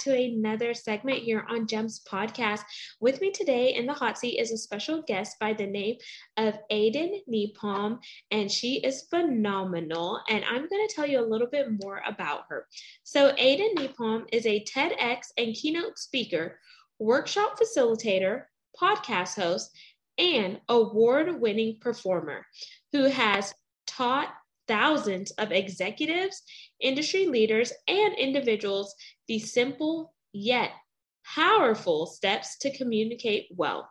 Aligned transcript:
To 0.00 0.16
another 0.16 0.74
segment 0.74 1.18
here 1.18 1.46
on 1.48 1.66
GEMS 1.66 2.02
podcast. 2.10 2.60
With 3.00 3.20
me 3.20 3.30
today 3.30 3.74
in 3.74 3.86
the 3.86 3.92
hot 3.92 4.18
seat 4.18 4.38
is 4.38 4.50
a 4.50 4.56
special 4.56 5.02
guest 5.02 5.38
by 5.38 5.52
the 5.52 5.66
name 5.66 5.96
of 6.36 6.58
Aiden 6.72 7.20
Nepom, 7.28 7.98
and 8.30 8.50
she 8.50 8.76
is 8.76 9.02
phenomenal. 9.10 10.20
And 10.28 10.44
I'm 10.44 10.68
going 10.68 10.88
to 10.88 10.94
tell 10.94 11.06
you 11.06 11.20
a 11.20 11.26
little 11.26 11.46
bit 11.46 11.68
more 11.82 12.02
about 12.06 12.44
her. 12.48 12.66
So, 13.02 13.32
Aiden 13.34 13.74
Nepom 13.74 14.24
is 14.32 14.46
a 14.46 14.64
TEDx 14.64 15.28
and 15.36 15.54
keynote 15.54 15.98
speaker, 15.98 16.58
workshop 16.98 17.58
facilitator, 17.58 18.44
podcast 18.80 19.40
host, 19.40 19.70
and 20.18 20.60
award 20.68 21.40
winning 21.40 21.78
performer 21.80 22.46
who 22.92 23.04
has 23.04 23.54
taught 23.86 24.28
thousands 24.70 25.32
of 25.32 25.50
executives, 25.50 26.42
industry 26.80 27.26
leaders, 27.26 27.72
and 27.88 28.14
individuals 28.14 28.94
the 29.26 29.40
simple 29.40 30.14
yet 30.32 30.70
powerful 31.24 32.06
steps 32.06 32.56
to 32.58 32.76
communicate 32.76 33.48
well. 33.50 33.90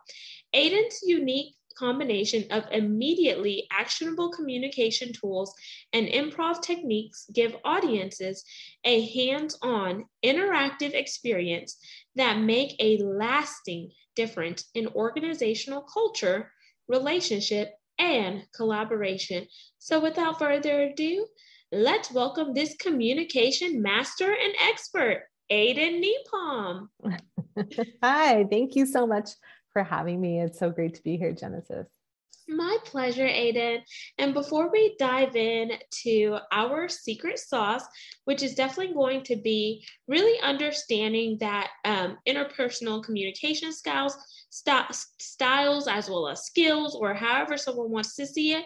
Aiden's 0.54 1.00
unique 1.02 1.54
combination 1.76 2.44
of 2.50 2.64
immediately 2.72 3.66
actionable 3.70 4.30
communication 4.30 5.12
tools 5.12 5.54
and 5.92 6.08
improv 6.08 6.62
techniques 6.62 7.26
give 7.34 7.56
audiences 7.62 8.42
a 8.84 9.06
hands-on 9.08 10.06
interactive 10.24 10.94
experience 10.94 11.76
that 12.16 12.40
make 12.40 12.74
a 12.80 13.02
lasting 13.02 13.90
difference 14.16 14.64
in 14.74 14.86
organizational 14.88 15.82
culture, 15.82 16.50
relationship, 16.88 17.70
and 18.00 18.44
collaboration. 18.56 19.46
So, 19.78 20.00
without 20.00 20.38
further 20.38 20.82
ado, 20.82 21.26
let's 21.70 22.10
welcome 22.10 22.54
this 22.54 22.74
communication 22.76 23.82
master 23.82 24.32
and 24.32 24.54
expert, 24.68 25.24
Aiden 25.52 26.02
Nepom. 26.02 26.88
Hi, 28.02 28.44
thank 28.50 28.74
you 28.74 28.86
so 28.86 29.06
much 29.06 29.30
for 29.72 29.84
having 29.84 30.20
me. 30.20 30.40
It's 30.40 30.58
so 30.58 30.70
great 30.70 30.94
to 30.94 31.02
be 31.02 31.16
here, 31.16 31.32
Genesis. 31.32 31.86
My 32.48 32.78
pleasure, 32.84 33.26
Aiden. 33.28 33.78
And 34.18 34.34
before 34.34 34.70
we 34.72 34.96
dive 34.98 35.36
in 35.36 35.72
to 36.02 36.38
our 36.50 36.88
secret 36.88 37.38
sauce, 37.38 37.84
which 38.24 38.42
is 38.42 38.54
definitely 38.54 38.92
going 38.94 39.22
to 39.24 39.36
be 39.36 39.84
really 40.08 40.38
understanding 40.40 41.38
that 41.40 41.70
um, 41.84 42.18
interpersonal 42.26 43.04
communication 43.04 43.72
skills, 43.72 44.16
st- 44.50 44.96
styles, 45.20 45.86
as 45.86 46.10
well 46.10 46.28
as 46.28 46.44
skills, 46.44 46.96
or 46.96 47.14
however 47.14 47.56
someone 47.56 47.90
wants 47.90 48.16
to 48.16 48.26
see 48.26 48.54
it, 48.54 48.64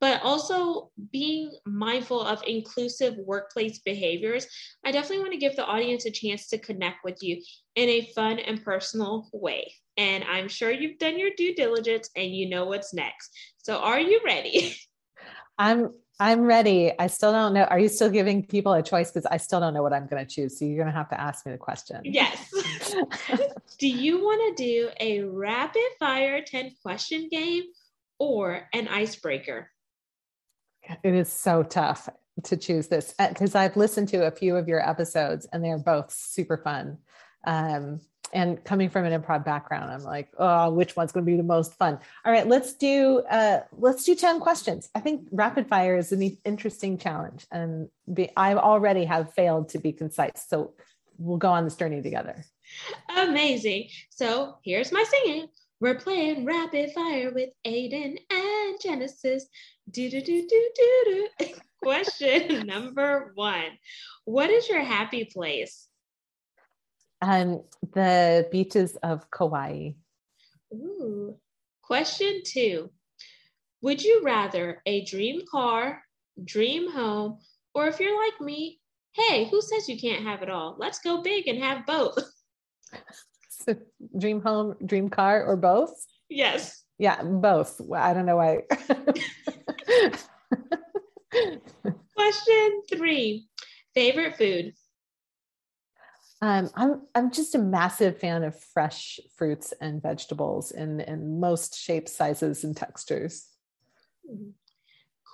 but 0.00 0.22
also 0.22 0.90
being 1.12 1.50
mindful 1.66 2.22
of 2.22 2.42
inclusive 2.46 3.16
workplace 3.18 3.80
behaviors. 3.80 4.46
I 4.84 4.92
definitely 4.92 5.20
want 5.20 5.32
to 5.32 5.38
give 5.38 5.56
the 5.56 5.66
audience 5.66 6.06
a 6.06 6.10
chance 6.10 6.48
to 6.48 6.58
connect 6.58 7.04
with 7.04 7.18
you 7.22 7.42
in 7.74 7.88
a 7.88 8.12
fun 8.14 8.38
and 8.38 8.64
personal 8.64 9.28
way. 9.32 9.72
And 9.96 10.22
I'm 10.24 10.48
sure 10.48 10.70
you've 10.70 10.98
done 10.98 11.18
your 11.18 11.30
due 11.36 11.54
diligence 11.54 12.10
and 12.14 12.34
you 12.34 12.48
know 12.48 12.66
what's 12.66 12.94
next. 12.94 13.30
So 13.58 13.78
are 13.78 14.00
you 14.00 14.20
ready? 14.24 14.76
I'm 15.58 15.92
I'm 16.20 16.42
ready. 16.42 16.92
I 16.98 17.06
still 17.06 17.30
don't 17.30 17.54
know. 17.54 17.62
Are 17.64 17.78
you 17.78 17.88
still 17.88 18.10
giving 18.10 18.44
people 18.44 18.72
a 18.72 18.82
choice? 18.82 19.10
Because 19.10 19.26
I 19.26 19.36
still 19.36 19.60
don't 19.60 19.72
know 19.72 19.84
what 19.84 19.92
I'm 19.92 20.08
going 20.08 20.24
to 20.24 20.28
choose. 20.28 20.58
So 20.58 20.64
you're 20.64 20.76
going 20.76 20.88
to 20.88 20.92
have 20.92 21.08
to 21.10 21.20
ask 21.20 21.46
me 21.46 21.52
the 21.52 21.58
question. 21.58 22.00
Yes. 22.02 22.52
do 23.78 23.86
you 23.86 24.20
want 24.20 24.56
to 24.56 24.64
do 24.64 24.90
a 24.98 25.22
rapid 25.22 25.82
fire 26.00 26.42
10 26.44 26.72
question 26.82 27.28
game 27.30 27.64
or 28.18 28.68
an 28.72 28.88
icebreaker? 28.88 29.70
It 31.02 31.14
is 31.14 31.32
so 31.32 31.62
tough 31.62 32.08
to 32.44 32.56
choose 32.56 32.88
this 32.88 33.14
because 33.18 33.54
uh, 33.54 33.60
I've 33.60 33.76
listened 33.76 34.08
to 34.08 34.26
a 34.26 34.30
few 34.30 34.56
of 34.56 34.68
your 34.68 34.86
episodes 34.88 35.46
and 35.52 35.64
they're 35.64 35.78
both 35.78 36.12
super 36.12 36.56
fun. 36.56 36.98
Um, 37.44 38.00
and 38.32 38.62
coming 38.62 38.90
from 38.90 39.06
an 39.06 39.20
improv 39.20 39.44
background, 39.44 39.90
I'm 39.90 40.02
like, 40.02 40.28
oh, 40.38 40.70
which 40.70 40.96
one's 40.96 41.12
going 41.12 41.24
to 41.24 41.30
be 41.30 41.36
the 41.36 41.42
most 41.42 41.74
fun? 41.74 41.98
All 42.24 42.32
right, 42.32 42.46
let's 42.46 42.74
do 42.74 43.20
uh, 43.30 43.60
let's 43.72 44.04
do 44.04 44.14
ten 44.14 44.38
questions. 44.38 44.90
I 44.94 45.00
think 45.00 45.28
rapid 45.32 45.66
fire 45.66 45.96
is 45.96 46.12
an 46.12 46.36
interesting 46.44 46.98
challenge, 46.98 47.46
and 47.50 47.88
be, 48.12 48.28
I 48.36 48.54
already 48.54 49.06
have 49.06 49.32
failed 49.32 49.70
to 49.70 49.78
be 49.78 49.92
concise, 49.92 50.44
so 50.46 50.74
we'll 51.16 51.38
go 51.38 51.50
on 51.50 51.64
this 51.64 51.76
journey 51.76 52.02
together. 52.02 52.44
Amazing. 53.16 53.88
So 54.10 54.58
here's 54.62 54.92
my 54.92 55.04
singing. 55.04 55.48
We're 55.80 56.00
playing 56.00 56.44
rapid 56.44 56.90
fire 56.90 57.30
with 57.32 57.50
Aiden 57.64 58.18
and 58.30 58.80
Genesis. 58.82 59.46
Do 59.88 60.10
do 60.10 60.20
do 60.20 60.46
do 60.48 60.70
do 60.74 61.28
do. 61.38 61.46
Question 61.82 62.66
number 62.66 63.30
one: 63.36 63.78
What 64.24 64.50
is 64.50 64.68
your 64.68 64.82
happy 64.82 65.24
place? 65.24 65.86
Um, 67.22 67.62
the 67.92 68.48
beaches 68.50 68.96
of 69.04 69.30
Kauai. 69.30 69.90
Ooh. 70.74 71.36
Question 71.82 72.42
two: 72.44 72.90
Would 73.82 74.02
you 74.02 74.22
rather 74.24 74.82
a 74.84 75.04
dream 75.04 75.42
car, 75.48 76.02
dream 76.44 76.90
home, 76.90 77.38
or 77.72 77.86
if 77.86 78.00
you're 78.00 78.20
like 78.20 78.40
me, 78.40 78.80
hey, 79.12 79.48
who 79.48 79.62
says 79.62 79.88
you 79.88 79.96
can't 79.96 80.24
have 80.24 80.42
it 80.42 80.50
all? 80.50 80.74
Let's 80.76 80.98
go 80.98 81.22
big 81.22 81.46
and 81.46 81.62
have 81.62 81.86
both. 81.86 82.18
dream 84.18 84.40
home, 84.40 84.76
dream 84.84 85.08
car, 85.08 85.44
or 85.44 85.56
both? 85.56 85.92
Yes. 86.28 86.84
Yeah, 86.98 87.22
both. 87.22 87.80
I 87.94 88.12
don't 88.12 88.26
know 88.26 88.36
why. 88.36 88.62
Question 92.14 92.82
three 92.90 93.48
favorite 93.94 94.36
food? 94.36 94.74
Um, 96.40 96.70
I'm 96.74 97.02
I'm 97.14 97.30
just 97.32 97.54
a 97.54 97.58
massive 97.58 98.18
fan 98.18 98.44
of 98.44 98.58
fresh 98.58 99.18
fruits 99.36 99.72
and 99.80 100.02
vegetables 100.02 100.70
in 100.70 101.00
in 101.00 101.40
most 101.40 101.76
shapes, 101.76 102.12
sizes, 102.12 102.64
and 102.64 102.76
textures. 102.76 103.46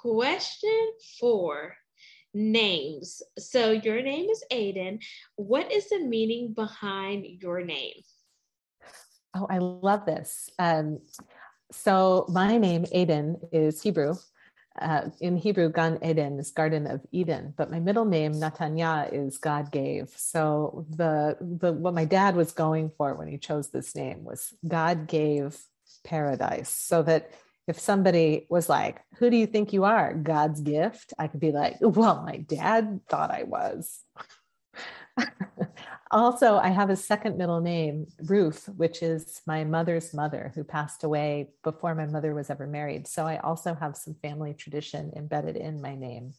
Question 0.02 0.92
four 1.20 1.76
names. 2.32 3.22
So 3.38 3.72
your 3.72 4.02
name 4.02 4.28
is 4.30 4.44
Aiden. 4.50 5.02
What 5.36 5.70
is 5.70 5.88
the 5.88 6.00
meaning 6.00 6.52
behind 6.54 7.26
your 7.40 7.62
name? 7.62 8.02
Oh, 9.34 9.46
I 9.50 9.58
love 9.58 10.06
this. 10.06 10.50
Um, 10.58 11.00
so 11.72 12.26
my 12.28 12.58
name, 12.58 12.84
Aiden, 12.86 13.36
is 13.52 13.82
Hebrew. 13.82 14.14
Uh, 14.80 15.10
in 15.20 15.36
Hebrew, 15.36 15.70
Gan 15.70 15.98
Eden 16.04 16.38
is 16.40 16.50
Garden 16.50 16.86
of 16.86 17.00
Eden, 17.12 17.54
but 17.56 17.70
my 17.70 17.80
middle 17.80 18.04
name, 18.04 18.32
Natanya, 18.34 19.12
is 19.12 19.38
God 19.38 19.70
gave. 19.72 20.10
So 20.16 20.86
the 20.90 21.36
the 21.40 21.72
what 21.72 21.94
my 21.94 22.04
dad 22.06 22.36
was 22.36 22.52
going 22.52 22.90
for 22.96 23.14
when 23.14 23.28
he 23.28 23.38
chose 23.38 23.70
this 23.70 23.94
name 23.94 24.24
was 24.24 24.52
God 24.66 25.06
gave 25.06 25.58
paradise, 26.04 26.70
so 26.70 27.02
that 27.04 27.30
if 27.68 27.78
somebody 27.78 28.46
was 28.50 28.68
like, 28.68 29.00
"Who 29.18 29.30
do 29.30 29.36
you 29.36 29.46
think 29.46 29.72
you 29.72 29.84
are? 29.84 30.14
God's 30.14 30.60
gift?" 30.60 31.14
I 31.18 31.28
could 31.28 31.40
be 31.40 31.52
like, 31.52 31.76
"Well, 31.80 32.22
my 32.26 32.38
dad 32.38 33.00
thought 33.08 33.30
I 33.30 33.44
was." 33.44 34.00
also, 36.10 36.56
I 36.56 36.68
have 36.68 36.90
a 36.90 36.96
second 36.96 37.38
middle 37.38 37.60
name, 37.60 38.06
Ruth, 38.24 38.68
which 38.76 39.02
is 39.02 39.40
my 39.46 39.64
mother's 39.64 40.12
mother 40.14 40.52
who 40.54 40.64
passed 40.64 41.04
away 41.04 41.50
before 41.62 41.94
my 41.94 42.06
mother 42.06 42.34
was 42.34 42.50
ever 42.50 42.66
married. 42.66 43.06
So 43.06 43.26
I 43.26 43.38
also 43.38 43.74
have 43.74 43.96
some 43.96 44.14
family 44.14 44.54
tradition 44.54 45.12
embedded 45.16 45.56
in 45.56 45.80
my 45.80 45.94
name. 45.94 46.34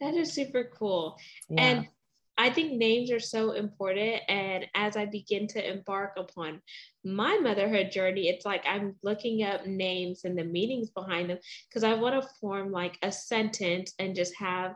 That 0.00 0.14
is 0.14 0.32
super 0.32 0.70
cool. 0.76 1.18
Yeah. 1.48 1.62
And 1.62 1.88
I 2.36 2.50
think 2.50 2.72
names 2.72 3.10
are 3.12 3.20
so 3.20 3.52
important. 3.52 4.22
And 4.28 4.66
as 4.74 4.96
I 4.96 5.06
begin 5.06 5.46
to 5.48 5.72
embark 5.72 6.14
upon 6.16 6.60
my 7.04 7.38
motherhood 7.38 7.92
journey, 7.92 8.28
it's 8.28 8.44
like 8.44 8.64
I'm 8.66 8.96
looking 9.02 9.44
up 9.44 9.66
names 9.66 10.24
and 10.24 10.36
the 10.36 10.44
meanings 10.44 10.90
behind 10.90 11.30
them 11.30 11.38
because 11.68 11.84
I 11.84 11.94
want 11.94 12.20
to 12.20 12.28
form 12.40 12.72
like 12.72 12.98
a 13.02 13.12
sentence 13.12 13.94
and 13.98 14.16
just 14.16 14.34
have 14.36 14.74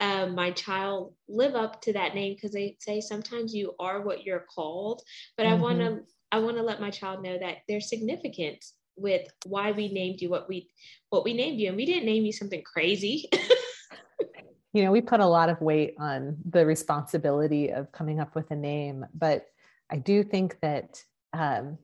um, 0.00 0.34
my 0.34 0.50
child 0.50 1.14
live 1.28 1.54
up 1.54 1.80
to 1.82 1.92
that 1.92 2.14
name 2.14 2.34
because 2.34 2.52
they 2.52 2.76
say 2.80 3.00
sometimes 3.00 3.54
you 3.54 3.74
are 3.78 4.00
what 4.00 4.24
you're 4.24 4.46
called. 4.52 5.02
But 5.36 5.44
mm-hmm. 5.44 5.54
i 5.54 5.58
want 5.58 5.78
to 5.78 6.00
i 6.32 6.38
want 6.38 6.56
to 6.56 6.62
let 6.62 6.80
my 6.80 6.90
child 6.90 7.22
know 7.22 7.38
that 7.38 7.58
there's 7.68 7.88
significance 7.88 8.74
with 8.96 9.26
why 9.46 9.72
we 9.72 9.92
named 9.92 10.20
you 10.20 10.30
what 10.30 10.48
we 10.48 10.70
what 11.10 11.24
we 11.24 11.34
named 11.34 11.60
you. 11.60 11.68
And 11.68 11.76
we 11.76 11.86
didn't 11.86 12.06
name 12.06 12.24
you 12.24 12.32
something 12.32 12.62
crazy. 12.62 13.28
You 14.72 14.84
know 14.84 14.92
we 14.92 15.00
put 15.00 15.18
a 15.18 15.26
lot 15.26 15.48
of 15.48 15.60
weight 15.60 15.94
on 15.98 16.36
the 16.48 16.64
responsibility 16.64 17.72
of 17.72 17.90
coming 17.90 18.20
up 18.20 18.36
with 18.36 18.52
a 18.52 18.54
name. 18.54 19.04
But 19.12 19.46
i 19.90 19.96
do 19.96 20.22
think 20.22 20.60
that 20.60 21.02
um, 21.32 21.76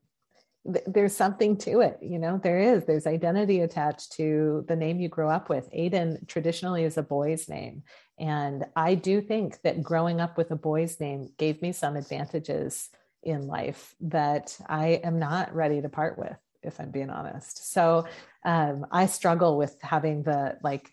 th- 0.73 0.85
there's 0.87 1.17
something 1.17 1.57
to 1.59 1.81
it. 1.81 1.99
You 2.01 2.19
know, 2.19 2.41
there 2.43 2.59
is. 2.59 2.85
There's 2.85 3.07
identity 3.07 3.61
attached 3.61 4.13
to 4.13 4.65
the 4.69 4.77
name 4.77 5.01
you 5.01 5.09
grew 5.09 5.29
up 5.29 5.49
with. 5.49 5.71
Aiden 5.73 6.27
traditionally 6.29 6.85
is 6.85 6.97
a 6.97 7.03
boy's 7.03 7.49
name. 7.49 7.83
And 8.19 8.65
I 8.75 8.95
do 8.95 9.21
think 9.21 9.61
that 9.63 9.83
growing 9.83 10.21
up 10.21 10.39
with 10.39 10.51
a 10.51 10.57
boy's 10.57 10.99
name 11.01 11.31
gave 11.39 11.61
me 11.63 11.73
some 11.73 11.97
advantages 11.97 12.89
in 13.23 13.47
life 13.47 13.95
that 14.01 14.57
I 14.69 15.01
am 15.03 15.19
not 15.19 15.55
ready 15.55 15.83
to 15.83 15.89
part 15.89 16.19
with, 16.19 16.39
if 16.63 16.81
I'm 16.81 16.91
being 16.91 17.11
honest. 17.11 17.73
So 17.73 18.07
um, 18.45 18.87
I 18.91 19.07
struggle 19.07 19.57
with 19.59 19.77
having 19.83 20.23
the 20.23 20.59
like 20.63 20.93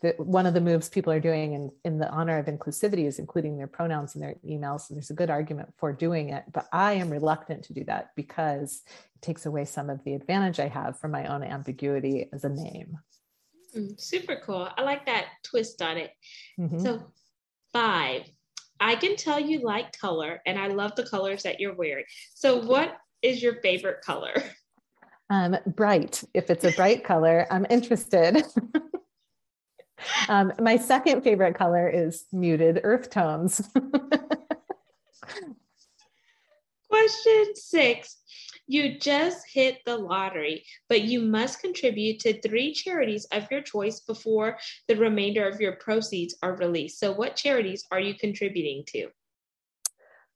the, 0.00 0.14
one 0.16 0.46
of 0.46 0.54
the 0.54 0.60
moves 0.60 0.88
people 0.88 1.12
are 1.12 1.20
doing 1.20 1.52
in, 1.52 1.70
in 1.84 1.98
the 1.98 2.08
honor 2.08 2.38
of 2.38 2.46
inclusivity 2.46 3.06
is 3.06 3.18
including 3.18 3.58
their 3.58 3.66
pronouns 3.66 4.14
in 4.14 4.20
their 4.20 4.36
emails. 4.46 4.88
And 4.88 4.96
there's 4.96 5.10
a 5.10 5.14
good 5.14 5.30
argument 5.30 5.74
for 5.76 5.92
doing 5.92 6.30
it, 6.30 6.44
but 6.52 6.66
I 6.72 6.94
am 6.94 7.10
reluctant 7.10 7.64
to 7.64 7.74
do 7.74 7.84
that 7.84 8.10
because 8.16 8.82
it 9.14 9.22
takes 9.22 9.44
away 9.44 9.66
some 9.66 9.90
of 9.90 10.02
the 10.04 10.14
advantage 10.14 10.58
I 10.58 10.68
have 10.68 10.98
from 10.98 11.10
my 11.10 11.26
own 11.26 11.42
ambiguity 11.42 12.30
as 12.32 12.44
a 12.44 12.48
name. 12.48 12.98
Mm, 13.76 14.00
super 14.00 14.40
cool. 14.44 14.68
I 14.76 14.82
like 14.82 15.04
that 15.06 15.26
twist 15.44 15.82
on 15.82 15.98
it. 15.98 16.12
Mm-hmm. 16.58 16.78
So, 16.78 17.12
five, 17.72 18.22
I 18.80 18.96
can 18.96 19.16
tell 19.16 19.38
you 19.38 19.60
like 19.60 19.96
color 19.98 20.40
and 20.46 20.58
I 20.58 20.68
love 20.68 20.96
the 20.96 21.06
colors 21.06 21.42
that 21.42 21.60
you're 21.60 21.74
wearing. 21.74 22.04
So, 22.34 22.56
what 22.64 22.96
is 23.20 23.42
your 23.42 23.56
favorite 23.60 24.00
color? 24.00 24.32
Um, 25.28 25.56
bright. 25.66 26.24
If 26.34 26.50
it's 26.50 26.64
a 26.64 26.72
bright 26.72 27.04
color, 27.04 27.46
I'm 27.50 27.66
interested. 27.70 28.42
um, 30.28 30.52
my 30.60 30.76
second 30.76 31.22
favorite 31.22 31.54
color 31.54 31.88
is 31.88 32.24
muted 32.32 32.80
earth 32.82 33.10
tones. 33.10 33.68
Question 36.88 37.54
six 37.54 38.16
you 38.70 39.00
just 39.00 39.48
hit 39.52 39.78
the 39.84 39.96
lottery, 39.96 40.64
but 40.88 41.02
you 41.02 41.20
must 41.22 41.60
contribute 41.60 42.20
to 42.20 42.40
three 42.40 42.72
charities 42.72 43.24
of 43.32 43.50
your 43.50 43.62
choice 43.62 43.98
before 43.98 44.58
the 44.86 44.94
remainder 44.94 45.48
of 45.48 45.60
your 45.60 45.72
proceeds 45.72 46.36
are 46.40 46.54
released. 46.54 47.00
So, 47.00 47.10
what 47.10 47.34
charities 47.34 47.84
are 47.90 47.98
you 47.98 48.14
contributing 48.14 48.84
to? 48.90 49.08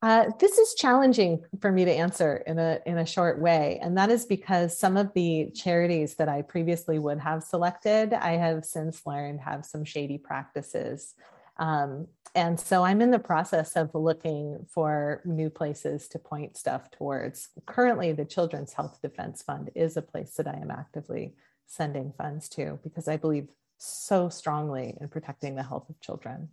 Uh, 0.05 0.31
this 0.39 0.59
is 0.59 0.75
challenging 0.75 1.43
for 1.63 1.73
me 1.73 1.83
to 1.83 1.91
answer 1.91 2.45
in 2.47 2.59
a 2.59 2.79
in 2.85 2.99
a 2.99 3.07
short 3.07 3.39
way, 3.39 3.79
and 3.81 3.97
that 3.97 4.11
is 4.11 4.27
because 4.27 4.79
some 4.79 4.99
of 4.99 5.11
the 5.15 5.49
charities 5.55 6.17
that 6.17 6.29
I 6.29 6.43
previously 6.43 6.99
would 6.99 7.19
have 7.21 7.43
selected, 7.43 8.13
I 8.13 8.33
have 8.33 8.67
since 8.67 9.07
learned 9.07 9.41
have 9.41 9.65
some 9.65 9.83
shady 9.83 10.19
practices. 10.19 11.15
Um, 11.57 12.09
and 12.35 12.61
so 12.61 12.85
I'm 12.85 13.01
in 13.01 13.13
the 13.13 13.19
process 13.19 13.77
of 13.77 13.95
looking 13.95 14.67
for 14.69 15.23
new 15.25 15.49
places 15.49 16.07
to 16.09 16.19
point 16.19 16.59
stuff 16.59 16.91
towards. 16.91 17.49
Currently, 17.65 18.13
the 18.13 18.27
Children's 18.27 18.75
Health 18.75 18.99
Defense 19.01 19.43
Fund 19.43 19.71
is 19.75 19.97
a 19.97 20.03
place 20.03 20.35
that 20.35 20.47
I 20.47 20.59
am 20.61 20.71
actively 20.71 21.33
sending 21.67 22.13
funds 22.19 22.51
to 22.51 22.79
because 22.85 23.09
I 23.09 23.17
believe 23.17 23.49
so 23.79 24.29
strongly 24.29 24.99
in 25.01 25.09
protecting 25.09 25.57
the 25.57 25.63
health 25.63 25.89
of 25.89 25.99
children. 26.01 26.51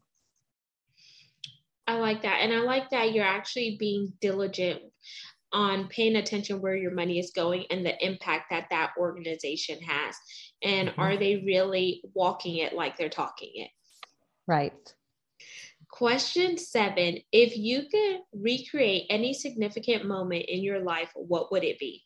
I 1.91 1.99
like 1.99 2.21
that. 2.21 2.39
And 2.41 2.53
I 2.53 2.59
like 2.59 2.89
that 2.91 3.13
you're 3.13 3.25
actually 3.25 3.75
being 3.77 4.13
diligent 4.21 4.81
on 5.51 5.89
paying 5.89 6.15
attention 6.15 6.61
where 6.61 6.75
your 6.75 6.91
money 6.91 7.19
is 7.19 7.31
going 7.35 7.65
and 7.69 7.85
the 7.85 8.05
impact 8.05 8.45
that 8.49 8.67
that 8.71 8.91
organization 8.97 9.77
has. 9.81 10.15
And 10.63 10.89
mm-hmm. 10.89 11.01
are 11.01 11.17
they 11.17 11.43
really 11.45 12.01
walking 12.13 12.57
it 12.57 12.73
like 12.73 12.97
they're 12.97 13.09
talking 13.09 13.51
it? 13.55 13.69
Right. 14.47 14.93
Question 15.89 16.57
seven 16.57 17.17
If 17.33 17.57
you 17.57 17.83
could 17.91 18.21
recreate 18.33 19.07
any 19.09 19.33
significant 19.33 20.05
moment 20.05 20.45
in 20.47 20.63
your 20.63 20.79
life, 20.79 21.11
what 21.15 21.51
would 21.51 21.65
it 21.65 21.77
be? 21.77 22.03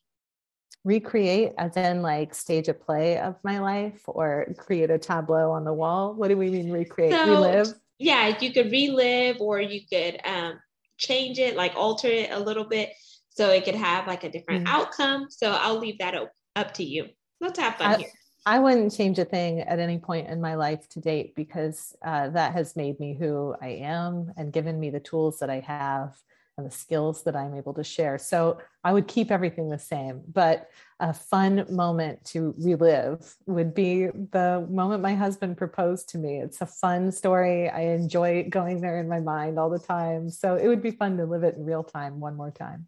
Recreate, 0.84 1.52
as 1.60 1.78
in 1.78 2.02
like 2.02 2.34
stage 2.34 2.68
a 2.68 2.74
play 2.74 3.20
of 3.20 3.36
my 3.44 3.60
life 3.60 4.02
or 4.08 4.48
create 4.58 4.90
a 4.90 4.98
tableau 4.98 5.52
on 5.52 5.64
the 5.64 5.74
wall? 5.74 6.16
What 6.16 6.30
do 6.30 6.38
we 6.38 6.50
mean 6.50 6.72
recreate? 6.72 7.12
So, 7.12 7.28
relive? 7.28 7.74
Yeah, 7.98 8.38
you 8.40 8.52
could 8.52 8.72
relive 8.72 9.38
or 9.40 9.62
you 9.62 9.82
could 9.90 10.20
um, 10.26 10.60
change 10.98 11.40
it, 11.40 11.56
like 11.56 11.76
alter 11.76 12.08
it 12.08 12.32
a 12.32 12.40
little 12.40 12.66
bit 12.66 12.90
so 13.30 13.50
it 13.50 13.66
could 13.66 13.76
have 13.76 14.08
like 14.08 14.24
a 14.24 14.30
different 14.30 14.66
mm-hmm. 14.66 14.76
outcome. 14.76 15.28
So 15.30 15.52
I'll 15.52 15.80
leave 15.80 16.00
that 16.00 16.16
up 16.16 16.32
up 16.56 16.74
to 16.76 16.84
you. 16.84 17.08
Let's 17.42 17.60
have 17.60 17.76
fun 17.76 17.96
I, 17.96 17.98
here. 17.98 18.10
I 18.46 18.60
wouldn't 18.60 18.96
change 18.96 19.18
a 19.20 19.26
thing 19.26 19.62
at 19.62 19.80
any 19.80 19.98
point 19.98 20.28
in 20.28 20.40
my 20.40 20.56
life 20.56 20.88
to 20.90 21.00
date 21.00 21.36
because 21.36 21.96
uh, 22.06 22.30
that 22.30 22.54
has 22.54 22.76
made 22.76 23.00
me 23.00 23.16
who 23.18 23.56
I 23.62 23.70
am 23.70 24.32
and 24.38 24.54
given 24.54 24.80
me 24.80 24.90
the 24.92 25.00
tools 25.00 25.40
that 25.40 25.50
I 25.50 25.62
have 25.62 26.16
and 26.58 26.66
the 26.66 26.72
skills 26.72 27.24
that 27.24 27.36
I'm 27.36 27.54
able 27.54 27.74
to 27.74 27.84
share. 27.84 28.18
So 28.18 28.60
I 28.84 28.94
would 28.94 29.08
keep 29.08 29.30
everything 29.30 29.70
the 29.70 29.80
same. 29.80 30.22
But 30.32 30.70
a 31.02 31.14
fun 31.14 31.66
moment 31.70 32.24
to 32.26 32.56
relive 32.58 33.36
would 33.46 33.74
be 33.74 34.06
the 34.06 34.66
moment 34.70 35.02
my 35.02 35.16
husband 35.16 35.58
proposed 35.58 36.10
to 36.10 36.18
me. 36.18 36.40
It's 36.40 36.62
a 36.62 36.66
fun 36.66 37.12
story. 37.12 37.70
I 37.70 37.82
enjoy 37.82 38.48
going 38.50 38.80
there 38.80 39.02
in 39.02 39.10
my 39.10 39.20
mind 39.20 39.60
all 39.60 39.70
the 39.70 39.80
time. 39.80 40.30
So 40.30 40.56
it 40.56 40.68
would 40.68 40.82
be 40.82 40.92
fun 40.92 41.18
to 41.18 41.26
live 41.26 41.44
it 41.44 41.56
in 41.56 41.66
real 41.66 41.84
time 41.84 42.22
one 42.22 42.38
more 42.38 42.52
time. 42.52 42.88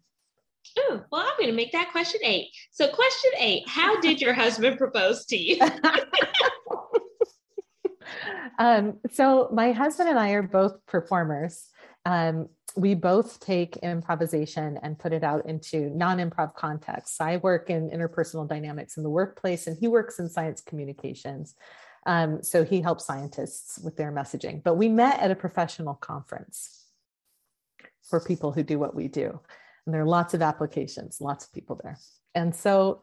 Oh, 0.78 1.02
well, 1.10 1.22
I'm 1.22 1.36
going 1.36 1.50
to 1.50 1.56
make 1.56 1.72
that 1.72 1.92
question 1.92 2.20
eight. 2.24 2.48
So, 2.70 2.88
question 2.88 3.30
eight 3.38 3.66
How 3.66 4.00
did 4.00 4.20
your 4.20 4.34
husband 4.34 4.76
propose 4.76 5.24
to 5.26 5.36
you? 5.36 5.58
um, 8.58 8.98
so, 9.12 9.48
my 9.50 9.72
husband 9.72 10.10
and 10.10 10.18
I 10.18 10.32
are 10.32 10.42
both 10.42 10.84
performers. 10.84 11.68
Um, 12.04 12.50
we 12.78 12.94
both 12.94 13.40
take 13.40 13.76
improvisation 13.78 14.78
and 14.82 14.98
put 14.98 15.12
it 15.12 15.24
out 15.24 15.46
into 15.46 15.90
non 15.90 16.18
improv 16.18 16.54
contexts. 16.54 17.20
I 17.20 17.38
work 17.38 17.70
in 17.70 17.90
interpersonal 17.90 18.48
dynamics 18.48 18.96
in 18.96 19.02
the 19.02 19.10
workplace, 19.10 19.66
and 19.66 19.76
he 19.78 19.88
works 19.88 20.18
in 20.18 20.28
science 20.28 20.60
communications. 20.60 21.54
Um, 22.06 22.42
so, 22.42 22.64
he 22.64 22.80
helps 22.80 23.04
scientists 23.04 23.78
with 23.78 23.96
their 23.96 24.12
messaging. 24.12 24.62
But 24.62 24.76
we 24.76 24.88
met 24.88 25.20
at 25.20 25.30
a 25.30 25.34
professional 25.34 25.94
conference 25.94 26.84
for 28.08 28.20
people 28.20 28.52
who 28.52 28.62
do 28.62 28.78
what 28.78 28.94
we 28.94 29.08
do. 29.08 29.40
And 29.84 29.94
there 29.94 30.02
are 30.02 30.06
lots 30.06 30.34
of 30.34 30.42
applications, 30.42 31.20
lots 31.20 31.46
of 31.46 31.52
people 31.52 31.80
there. 31.82 31.98
And 32.34 32.54
so 32.54 33.02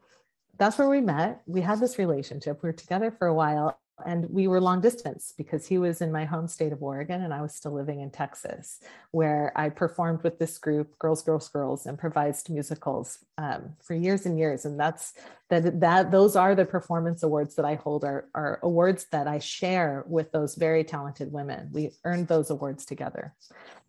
that's 0.58 0.78
where 0.78 0.88
we 0.88 1.00
met. 1.00 1.42
We 1.46 1.60
had 1.60 1.80
this 1.80 1.98
relationship. 1.98 2.62
We 2.62 2.68
were 2.68 2.72
together 2.72 3.10
for 3.10 3.26
a 3.26 3.34
while 3.34 3.78
and 4.04 4.28
we 4.28 4.46
were 4.46 4.60
long 4.60 4.80
distance 4.80 5.32
because 5.36 5.66
he 5.66 5.78
was 5.78 6.02
in 6.02 6.12
my 6.12 6.24
home 6.24 6.48
state 6.48 6.72
of 6.72 6.82
Oregon 6.82 7.22
and 7.22 7.32
I 7.32 7.40
was 7.40 7.54
still 7.54 7.72
living 7.72 8.00
in 8.00 8.10
Texas, 8.10 8.80
where 9.10 9.52
I 9.56 9.70
performed 9.70 10.22
with 10.22 10.38
this 10.38 10.58
group, 10.58 10.98
Girls, 10.98 11.22
Girls, 11.22 11.48
Girls, 11.48 11.86
improvised 11.86 12.50
musicals 12.50 13.24
um, 13.38 13.74
for 13.82 13.94
years 13.94 14.26
and 14.26 14.38
years. 14.38 14.66
And 14.66 14.78
that's 14.78 15.14
that, 15.48 15.80
that 15.80 16.10
those 16.10 16.36
are 16.36 16.54
the 16.54 16.66
performance 16.66 17.22
awards 17.22 17.54
that 17.54 17.64
I 17.64 17.76
hold 17.76 18.04
are, 18.04 18.26
are 18.34 18.58
awards 18.62 19.06
that 19.12 19.26
I 19.26 19.38
share 19.38 20.04
with 20.06 20.30
those 20.30 20.56
very 20.56 20.84
talented 20.84 21.32
women. 21.32 21.70
We 21.72 21.92
earned 22.04 22.28
those 22.28 22.50
awards 22.50 22.84
together. 22.84 23.34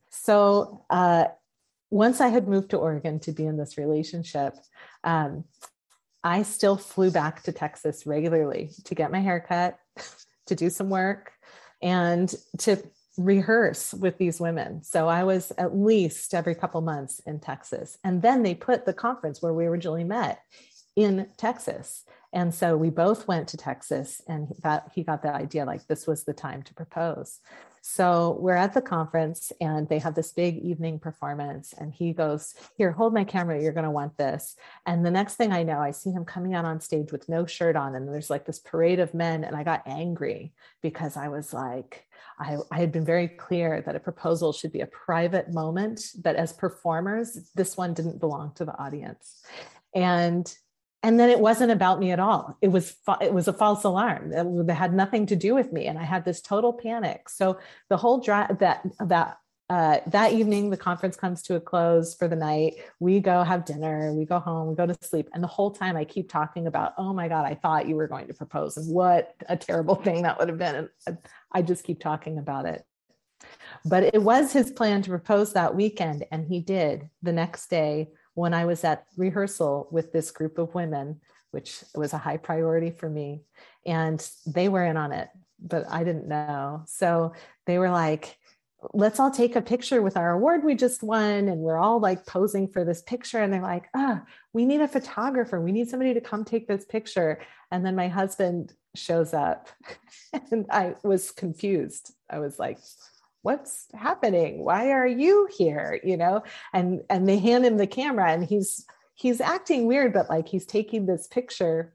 So 0.09 0.85
uh, 0.89 1.25
once 1.89 2.21
I 2.21 2.29
had 2.29 2.47
moved 2.47 2.69
to 2.69 2.77
Oregon 2.77 3.19
to 3.21 3.31
be 3.31 3.45
in 3.45 3.57
this 3.57 3.77
relationship, 3.77 4.55
um, 5.03 5.43
I 6.23 6.43
still 6.43 6.75
flew 6.75 7.11
back 7.11 7.43
to 7.43 7.51
Texas 7.51 8.05
regularly 8.05 8.71
to 8.85 8.95
get 8.95 9.11
my 9.11 9.19
haircut, 9.19 9.79
to 10.47 10.55
do 10.55 10.69
some 10.69 10.89
work, 10.89 11.31
and 11.81 12.33
to 12.59 12.77
rehearse 13.17 13.93
with 13.93 14.17
these 14.17 14.39
women. 14.39 14.83
So 14.83 15.07
I 15.07 15.23
was 15.23 15.51
at 15.57 15.75
least 15.75 16.33
every 16.33 16.55
couple 16.55 16.81
months 16.81 17.19
in 17.25 17.39
Texas. 17.39 17.97
And 18.03 18.21
then 18.21 18.43
they 18.43 18.53
put 18.53 18.85
the 18.85 18.93
conference 18.93 19.41
where 19.41 19.53
we 19.53 19.65
originally 19.65 20.03
met 20.03 20.41
in 20.95 21.27
Texas. 21.37 22.03
And 22.33 22.53
so 22.53 22.77
we 22.77 22.89
both 22.89 23.27
went 23.27 23.47
to 23.49 23.57
Texas 23.57 24.21
and 24.27 24.53
that 24.61 24.91
he 24.93 25.03
got 25.03 25.23
the 25.23 25.33
idea 25.33 25.65
like 25.65 25.87
this 25.87 26.05
was 26.05 26.23
the 26.23 26.33
time 26.33 26.61
to 26.63 26.73
propose. 26.73 27.39
So 27.89 28.37
we're 28.41 28.53
at 28.53 28.73
the 28.73 28.81
conference 28.81 29.53
and 29.61 29.87
they 29.87 29.99
have 29.99 30.13
this 30.13 30.33
big 30.33 30.57
evening 30.57 30.99
performance. 30.99 31.73
And 31.73 31.93
he 31.93 32.11
goes, 32.11 32.53
Here, 32.75 32.91
hold 32.91 33.13
my 33.13 33.23
camera. 33.23 33.61
You're 33.61 33.71
going 33.71 33.85
to 33.85 33.91
want 33.91 34.17
this. 34.17 34.57
And 34.85 35.05
the 35.05 35.09
next 35.09 35.35
thing 35.35 35.53
I 35.53 35.63
know, 35.63 35.79
I 35.79 35.91
see 35.91 36.11
him 36.11 36.25
coming 36.25 36.53
out 36.53 36.65
on 36.65 36.81
stage 36.81 37.13
with 37.13 37.29
no 37.29 37.45
shirt 37.45 37.77
on. 37.77 37.95
And 37.95 38.05
there's 38.05 38.29
like 38.29 38.45
this 38.45 38.59
parade 38.59 38.99
of 38.99 39.13
men. 39.13 39.45
And 39.45 39.55
I 39.55 39.63
got 39.63 39.83
angry 39.87 40.51
because 40.81 41.15
I 41.15 41.29
was 41.29 41.53
like, 41.53 42.05
I, 42.37 42.57
I 42.71 42.77
had 42.77 42.91
been 42.91 43.05
very 43.05 43.29
clear 43.29 43.81
that 43.85 43.95
a 43.95 44.01
proposal 44.01 44.51
should 44.51 44.73
be 44.73 44.81
a 44.81 44.87
private 44.87 45.53
moment, 45.53 46.11
but 46.21 46.35
as 46.35 46.51
performers, 46.51 47.51
this 47.55 47.77
one 47.77 47.93
didn't 47.93 48.19
belong 48.19 48.51
to 48.55 48.65
the 48.65 48.77
audience. 48.77 49.45
And 49.95 50.53
and 51.03 51.19
then 51.19 51.29
it 51.29 51.39
wasn't 51.39 51.71
about 51.71 51.99
me 51.99 52.11
at 52.11 52.19
all. 52.19 52.57
It 52.61 52.69
was 52.69 52.95
it 53.21 53.33
was 53.33 53.47
a 53.47 53.53
false 53.53 53.83
alarm. 53.83 54.31
That 54.31 54.73
had 54.73 54.93
nothing 54.93 55.27
to 55.27 55.35
do 55.35 55.53
with 55.53 55.71
me. 55.71 55.85
And 55.85 55.97
i 55.97 56.03
had 56.03 56.25
this 56.25 56.41
total 56.41 56.73
panic. 56.73 57.29
So 57.29 57.59
the 57.89 57.97
whole 57.97 58.19
that 58.21 58.81
that 58.99 59.37
uh, 59.69 59.99
that 60.07 60.31
evening 60.31 60.69
the 60.69 60.77
conference 60.77 61.17
comes 61.17 61.41
to 61.43 61.55
a 61.55 61.59
close 61.59 62.15
for 62.15 62.27
the 62.27 62.35
night. 62.35 62.75
We 62.99 63.19
go 63.19 63.43
have 63.43 63.65
dinner. 63.65 64.13
We 64.13 64.25
go 64.25 64.39
home. 64.39 64.69
We 64.69 64.75
go 64.75 64.85
to 64.85 64.97
sleep. 65.01 65.29
And 65.33 65.43
the 65.43 65.47
whole 65.47 65.71
time 65.71 65.95
i 65.97 66.03
keep 66.03 66.29
talking 66.29 66.67
about 66.67 66.93
oh 66.97 67.13
my 67.13 67.27
god 67.27 67.45
i 67.45 67.53
thought 67.53 67.87
you 67.87 67.95
were 67.95 68.07
going 68.07 68.27
to 68.27 68.33
propose. 68.33 68.77
And 68.77 68.93
what 68.93 69.35
a 69.47 69.57
terrible 69.57 69.95
thing 69.95 70.23
that 70.23 70.39
would 70.39 70.49
have 70.49 70.57
been. 70.57 70.89
And 71.05 71.17
i 71.51 71.61
just 71.61 71.83
keep 71.83 71.99
talking 71.99 72.39
about 72.39 72.65
it. 72.65 72.83
But 73.85 74.03
it 74.03 74.21
was 74.21 74.51
his 74.51 74.71
plan 74.71 75.03
to 75.03 75.09
propose 75.09 75.53
that 75.53 75.75
weekend. 75.75 76.25
And 76.31 76.45
he 76.45 76.59
did 76.59 77.09
the 77.21 77.33
next 77.33 77.69
day 77.69 78.09
when 78.37 78.53
I 78.53 78.65
was 78.65 78.83
at 78.83 79.03
rehearsal 79.17 79.87
with 79.89 80.13
this 80.13 80.29
group 80.29 80.59
of 80.59 80.75
women, 80.75 81.19
which 81.49 81.83
was 81.95 82.13
a 82.13 82.19
high 82.19 82.37
priority 82.37 82.91
for 82.91 83.09
me. 83.09 83.41
And 83.83 84.23
they 84.45 84.69
were 84.69 84.85
in 84.85 84.95
on 84.95 85.11
it, 85.11 85.29
but 85.59 85.85
I 85.89 86.03
didn't 86.03 86.27
know. 86.27 86.83
So 86.85 87.33
they 87.65 87.79
were 87.79 87.89
like, 87.89 88.37
let's 88.93 89.19
all 89.19 89.31
take 89.31 89.55
a 89.55 89.61
picture 89.61 90.03
with 90.03 90.15
our 90.15 90.33
award 90.33 90.63
we 90.63 90.75
just 90.75 91.01
won. 91.01 91.47
And 91.47 91.61
we're 91.61 91.79
all 91.79 91.99
like 91.99 92.27
posing 92.27 92.67
for 92.67 92.85
this 92.85 93.01
picture. 93.01 93.41
And 93.41 93.51
they're 93.51 93.59
like, 93.59 93.85
ah, 93.95 94.21
oh, 94.21 94.27
we 94.53 94.65
need 94.65 94.81
a 94.81 94.87
photographer. 94.87 95.59
We 95.59 95.71
need 95.71 95.89
somebody 95.89 96.13
to 96.13 96.21
come 96.21 96.45
take 96.45 96.67
this 96.67 96.85
picture. 96.85 97.39
And 97.71 97.83
then 97.83 97.95
my 97.95 98.07
husband 98.07 98.71
shows 98.95 99.33
up 99.33 99.67
and 100.51 100.67
I 100.69 100.93
was 101.03 101.31
confused. 101.31 102.13
I 102.29 102.37
was 102.37 102.59
like, 102.59 102.77
what's 103.41 103.87
happening? 103.93 104.63
Why 104.63 104.91
are 104.91 105.07
you 105.07 105.47
here? 105.57 105.99
You 106.03 106.17
know, 106.17 106.43
and 106.73 107.01
and 107.09 107.27
they 107.27 107.37
hand 107.37 107.65
him 107.65 107.77
the 107.77 107.87
camera 107.87 108.31
and 108.31 108.43
he's 108.43 108.85
he's 109.15 109.41
acting 109.41 109.87
weird, 109.87 110.13
but 110.13 110.29
like 110.29 110.47
he's 110.47 110.65
taking 110.65 111.05
this 111.05 111.27
picture. 111.27 111.93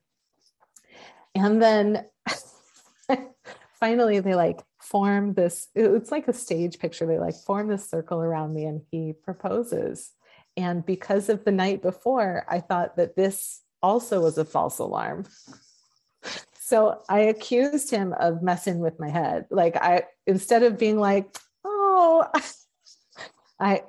And 1.34 1.62
then 1.62 2.04
finally 3.80 4.20
they 4.20 4.34
like 4.34 4.61
form 4.80 5.32
this, 5.34 5.68
it's 5.75 6.11
like 6.11 6.28
a 6.28 6.32
stage 6.32 6.78
picture. 6.78 7.06
They 7.06 7.18
like 7.18 7.34
form 7.34 7.68
this 7.68 7.88
circle 7.88 8.20
around 8.20 8.52
me 8.52 8.64
and 8.64 8.82
he 8.90 9.14
proposes. 9.14 10.11
And 10.56 10.84
because 10.84 11.28
of 11.28 11.44
the 11.44 11.52
night 11.52 11.80
before, 11.80 12.44
I 12.49 12.61
thought 12.61 12.96
that 12.96 13.16
this 13.16 13.62
also 13.82 14.20
was 14.20 14.37
a 14.37 14.44
false 14.44 14.78
alarm. 14.78 15.25
So 16.72 17.02
I 17.06 17.18
accused 17.18 17.90
him 17.90 18.14
of 18.18 18.42
messing 18.42 18.78
with 18.78 18.98
my 18.98 19.10
head. 19.10 19.44
Like 19.50 19.76
I 19.76 20.04
instead 20.26 20.62
of 20.62 20.78
being 20.78 20.98
like, 20.98 21.36
"Oh, 21.66 22.24
I 23.60 23.82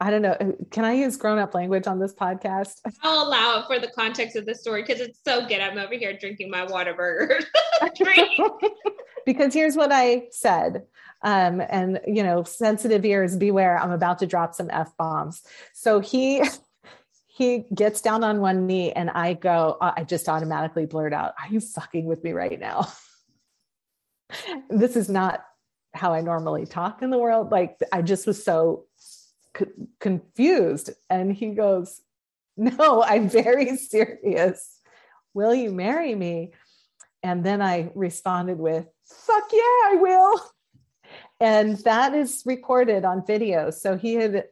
I 0.00 0.10
don't 0.12 0.22
know. 0.22 0.56
Can 0.70 0.84
I 0.84 0.92
use 0.92 1.16
grown 1.16 1.40
up 1.40 1.52
language 1.52 1.88
on 1.88 1.98
this 1.98 2.14
podcast? 2.14 2.74
I'll 3.02 3.26
allow 3.26 3.58
it 3.58 3.66
for 3.66 3.80
the 3.80 3.88
context 3.88 4.36
of 4.36 4.46
the 4.46 4.54
story 4.54 4.82
because 4.82 5.00
it's 5.00 5.18
so 5.24 5.48
good. 5.48 5.60
I'm 5.60 5.76
over 5.78 5.94
here 5.94 6.16
drinking 6.16 6.48
my 6.48 6.64
Whataburger. 6.64 7.42
because 9.26 9.52
here's 9.52 9.74
what 9.74 9.90
I 9.90 10.28
said. 10.30 10.84
Um, 11.22 11.60
and 11.68 11.98
you 12.06 12.22
know, 12.22 12.44
sensitive 12.44 13.04
ears 13.04 13.34
beware. 13.34 13.76
I'm 13.78 13.90
about 13.90 14.20
to 14.20 14.28
drop 14.28 14.54
some 14.54 14.70
f 14.70 14.96
bombs. 14.96 15.42
So 15.72 15.98
he 15.98 16.40
he 17.42 17.66
gets 17.74 18.00
down 18.00 18.24
on 18.24 18.40
one 18.40 18.66
knee, 18.66 18.92
and 18.92 19.10
I 19.10 19.34
go. 19.34 19.76
Uh, 19.80 19.92
I 19.96 20.04
just 20.04 20.28
automatically 20.28 20.86
blurt 20.86 21.12
out, 21.12 21.34
"Are 21.40 21.52
you 21.52 21.60
fucking 21.60 22.04
with 22.04 22.22
me 22.24 22.32
right 22.32 22.58
now?" 22.58 22.88
this 24.70 24.96
is 24.96 25.08
not 25.08 25.44
how 25.94 26.12
I 26.12 26.20
normally 26.20 26.66
talk 26.66 27.02
in 27.02 27.10
the 27.10 27.18
world. 27.18 27.50
Like 27.50 27.78
I 27.92 28.02
just 28.02 28.26
was 28.26 28.42
so 28.42 28.86
confused. 30.00 30.90
And 31.10 31.32
he 31.32 31.50
goes, 31.50 32.00
No, 32.56 33.02
I'm 33.02 33.28
very 33.28 33.76
serious. 33.76 34.80
Will 35.34 35.54
you 35.54 35.72
marry 35.72 36.14
me? 36.14 36.52
And 37.22 37.44
then 37.44 37.62
I 37.62 37.90
responded 37.94 38.58
with, 38.58 38.86
Fuck 39.06 39.44
yeah, 39.52 39.60
I 39.60 39.96
will. 40.00 40.40
And 41.40 41.76
that 41.78 42.14
is 42.14 42.42
recorded 42.46 43.04
on 43.04 43.26
video. 43.26 43.70
So 43.70 43.96
he 43.96 44.14
had 44.14 44.44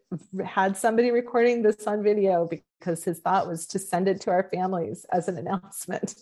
had 0.44 0.76
somebody 0.76 1.10
recording 1.10 1.62
this 1.62 1.86
on 1.86 2.02
video 2.02 2.46
because 2.80 3.04
his 3.04 3.20
thought 3.20 3.46
was 3.46 3.66
to 3.66 3.78
send 3.78 4.08
it 4.08 4.20
to 4.22 4.30
our 4.30 4.48
families 4.52 5.06
as 5.12 5.28
an 5.28 5.38
announcement. 5.38 6.14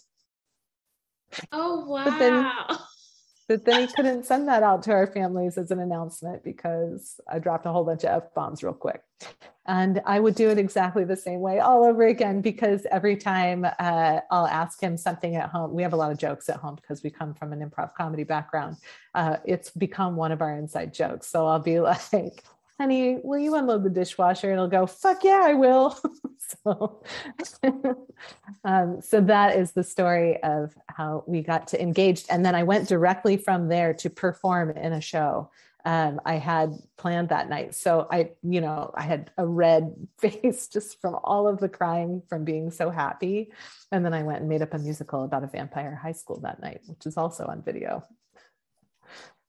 Oh, 1.53 1.87
wow 1.87 2.79
but 3.49 3.65
then 3.65 3.81
he 3.81 3.95
couldn't 3.95 4.27
send 4.27 4.47
that 4.47 4.63
out 4.63 4.83
to 4.83 4.93
our 4.93 5.07
families 5.07 5.57
as 5.57 5.71
an 5.71 5.81
announcement 5.81 6.45
because 6.45 7.19
I 7.27 7.39
dropped 7.39 7.65
a 7.65 7.73
whole 7.73 7.83
bunch 7.83 8.05
of 8.05 8.23
F 8.23 8.35
bombs 8.35 8.63
real 8.63 8.75
quick. 8.75 9.01
And 9.65 10.03
I 10.05 10.21
would 10.21 10.35
do 10.35 10.51
it 10.51 10.59
exactly 10.59 11.05
the 11.05 11.17
same 11.17 11.41
way 11.41 11.59
all 11.59 11.83
over 11.85 12.07
again 12.07 12.43
because 12.43 12.87
every 12.91 13.17
time 13.17 13.65
uh, 13.65 14.21
I'll 14.31 14.47
ask 14.47 14.81
him 14.81 14.99
something 14.99 15.35
at 15.35 15.49
home, 15.49 15.73
we 15.73 15.83
have 15.83 15.95
a 15.95 15.97
lot 15.97 16.13
of 16.13 16.19
jokes 16.19 16.51
at 16.51 16.57
home 16.57 16.75
because 16.77 17.03
we 17.03 17.09
come 17.09 17.33
from 17.33 17.55
an 17.55 17.67
improv 17.67 17.95
comedy 17.95 18.25
background. 18.25 18.77
Uh, 19.15 19.39
it's 19.47 19.71
become 19.71 20.15
one 20.15 20.31
of 20.31 20.43
our 20.43 20.55
inside 20.55 20.93
jokes. 20.93 21.27
So 21.27 21.47
I'll 21.47 21.59
be 21.59 21.81
like, 22.13 22.45
honey, 22.79 23.19
will 23.23 23.39
you 23.39 23.55
unload 23.55 23.83
the 23.83 23.91
dishwasher? 23.91 24.51
And 24.51 24.55
it'll 24.55 24.69
go, 24.69 24.87
fuck 24.87 25.25
yeah, 25.25 25.43
I 25.45 25.55
will. 25.55 25.99
so, 26.65 27.03
um, 28.65 29.01
so 29.01 29.21
that 29.23 29.57
is 29.57 29.73
the 29.73 29.83
story 29.83 30.43
of 30.43 30.75
how 30.87 31.25
we 31.27 31.43
got 31.43 31.69
to 31.69 31.83
engaged. 31.83 32.27
And 32.31 32.45
then 32.45 32.55
I 32.55 32.63
went 32.63 32.89
directly 32.89 33.37
from 33.37 33.69
there 33.69 33.95
to 33.95 34.11
perform 34.11 34.71
in 34.71 34.93
a 34.93 35.01
show. 35.01 35.51
Um, 35.85 36.21
I 36.25 36.35
had 36.35 36.75
planned 36.97 37.31
that 37.31 37.49
night. 37.49 37.75
So 37.75 38.07
I, 38.11 38.31
you 38.43 38.61
know, 38.61 38.93
I 38.95 39.03
had 39.03 39.31
a 39.39 39.47
red 39.47 39.95
face 40.19 40.69
just 40.69 41.01
from 41.01 41.17
all 41.25 41.49
of 41.49 41.59
the 41.59 41.69
crying 41.69 42.23
from 42.29 42.45
being 42.45 42.71
so 42.71 42.91
happy. 42.91 43.53
And 43.91 44.05
then 44.05 44.15
I 44.15 44.23
went 44.23 44.41
and 44.41 44.49
made 44.49 44.63
up 44.63 44.75
a 44.75 44.79
musical 44.79 45.25
about 45.25 45.45
a 45.45 45.49
vampire 45.49 45.95
high 45.95 46.13
school 46.13 46.41
that 46.41 46.61
night, 46.61 46.81
which 46.87 47.07
is 47.07 47.17
also 47.17 47.47
on 47.47 47.63
video. 47.63 48.05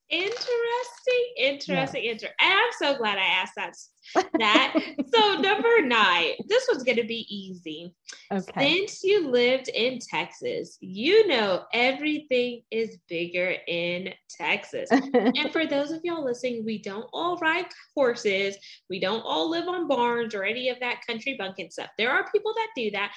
Interesting, 0.10 1.34
interesting, 1.38 2.04
yeah. 2.04 2.12
interesting. 2.12 2.30
And 2.42 2.54
I'm 2.54 2.72
so 2.80 2.98
glad 2.98 3.18
I 3.18 3.42
asked 3.42 3.56
that. 3.56 3.76
That 4.40 4.74
so 5.14 5.36
number 5.36 5.82
nine. 5.82 6.32
This 6.48 6.68
was 6.72 6.82
going 6.84 6.98
to 6.98 7.04
be 7.04 7.28
easy. 7.30 7.94
Okay. 8.32 8.78
Since 8.78 9.04
you 9.04 9.28
lived 9.30 9.68
in 9.68 10.00
Texas, 10.00 10.78
you 10.82 11.28
know 11.28 11.66
everything 11.74 12.64
is 12.72 12.98
bigger 13.08 13.56
in 13.68 14.14
Texas. 14.30 14.90
and 14.92 15.52
for 15.52 15.68
those 15.68 15.92
of 15.92 16.02
y'all 16.04 16.26
listening, 16.26 16.66
we 16.66 16.82
don't 16.82 17.08
all 17.14 17.38
ride 17.38 17.68
horses. 17.96 18.58
We 18.90 19.00
don't 19.00 19.22
all 19.22 19.52
live 19.52 19.68
on 19.68 19.88
barns 19.88 20.34
or 20.34 20.44
any 20.44 20.70
of 20.70 20.80
that 20.80 21.06
country 21.06 21.36
bunking 21.38 21.70
stuff. 21.70 21.90
There 22.00 22.12
are 22.12 22.32
people 22.32 22.54
that 22.56 22.70
do 22.76 22.90
that, 22.92 23.12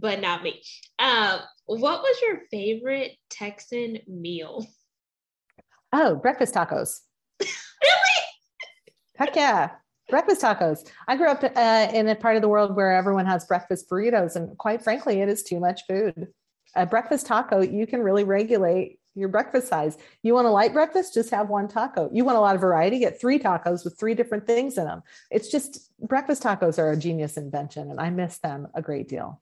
but 0.00 0.20
not 0.20 0.42
me. 0.42 0.62
Um, 0.98 1.40
what 1.66 2.00
was 2.00 2.16
your 2.22 2.40
favorite 2.50 3.12
Texan 3.28 3.98
meal? 4.06 4.64
Oh, 5.92 6.16
breakfast 6.16 6.54
tacos. 6.54 7.00
really? 7.40 8.24
Heck 9.16 9.34
yeah. 9.36 9.70
Breakfast 10.08 10.42
tacos. 10.42 10.90
I 11.06 11.16
grew 11.16 11.28
up 11.28 11.42
uh, 11.44 11.88
in 11.92 12.08
a 12.08 12.14
part 12.14 12.36
of 12.36 12.42
the 12.42 12.48
world 12.48 12.74
where 12.74 12.92
everyone 12.92 13.26
has 13.26 13.44
breakfast 13.44 13.90
burritos, 13.90 14.36
and 14.36 14.56
quite 14.56 14.82
frankly, 14.82 15.20
it 15.20 15.28
is 15.28 15.42
too 15.42 15.60
much 15.60 15.82
food. 15.86 16.28
A 16.74 16.86
breakfast 16.86 17.26
taco, 17.26 17.60
you 17.60 17.86
can 17.86 18.02
really 18.02 18.24
regulate 18.24 18.98
your 19.14 19.28
breakfast 19.28 19.68
size. 19.68 19.98
You 20.22 20.34
want 20.34 20.46
a 20.46 20.50
light 20.50 20.72
breakfast, 20.72 21.14
just 21.14 21.30
have 21.30 21.48
one 21.48 21.68
taco. 21.68 22.08
You 22.12 22.24
want 22.24 22.38
a 22.38 22.40
lot 22.40 22.54
of 22.54 22.60
variety, 22.60 23.00
get 23.00 23.20
three 23.20 23.38
tacos 23.38 23.84
with 23.84 23.98
three 23.98 24.14
different 24.14 24.46
things 24.46 24.78
in 24.78 24.84
them. 24.84 25.02
It's 25.30 25.48
just 25.48 25.90
breakfast 25.98 26.42
tacos 26.42 26.78
are 26.78 26.92
a 26.92 26.96
genius 26.96 27.36
invention, 27.36 27.90
and 27.90 28.00
I 28.00 28.10
miss 28.10 28.38
them 28.38 28.68
a 28.74 28.80
great 28.80 29.08
deal. 29.08 29.40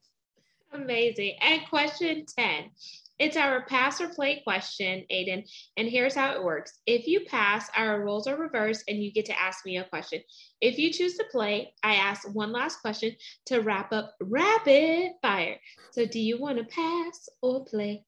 Amazing. 0.72 1.36
And 1.40 1.62
question 1.68 2.26
10 2.26 2.70
it's 3.18 3.36
our 3.36 3.64
pass 3.64 4.00
or 4.00 4.08
play 4.08 4.42
question, 4.44 5.04
Aiden. 5.10 5.48
And 5.76 5.88
here's 5.88 6.14
how 6.14 6.34
it 6.34 6.44
works. 6.44 6.80
If 6.86 7.06
you 7.06 7.20
pass, 7.26 7.70
our 7.76 8.02
roles 8.02 8.26
are 8.26 8.36
reversed 8.36 8.84
and 8.88 9.02
you 9.02 9.12
get 9.12 9.24
to 9.26 9.40
ask 9.40 9.64
me 9.64 9.78
a 9.78 9.84
question. 9.84 10.20
If 10.60 10.78
you 10.78 10.92
choose 10.92 11.16
to 11.16 11.24
play, 11.30 11.72
I 11.82 11.94
ask 11.94 12.28
one 12.34 12.52
last 12.52 12.80
question 12.80 13.12
to 13.46 13.60
wrap 13.60 13.92
up 13.92 14.14
rapid 14.20 15.12
fire. 15.22 15.56
So, 15.92 16.04
do 16.04 16.20
you 16.20 16.38
want 16.38 16.58
to 16.58 16.64
pass 16.64 17.28
or 17.40 17.64
play? 17.64 18.04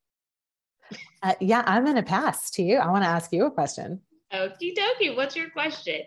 Uh, 1.23 1.35
yeah, 1.41 1.63
I'm 1.67 1.85
going 1.85 1.97
to 1.97 2.03
pass 2.03 2.51
to 2.53 2.63
you. 2.63 2.77
I 2.77 2.91
want 2.91 3.05
to 3.05 3.09
ask 3.09 3.33
you 3.33 3.47
a 3.47 3.51
question. 3.51 4.01
Okie 4.33 4.75
dokie. 4.77 5.17
What's 5.17 5.37
your 5.37 5.51
question? 5.51 6.03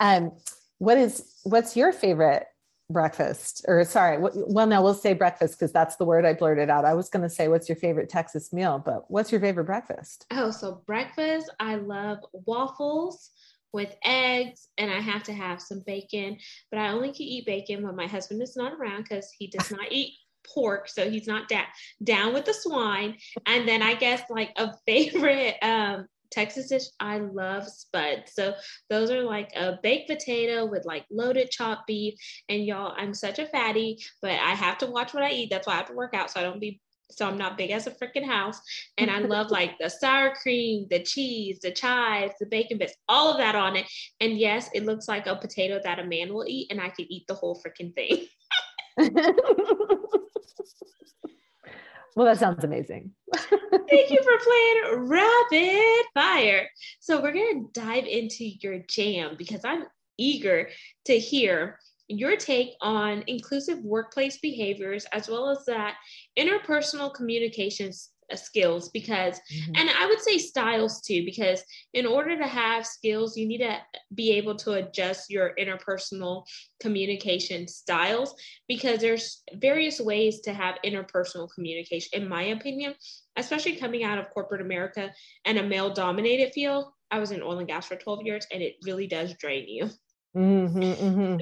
Um, 0.00 0.32
what 0.78 0.98
is 0.98 1.36
what's 1.44 1.76
your 1.76 1.92
favorite 1.92 2.46
breakfast 2.92 3.64
or 3.68 3.84
sorry 3.84 4.18
well 4.18 4.66
now 4.66 4.82
we'll 4.82 4.94
say 4.94 5.12
breakfast 5.14 5.58
because 5.58 5.72
that's 5.72 5.96
the 5.96 6.04
word 6.04 6.24
i 6.24 6.32
blurted 6.32 6.70
out. 6.70 6.84
I 6.84 6.94
was 6.94 7.08
going 7.08 7.22
to 7.22 7.30
say 7.30 7.48
what's 7.48 7.68
your 7.68 7.76
favorite 7.76 8.08
texas 8.08 8.52
meal? 8.52 8.82
But 8.84 9.10
what's 9.10 9.32
your 9.32 9.40
favorite 9.40 9.64
breakfast? 9.64 10.26
Oh 10.30 10.50
so 10.50 10.82
breakfast 10.86 11.50
i 11.58 11.76
love 11.76 12.18
waffles 12.32 13.30
with 13.72 13.94
eggs 14.04 14.68
and 14.78 14.90
i 14.90 15.00
have 15.00 15.22
to 15.24 15.32
have 15.32 15.60
some 15.60 15.82
bacon 15.86 16.36
but 16.70 16.78
i 16.78 16.88
only 16.88 17.08
can 17.08 17.22
eat 17.22 17.46
bacon 17.46 17.82
when 17.82 17.96
my 17.96 18.06
husband 18.06 18.42
is 18.42 18.56
not 18.56 18.74
around 18.74 19.02
because 19.02 19.30
he 19.38 19.46
does 19.46 19.70
not 19.70 19.90
eat 19.90 20.12
pork 20.54 20.88
so 20.88 21.08
he's 21.08 21.26
not 21.26 21.48
da- 21.48 21.62
down 22.02 22.34
with 22.34 22.44
the 22.44 22.54
swine. 22.54 23.16
And 23.46 23.66
then 23.66 23.82
i 23.82 23.94
guess 23.94 24.22
like 24.28 24.52
a 24.56 24.72
favorite 24.86 25.56
um 25.62 26.06
Texas 26.32 26.68
dish, 26.68 26.84
I 26.98 27.18
love 27.18 27.68
spuds. 27.68 28.32
So 28.34 28.54
those 28.90 29.10
are 29.10 29.22
like 29.22 29.50
a 29.54 29.78
baked 29.82 30.10
potato 30.10 30.64
with 30.64 30.84
like 30.84 31.04
loaded 31.10 31.50
chopped 31.50 31.86
beef. 31.86 32.14
And 32.48 32.64
y'all, 32.64 32.94
I'm 32.96 33.14
such 33.14 33.38
a 33.38 33.46
fatty, 33.46 33.98
but 34.20 34.32
I 34.32 34.54
have 34.54 34.78
to 34.78 34.86
watch 34.86 35.14
what 35.14 35.22
I 35.22 35.30
eat. 35.30 35.50
That's 35.50 35.66
why 35.66 35.74
I 35.74 35.76
have 35.76 35.88
to 35.88 35.94
work 35.94 36.14
out 36.14 36.30
so 36.30 36.40
I 36.40 36.42
don't 36.42 36.60
be 36.60 36.80
so 37.10 37.28
I'm 37.28 37.36
not 37.36 37.58
big 37.58 37.70
as 37.70 37.86
a 37.86 37.90
freaking 37.90 38.24
house. 38.24 38.60
And 38.98 39.10
I 39.10 39.18
love 39.18 39.50
like 39.50 39.78
the 39.78 39.90
sour 39.90 40.34
cream, 40.34 40.86
the 40.90 41.02
cheese, 41.02 41.60
the 41.60 41.70
chives, 41.70 42.34
the 42.40 42.46
bacon 42.46 42.78
bits, 42.78 42.94
all 43.08 43.30
of 43.30 43.38
that 43.38 43.54
on 43.54 43.76
it. 43.76 43.86
And 44.20 44.38
yes, 44.38 44.70
it 44.74 44.84
looks 44.84 45.08
like 45.08 45.26
a 45.26 45.36
potato 45.36 45.80
that 45.84 45.98
a 45.98 46.04
man 46.04 46.32
will 46.32 46.46
eat, 46.48 46.68
and 46.70 46.80
I 46.80 46.88
could 46.88 47.06
eat 47.08 47.26
the 47.28 47.34
whole 47.34 47.60
freaking 47.62 47.94
thing. 47.94 48.26
Well, 52.14 52.26
that 52.26 52.38
sounds 52.38 52.64
amazing. 52.64 53.12
Thank 53.34 54.10
you 54.10 54.22
for 54.22 54.38
playing 54.44 55.08
Rapid 55.08 56.04
Fire. 56.14 56.68
So, 57.00 57.22
we're 57.22 57.32
going 57.32 57.64
to 57.72 57.80
dive 57.80 58.04
into 58.04 58.44
your 58.44 58.80
jam 58.88 59.36
because 59.38 59.62
I'm 59.64 59.84
eager 60.18 60.68
to 61.06 61.18
hear 61.18 61.78
your 62.08 62.36
take 62.36 62.74
on 62.80 63.24
inclusive 63.26 63.78
workplace 63.78 64.38
behaviors 64.38 65.06
as 65.12 65.28
well 65.28 65.48
as 65.48 65.64
that 65.66 65.94
interpersonal 66.38 67.12
communications 67.12 68.10
skills 68.38 68.88
because 68.90 69.40
mm-hmm. 69.52 69.72
and 69.76 69.90
i 69.90 70.06
would 70.06 70.20
say 70.20 70.38
styles 70.38 71.00
too 71.00 71.24
because 71.24 71.62
in 71.94 72.06
order 72.06 72.36
to 72.36 72.46
have 72.46 72.86
skills 72.86 73.36
you 73.36 73.46
need 73.46 73.58
to 73.58 73.76
be 74.14 74.32
able 74.32 74.54
to 74.54 74.72
adjust 74.72 75.30
your 75.30 75.52
interpersonal 75.58 76.44
communication 76.80 77.66
styles 77.66 78.34
because 78.68 79.00
there's 79.00 79.42
various 79.54 80.00
ways 80.00 80.40
to 80.40 80.52
have 80.52 80.78
interpersonal 80.84 81.48
communication 81.54 82.22
in 82.22 82.28
my 82.28 82.44
opinion 82.44 82.94
especially 83.36 83.76
coming 83.76 84.04
out 84.04 84.18
of 84.18 84.30
corporate 84.30 84.60
america 84.60 85.10
and 85.44 85.58
a 85.58 85.62
male 85.62 85.92
dominated 85.92 86.52
field 86.52 86.86
i 87.10 87.18
was 87.18 87.30
in 87.30 87.42
oil 87.42 87.58
and 87.58 87.68
gas 87.68 87.86
for 87.86 87.96
12 87.96 88.22
years 88.22 88.46
and 88.52 88.62
it 88.62 88.74
really 88.84 89.06
does 89.06 89.34
drain 89.34 89.68
you 89.68 89.90
mm-hmm, 90.36 90.82
mm-hmm. 90.82 91.40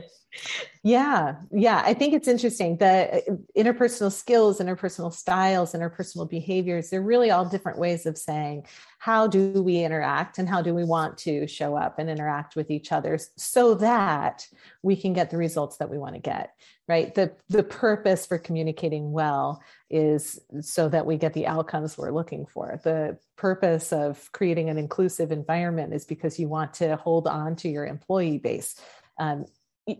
Yeah, 0.82 1.36
yeah. 1.50 1.82
I 1.84 1.92
think 1.92 2.14
it's 2.14 2.28
interesting. 2.28 2.76
The 2.76 3.22
uh, 3.28 3.36
interpersonal 3.56 4.12
skills, 4.12 4.60
interpersonal 4.60 5.12
styles, 5.12 5.72
interpersonal 5.72 6.28
behaviors, 6.28 6.88
they're 6.88 7.02
really 7.02 7.30
all 7.30 7.44
different 7.44 7.78
ways 7.78 8.06
of 8.06 8.16
saying 8.16 8.66
how 8.98 9.26
do 9.26 9.62
we 9.62 9.78
interact 9.78 10.38
and 10.38 10.48
how 10.48 10.62
do 10.62 10.74
we 10.74 10.84
want 10.84 11.18
to 11.18 11.46
show 11.46 11.76
up 11.76 11.98
and 11.98 12.08
interact 12.08 12.54
with 12.54 12.70
each 12.70 12.92
other 12.92 13.18
so 13.36 13.74
that 13.74 14.46
we 14.82 14.94
can 14.94 15.12
get 15.12 15.30
the 15.30 15.36
results 15.36 15.78
that 15.78 15.90
we 15.90 15.98
want 15.98 16.14
to 16.14 16.20
get, 16.20 16.54
right? 16.88 17.14
The, 17.14 17.32
the 17.48 17.64
purpose 17.64 18.24
for 18.24 18.38
communicating 18.38 19.12
well 19.12 19.62
is 19.90 20.38
so 20.60 20.88
that 20.88 21.04
we 21.04 21.16
get 21.16 21.34
the 21.34 21.46
outcomes 21.46 21.98
we're 21.98 22.12
looking 22.12 22.46
for. 22.46 22.80
The 22.84 23.18
purpose 23.36 23.92
of 23.92 24.30
creating 24.32 24.68
an 24.68 24.78
inclusive 24.78 25.32
environment 25.32 25.92
is 25.92 26.04
because 26.04 26.38
you 26.38 26.48
want 26.48 26.74
to 26.74 26.96
hold 26.96 27.26
on 27.26 27.56
to 27.56 27.68
your 27.68 27.84
employee 27.84 28.38
base. 28.38 28.80
Um, 29.18 29.46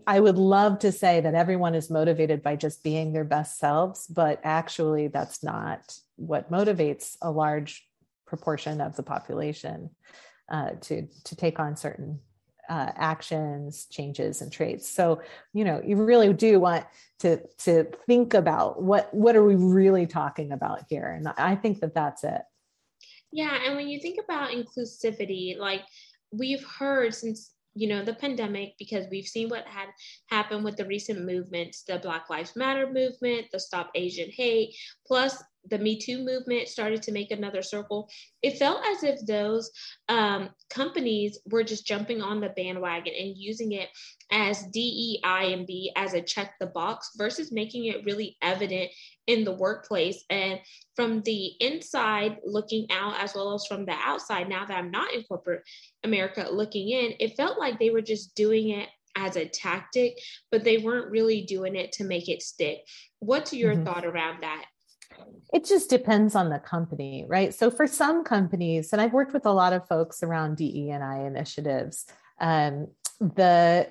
I 0.07 0.19
would 0.19 0.37
love 0.37 0.79
to 0.79 0.91
say 0.91 1.19
that 1.19 1.35
everyone 1.35 1.75
is 1.75 1.89
motivated 1.89 2.41
by 2.41 2.55
just 2.55 2.83
being 2.83 3.11
their 3.11 3.25
best 3.25 3.59
selves, 3.59 4.07
but 4.07 4.39
actually, 4.43 5.07
that's 5.07 5.43
not 5.43 5.97
what 6.15 6.51
motivates 6.51 7.17
a 7.21 7.29
large 7.29 7.85
proportion 8.25 8.79
of 8.79 8.95
the 8.95 9.03
population 9.03 9.89
uh, 10.49 10.71
to 10.81 11.07
to 11.25 11.35
take 11.35 11.59
on 11.59 11.75
certain 11.75 12.19
uh, 12.71 12.89
actions, 12.95 13.85
changes, 13.91 14.41
and 14.41 14.49
traits. 14.49 14.87
So, 14.87 15.21
you 15.53 15.65
know, 15.65 15.81
you 15.85 15.97
really 15.97 16.31
do 16.31 16.57
want 16.61 16.85
to 17.19 17.41
to 17.65 17.83
think 18.07 18.33
about 18.33 18.81
what 18.81 19.13
what 19.13 19.35
are 19.35 19.43
we 19.43 19.55
really 19.55 20.07
talking 20.07 20.53
about 20.53 20.85
here, 20.87 21.07
and 21.07 21.27
I 21.37 21.55
think 21.57 21.81
that 21.81 21.93
that's 21.93 22.23
it. 22.23 22.41
Yeah, 23.29 23.57
and 23.65 23.75
when 23.75 23.89
you 23.89 23.99
think 23.99 24.19
about 24.23 24.51
inclusivity, 24.51 25.57
like 25.57 25.81
we've 26.31 26.63
heard 26.63 27.13
since 27.13 27.51
you 27.73 27.89
know 27.89 28.05
the 28.05 28.13
pandemic 28.13 28.75
because 28.79 29.05
we've 29.11 29.27
seen 29.27 29.49
what 29.49 29.65
had 29.65 29.89
happened 30.27 30.63
with 30.63 30.77
the 30.77 30.85
recent 30.85 31.25
movements 31.25 31.83
the 31.83 31.99
black 31.99 32.29
lives 32.29 32.53
matter 32.53 32.85
movement 32.91 33.45
the 33.53 33.59
stop 33.59 33.89
asian 33.95 34.29
hate 34.29 34.75
plus 35.07 35.41
the 35.69 35.77
Me 35.77 35.99
Too 35.99 36.23
movement 36.23 36.67
started 36.67 37.01
to 37.03 37.11
make 37.11 37.31
another 37.31 37.61
circle, 37.61 38.09
it 38.41 38.57
felt 38.57 38.83
as 38.85 39.03
if 39.03 39.25
those 39.25 39.71
um, 40.09 40.49
companies 40.69 41.39
were 41.45 41.63
just 41.63 41.85
jumping 41.85 42.21
on 42.21 42.41
the 42.41 42.49
bandwagon 42.49 43.13
and 43.17 43.37
using 43.37 43.73
it 43.73 43.89
as 44.31 44.63
DEI 44.67 45.53
and 45.53 45.67
B 45.67 45.91
as 45.95 46.13
a 46.13 46.21
check 46.21 46.53
the 46.59 46.67
box 46.67 47.11
versus 47.17 47.51
making 47.51 47.85
it 47.85 48.05
really 48.05 48.37
evident 48.41 48.89
in 49.27 49.43
the 49.43 49.53
workplace. 49.53 50.23
And 50.29 50.59
from 50.95 51.21
the 51.21 51.53
inside 51.59 52.37
looking 52.45 52.87
out, 52.91 53.19
as 53.19 53.35
well 53.35 53.53
as 53.53 53.65
from 53.67 53.85
the 53.85 53.95
outside, 54.03 54.49
now 54.49 54.65
that 54.65 54.77
I'm 54.77 54.91
not 54.91 55.13
in 55.13 55.23
corporate 55.23 55.63
America 56.03 56.47
looking 56.51 56.89
in, 56.89 57.13
it 57.19 57.37
felt 57.37 57.59
like 57.59 57.79
they 57.79 57.91
were 57.91 58.01
just 58.01 58.35
doing 58.35 58.69
it 58.69 58.89
as 59.15 59.35
a 59.35 59.45
tactic, 59.45 60.17
but 60.51 60.63
they 60.63 60.77
weren't 60.77 61.11
really 61.11 61.41
doing 61.41 61.75
it 61.75 61.91
to 61.93 62.03
make 62.03 62.29
it 62.29 62.41
stick. 62.41 62.79
What's 63.19 63.53
your 63.53 63.73
mm-hmm. 63.73 63.83
thought 63.83 64.05
around 64.05 64.43
that? 64.43 64.65
It 65.53 65.65
just 65.65 65.89
depends 65.89 66.35
on 66.35 66.49
the 66.49 66.59
company, 66.59 67.25
right? 67.27 67.53
So 67.53 67.69
for 67.69 67.87
some 67.87 68.23
companies, 68.23 68.93
and 68.93 69.01
I've 69.01 69.13
worked 69.13 69.33
with 69.33 69.45
a 69.45 69.51
lot 69.51 69.73
of 69.73 69.87
folks 69.87 70.23
around 70.23 70.57
DE 70.57 70.89
and 70.89 71.03
I 71.03 71.25
initiatives, 71.25 72.05
um, 72.39 72.87
the 73.19 73.89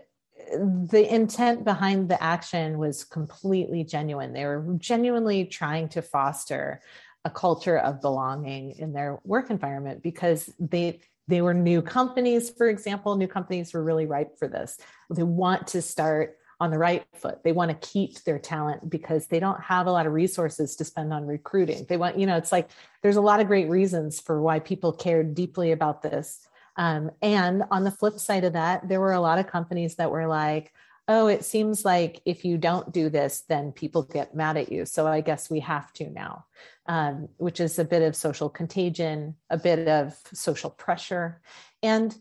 the 0.53 1.15
intent 1.15 1.65
behind 1.65 2.09
the 2.09 2.21
action 2.21 2.79
was 2.79 3.05
completely 3.05 3.85
genuine. 3.85 4.33
They 4.33 4.47
were 4.47 4.75
genuinely 4.79 5.45
trying 5.45 5.91
to 5.91 6.03
foster 6.03 6.81
a 7.25 7.31
culture 7.31 7.79
of 7.79 8.01
belonging 8.01 8.73
in 8.73 8.93
their 8.93 9.19
work 9.25 9.51
environment 9.51 10.03
because 10.03 10.51
they 10.59 11.01
they 11.29 11.43
were 11.43 11.55
new 11.55 11.83
companies 11.83 12.51
for 12.51 12.69
example 12.69 13.15
new 13.15 13.29
companies 13.29 13.75
were 13.75 13.85
really 13.85 14.07
ripe 14.07 14.39
for 14.39 14.49
this 14.49 14.79
they 15.11 15.23
want 15.23 15.67
to 15.67 15.83
start 15.83 16.39
on 16.61 16.71
the 16.71 16.79
right 16.79 17.05
foot. 17.15 17.43
They 17.43 17.53
want 17.53 17.71
to 17.71 17.89
keep 17.89 18.23
their 18.25 18.39
talent 18.39 18.89
because 18.89 19.27
they 19.27 19.41
don't 19.41 19.61
have 19.63 19.87
a 19.87 19.93
lot 19.93 20.07
of 20.07 20.13
resources 20.13 20.77
to 20.77 20.85
spend 20.85 21.13
on 21.13 21.27
recruiting. 21.27 21.87
They 21.89 21.97
want, 21.97 22.19
you 22.19 22.27
know, 22.27 22.37
it's 22.37 22.53
like 22.53 22.69
there's 23.03 23.17
a 23.17 23.23
lot 23.23 23.41
of 23.41 23.47
great 23.47 23.69
reasons 23.69 24.21
for 24.21 24.43
why 24.43 24.61
people 24.61 24.93
cared 24.93 25.35
deeply 25.35 25.73
about 25.73 26.03
this. 26.03 26.47
Um, 26.77 27.11
and 27.23 27.65
on 27.71 27.85
the 27.85 27.91
flip 27.91 28.19
side 28.19 28.45
of 28.45 28.53
that, 28.53 28.89
there 28.89 29.01
were 29.01 29.13
a 29.13 29.21
lot 29.21 29.39
of 29.39 29.47
companies 29.47 29.97
that 29.97 30.11
were 30.11 30.27
like, 30.27 30.73
oh, 31.09 31.27
it 31.27 31.45
seems 31.45 31.85
like 31.85 32.23
if 32.25 32.45
you 32.45 32.57
don't 32.57 32.93
do 32.93 33.09
this, 33.09 33.43
then 33.49 33.73
people 33.73 34.03
get 34.03 34.35
mad 34.35 34.57
at 34.57 34.71
you. 34.71 34.87
So 34.87 35.09
I 35.09 35.23
guess 35.23 35.51
we 35.51 35.59
have 35.61 35.93
to 35.95 36.09
now, 36.09 36.45
um, 36.87 37.29
which 37.37 37.59
is 37.59 37.79
a 37.79 37.85
bit 37.85 38.03
of 38.03 38.15
social 38.15 38.49
contagion, 38.49 39.35
a 39.49 39.57
bit 39.57 39.89
of 39.89 40.17
social 40.33 40.71
pressure. 40.71 41.41
And 41.83 42.17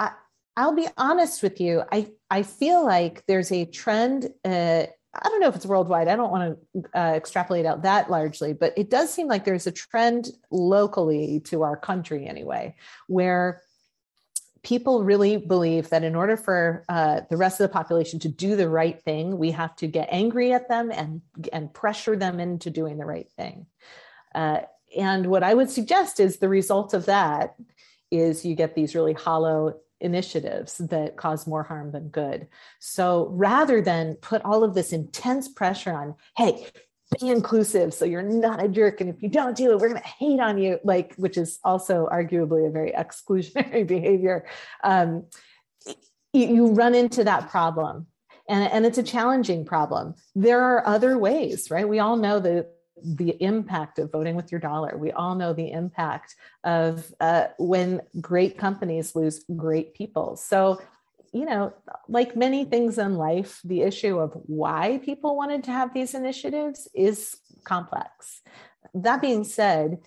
I, 0.00 0.12
I'll 0.56 0.74
be 0.74 0.88
honest 0.96 1.44
with 1.44 1.60
you. 1.60 1.82
I, 1.92 2.10
I 2.34 2.42
feel 2.42 2.84
like 2.84 3.24
there's 3.28 3.52
a 3.52 3.64
trend. 3.64 4.28
Uh, 4.44 4.86
I 5.14 5.28
don't 5.28 5.40
know 5.40 5.46
if 5.46 5.54
it's 5.54 5.64
worldwide. 5.64 6.08
I 6.08 6.16
don't 6.16 6.32
want 6.32 6.58
to 6.74 6.98
uh, 6.98 7.12
extrapolate 7.14 7.64
out 7.64 7.82
that 7.82 8.10
largely, 8.10 8.52
but 8.52 8.74
it 8.76 8.90
does 8.90 9.14
seem 9.14 9.28
like 9.28 9.44
there's 9.44 9.68
a 9.68 9.72
trend 9.72 10.30
locally 10.50 11.38
to 11.44 11.62
our 11.62 11.76
country 11.76 12.26
anyway, 12.26 12.74
where 13.06 13.62
people 14.64 15.04
really 15.04 15.36
believe 15.36 15.90
that 15.90 16.02
in 16.02 16.16
order 16.16 16.36
for 16.36 16.84
uh, 16.88 17.20
the 17.30 17.36
rest 17.36 17.60
of 17.60 17.68
the 17.68 17.72
population 17.72 18.18
to 18.18 18.28
do 18.28 18.56
the 18.56 18.68
right 18.68 19.00
thing, 19.02 19.38
we 19.38 19.52
have 19.52 19.76
to 19.76 19.86
get 19.86 20.08
angry 20.10 20.52
at 20.52 20.68
them 20.68 20.90
and 20.90 21.20
and 21.52 21.72
pressure 21.72 22.16
them 22.16 22.40
into 22.40 22.68
doing 22.68 22.98
the 22.98 23.06
right 23.06 23.30
thing. 23.36 23.66
Uh, 24.34 24.58
and 24.98 25.26
what 25.26 25.44
I 25.44 25.54
would 25.54 25.70
suggest 25.70 26.18
is 26.18 26.38
the 26.38 26.48
result 26.48 26.94
of 26.94 27.06
that 27.06 27.54
is 28.10 28.44
you 28.44 28.56
get 28.56 28.74
these 28.74 28.96
really 28.96 29.12
hollow 29.12 29.76
initiatives 30.00 30.78
that 30.78 31.16
cause 31.16 31.46
more 31.46 31.62
harm 31.62 31.92
than 31.92 32.08
good. 32.08 32.48
So 32.78 33.28
rather 33.30 33.80
than 33.80 34.14
put 34.16 34.44
all 34.44 34.64
of 34.64 34.74
this 34.74 34.92
intense 34.92 35.48
pressure 35.48 35.92
on, 35.92 36.14
hey, 36.36 36.66
be 37.20 37.28
inclusive 37.28 37.92
so 37.92 38.04
you're 38.06 38.22
not 38.22 38.64
a 38.64 38.66
jerk 38.66 39.00
and 39.00 39.10
if 39.10 39.22
you 39.22 39.28
don't 39.28 39.56
do 39.56 39.70
it 39.70 39.78
we're 39.78 39.90
going 39.90 40.00
to 40.00 40.08
hate 40.08 40.40
on 40.40 40.56
you 40.58 40.80
like 40.84 41.14
which 41.16 41.36
is 41.36 41.60
also 41.62 42.08
arguably 42.10 42.66
a 42.66 42.70
very 42.70 42.92
exclusionary 42.98 43.86
behavior 43.86 44.46
um, 44.82 45.24
you 46.34 46.72
run 46.72 46.94
into 46.94 47.24
that 47.24 47.48
problem. 47.48 48.06
And, 48.48 48.70
and 48.70 48.84
it's 48.84 48.98
a 48.98 49.02
challenging 49.02 49.64
problem. 49.64 50.16
There 50.34 50.60
are 50.60 50.86
other 50.86 51.16
ways 51.16 51.70
right? 51.70 51.88
We 51.88 52.00
all 52.00 52.16
know 52.16 52.40
that 52.40 52.73
the 53.02 53.36
impact 53.42 53.98
of 53.98 54.12
voting 54.12 54.36
with 54.36 54.52
your 54.52 54.60
dollar. 54.60 54.96
We 54.96 55.12
all 55.12 55.34
know 55.34 55.52
the 55.52 55.70
impact 55.70 56.36
of 56.62 57.12
uh, 57.20 57.48
when 57.58 58.02
great 58.20 58.56
companies 58.56 59.16
lose 59.16 59.44
great 59.56 59.94
people. 59.94 60.36
So, 60.36 60.80
you 61.32 61.44
know, 61.44 61.72
like 62.08 62.36
many 62.36 62.64
things 62.64 62.98
in 62.98 63.16
life, 63.16 63.60
the 63.64 63.82
issue 63.82 64.18
of 64.18 64.32
why 64.46 65.00
people 65.04 65.36
wanted 65.36 65.64
to 65.64 65.72
have 65.72 65.92
these 65.92 66.14
initiatives 66.14 66.88
is 66.94 67.36
complex. 67.64 68.42
That 68.94 69.20
being 69.20 69.42
said, 69.44 69.98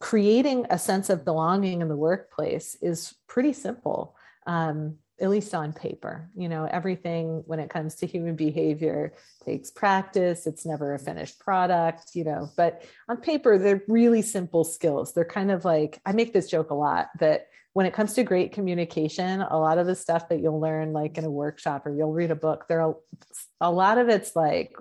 creating 0.00 0.66
a 0.68 0.78
sense 0.78 1.08
of 1.10 1.24
belonging 1.24 1.80
in 1.80 1.88
the 1.88 1.96
workplace 1.96 2.76
is 2.82 3.14
pretty 3.28 3.52
simple. 3.52 4.16
Um, 4.46 4.98
at 5.22 5.30
least 5.30 5.54
on 5.54 5.72
paper. 5.72 6.28
You 6.36 6.48
know, 6.48 6.64
everything 6.64 7.44
when 7.46 7.60
it 7.60 7.70
comes 7.70 7.94
to 7.96 8.06
human 8.06 8.34
behavior 8.34 9.14
takes 9.44 9.70
practice. 9.70 10.46
It's 10.48 10.66
never 10.66 10.94
a 10.94 10.98
finished 10.98 11.38
product, 11.38 12.10
you 12.14 12.24
know, 12.24 12.50
but 12.56 12.82
on 13.08 13.18
paper, 13.18 13.56
they're 13.56 13.82
really 13.86 14.22
simple 14.22 14.64
skills. 14.64 15.14
They're 15.14 15.24
kind 15.24 15.52
of 15.52 15.64
like, 15.64 16.00
I 16.04 16.12
make 16.12 16.32
this 16.32 16.50
joke 16.50 16.70
a 16.70 16.74
lot 16.74 17.08
that 17.20 17.46
when 17.72 17.86
it 17.86 17.94
comes 17.94 18.14
to 18.14 18.24
great 18.24 18.52
communication, 18.52 19.40
a 19.40 19.58
lot 19.58 19.78
of 19.78 19.86
the 19.86 19.94
stuff 19.94 20.28
that 20.28 20.40
you'll 20.40 20.60
learn 20.60 20.92
like 20.92 21.16
in 21.16 21.24
a 21.24 21.30
workshop 21.30 21.86
or 21.86 21.94
you'll 21.94 22.12
read 22.12 22.30
a 22.30 22.36
book, 22.36 22.66
there 22.68 22.82
are 22.82 22.96
a 23.60 23.70
lot 23.70 23.98
of 23.98 24.08
it's 24.08 24.34
like 24.34 24.74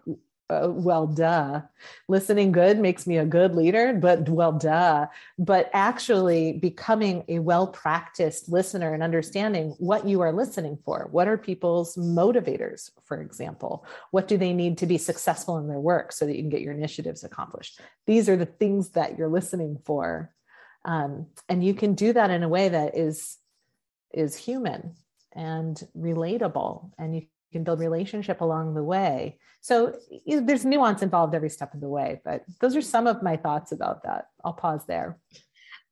uh, 0.52 0.68
well, 0.70 1.08
duh. 1.08 1.62
Listening 2.10 2.52
good 2.52 2.78
makes 2.78 3.08
me 3.08 3.18
a 3.18 3.26
good 3.26 3.56
leader, 3.56 3.94
but 3.94 4.28
well, 4.28 4.52
duh. 4.52 5.08
But 5.40 5.70
actually 5.74 6.54
becoming 6.54 7.24
a 7.30 7.40
well 7.40 7.68
practiced 7.68 8.50
listener 8.50 8.94
and 8.94 9.02
understanding 9.02 9.76
what 9.80 10.06
you 10.06 10.20
are 10.22 10.34
listening 10.34 10.78
for. 10.84 11.08
What 11.12 11.30
are 11.30 11.38
people's 11.38 11.96
motivators, 11.96 12.92
for 13.06 13.22
example? 13.22 13.86
What 14.12 14.28
do 14.28 14.38
they 14.38 14.52
need 14.52 14.78
to 14.80 14.86
be 14.86 14.98
successful 14.98 15.58
in 15.58 15.68
their 15.68 15.80
work 15.80 16.12
so 16.12 16.26
that 16.26 16.36
you 16.36 16.42
can 16.42 16.50
get 16.50 16.62
your 16.62 16.74
initiatives 16.74 17.24
accomplished? 17.24 17.80
These 18.06 18.28
are 18.28 18.36
the 18.36 18.46
things 18.46 18.90
that 18.90 19.18
you're 19.18 19.30
listening 19.30 19.78
for. 19.86 20.34
Um, 20.84 21.28
and 21.48 21.64
you 21.64 21.74
can 21.74 21.94
do 21.94 22.12
that 22.12 22.30
in 22.30 22.44
a 22.44 22.50
way 22.50 22.68
that 22.68 22.98
is 22.98 23.38
is 24.14 24.36
human 24.36 24.96
and 25.34 25.82
relatable 25.98 26.92
and 26.98 27.16
you 27.16 27.22
can 27.52 27.64
build 27.64 27.80
relationship 27.80 28.42
along 28.42 28.74
the 28.74 28.84
way. 28.84 29.38
So 29.62 29.96
there's 30.26 30.66
nuance 30.66 31.02
involved 31.02 31.36
every 31.36 31.50
step 31.50 31.74
of 31.74 31.82
the 31.82 31.90
way, 31.90 32.22
but 32.26 32.44
those 32.60 32.76
are 32.76 32.82
some 32.82 33.08
of 33.08 33.22
my 33.22 33.38
thoughts 33.38 33.72
about 33.72 34.04
that. 34.04 34.28
I'll 34.44 34.54
pause 34.54 34.86
there. 34.88 35.20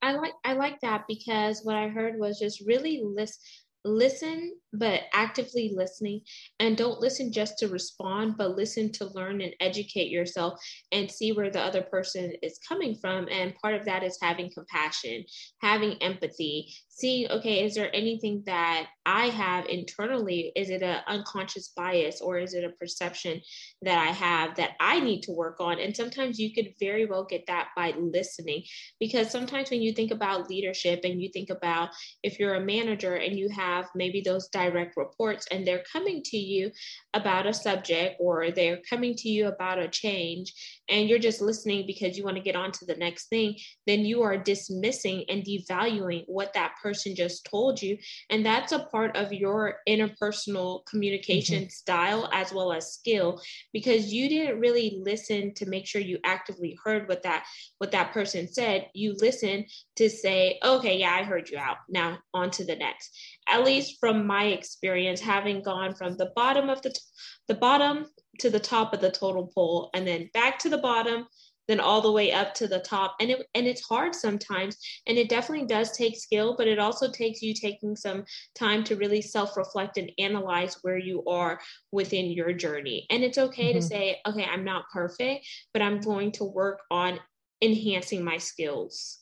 I 0.02 0.14
like 0.14 0.34
I 0.46 0.54
like 0.54 0.80
that 0.82 1.06
because 1.08 1.62
what 1.64 1.76
I 1.76 1.90
heard 1.90 2.18
was 2.18 2.40
just 2.40 2.66
really 2.66 3.02
listen 3.04 3.42
listen 3.86 4.54
but 4.74 5.04
actively 5.14 5.72
listening 5.74 6.22
and 6.60 6.76
don't 6.76 7.00
listen 7.00 7.32
just 7.32 7.58
to 7.58 7.68
respond 7.70 8.36
but 8.38 8.58
listen 8.58 8.92
to 8.92 9.06
learn 9.14 9.40
and 9.40 9.56
educate 9.62 10.10
yourself 10.10 10.60
and 10.92 11.10
see 11.10 11.32
where 11.32 11.50
the 11.50 11.62
other 11.62 11.82
person 11.82 12.34
is 12.44 12.60
coming 12.68 12.94
from 12.94 13.28
and 13.32 13.56
part 13.56 13.74
of 13.74 13.86
that 13.86 14.04
is 14.04 14.20
having 14.22 14.52
compassion 14.52 15.24
having 15.62 15.94
empathy 16.02 16.74
seeing 17.00 17.30
okay 17.32 17.66
is 17.66 17.76
there 17.76 17.94
anything 17.96 18.44
that 18.46 18.88
i 19.06 19.28
have 19.28 19.66
internally? 19.66 20.52
Is 20.56 20.70
it 20.70 20.82
an 20.82 21.02
unconscious 21.08 21.70
bias 21.76 22.22
or 22.22 22.38
is 22.38 22.54
it 22.54 22.64
a 22.64 22.78
perception 22.80 23.42
that 23.82 23.98
i 23.98 24.12
have 24.12 24.56
that 24.58 24.72
i 24.80 25.00
need 25.00 25.22
to 25.24 25.32
work 25.32 25.58
on? 25.60 25.80
And 25.80 25.96
sometimes 25.96 26.40
you 26.40 26.54
could 26.54 26.74
very 26.80 27.06
well 27.06 27.24
get 27.24 27.46
that 27.48 27.70
by 27.76 27.94
listening 27.98 28.64
because 29.00 29.32
sometimes 29.32 29.72
when 29.72 29.82
you 29.82 29.94
think 29.94 30.12
about 30.12 30.50
leadership 30.50 31.02
and 31.04 31.22
you 31.22 31.30
think 31.32 31.50
about 31.50 31.90
if 32.24 32.40
you're 32.40 32.56
a 32.56 32.66
manager 32.66 33.16
and 33.16 33.38
you 33.38 33.50
have 33.50 33.90
maybe 33.96 34.22
those 34.22 34.50
direct 34.50 34.98
reports 34.98 35.48
and 35.52 35.66
they're 35.66 35.84
coming 35.92 36.22
to 36.24 36.38
you 36.38 36.72
about 37.14 37.48
a 37.48 37.54
subject 37.54 38.18
or 38.20 38.52
they're 38.52 38.80
coming 38.90 39.16
to 39.16 39.30
you 39.30 39.48
about 39.48 39.80
a 39.80 39.88
change 39.88 40.54
and 40.90 41.10
you're 41.10 41.20
just 41.20 41.42
listening 41.42 41.86
because 41.86 42.18
you 42.18 42.24
want 42.24 42.38
to 42.38 42.44
get 42.44 42.56
on 42.56 42.72
to 42.72 42.86
the 42.86 42.96
next 42.96 43.28
thing, 43.30 43.56
then 43.88 44.06
you 44.06 44.22
are 44.24 44.38
dismissing 44.38 45.24
and 45.30 45.44
devaluing 45.44 46.24
what 46.28 46.54
that 46.54 46.74
person 46.82 47.16
just 47.16 47.46
told 47.46 47.82
you. 47.82 47.98
And 48.30 48.46
that's 48.46 48.72
a 48.72 48.80
part 48.80 49.16
of 49.16 49.32
your 49.32 49.78
interpersonal 49.88 50.86
communication 50.86 51.64
mm-hmm. 51.64 51.70
style 51.70 52.30
as 52.34 52.54
well 52.54 52.72
as 52.72 52.94
skill 52.94 53.42
because 53.74 54.12
you 54.12 54.30
didn't 54.30 54.60
really 54.60 55.00
listen 55.02 55.54
to 55.56 55.66
make 55.66 55.88
sure 55.88 56.02
you 56.02 56.20
actively 56.24 56.78
heard 56.84 57.08
what 57.08 57.24
that 57.24 57.46
what 57.78 57.92
that 57.92 58.14
person 58.14 58.48
said. 58.48 58.88
You 58.94 59.16
listen 59.20 59.66
to 59.98 60.10
say, 60.10 60.60
okay, 60.64 60.98
yeah, 60.98 61.14
I 61.14 61.24
heard 61.24 61.50
you 61.50 61.58
out. 61.58 61.78
Now 61.90 62.20
on 62.34 62.52
to 62.52 62.66
the 62.66 62.76
next. 62.76 63.18
At 63.50 63.66
least 63.66 63.98
from 64.00 64.28
my 64.28 64.46
experience, 64.46 65.22
having 65.22 65.62
gone 65.62 65.96
from 65.96 66.16
the 66.18 66.32
bottom 66.36 66.70
of 66.70 66.82
the 66.82 66.92
t- 66.92 67.00
the 67.48 67.56
bottom 67.56 68.06
to 68.40 68.50
the 68.50 68.60
top 68.60 68.94
of 68.94 69.02
the 69.02 69.12
total 69.12 69.48
pole 69.48 69.90
and 69.94 70.08
then 70.08 70.30
back 70.34 70.60
to 70.60 70.70
the 70.70 70.78
bottom 70.78 71.26
then 71.70 71.80
all 71.80 72.02
the 72.02 72.12
way 72.12 72.32
up 72.32 72.56
to 72.56 72.68
the 72.68 72.80
top. 72.80 73.16
And 73.22 73.30
it 73.30 73.48
and 73.54 73.68
it's 73.68 73.88
hard 73.88 74.16
sometimes 74.16 74.76
and 75.08 75.18
it 75.18 75.30
definitely 75.30 75.68
does 75.68 75.96
take 75.96 76.18
skill 76.18 76.56
but 76.58 76.68
it 76.68 76.80
also 76.80 77.10
takes 77.12 77.42
you 77.42 77.54
taking 77.54 77.96
some 77.96 78.26
time 78.56 78.84
to 78.86 78.96
really 78.96 79.22
self-reflect 79.22 79.98
and 79.98 80.12
analyze 80.18 80.80
where 80.82 80.98
you 80.98 81.24
are 81.26 81.60
within 81.92 82.26
your 82.32 82.52
journey. 82.54 83.06
And 83.12 83.24
it's 83.24 83.38
okay 83.38 83.70
mm-hmm. 83.70 83.80
to 83.80 83.86
say 83.86 84.20
okay 84.28 84.46
I'm 84.46 84.66
not 84.66 84.90
perfect 84.92 85.48
but 85.72 85.84
I'm 85.84 86.02
going 86.02 86.32
to 86.34 86.44
work 86.44 86.80
on 86.90 87.20
enhancing 87.62 88.24
my 88.24 88.40
skills. 88.40 89.20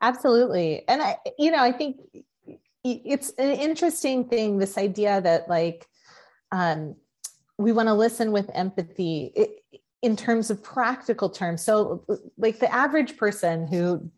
Absolutely. 0.00 0.82
And 0.88 1.00
I 1.00 1.16
you 1.38 1.52
know 1.52 1.62
I 1.62 1.70
think 1.70 1.98
it's 2.84 3.30
an 3.30 3.50
interesting 3.50 4.28
thing 4.28 4.58
this 4.58 4.76
idea 4.76 5.20
that 5.20 5.48
like 5.48 5.86
um 6.50 6.96
we 7.58 7.72
want 7.72 7.88
to 7.88 7.94
listen 7.94 8.32
with 8.32 8.50
empathy 8.54 9.32
in 10.00 10.16
terms 10.16 10.50
of 10.50 10.62
practical 10.64 11.30
terms. 11.30 11.62
So 11.62 12.04
like 12.36 12.58
the 12.58 12.72
average 12.72 13.16
person 13.16 13.66
who 13.68 14.10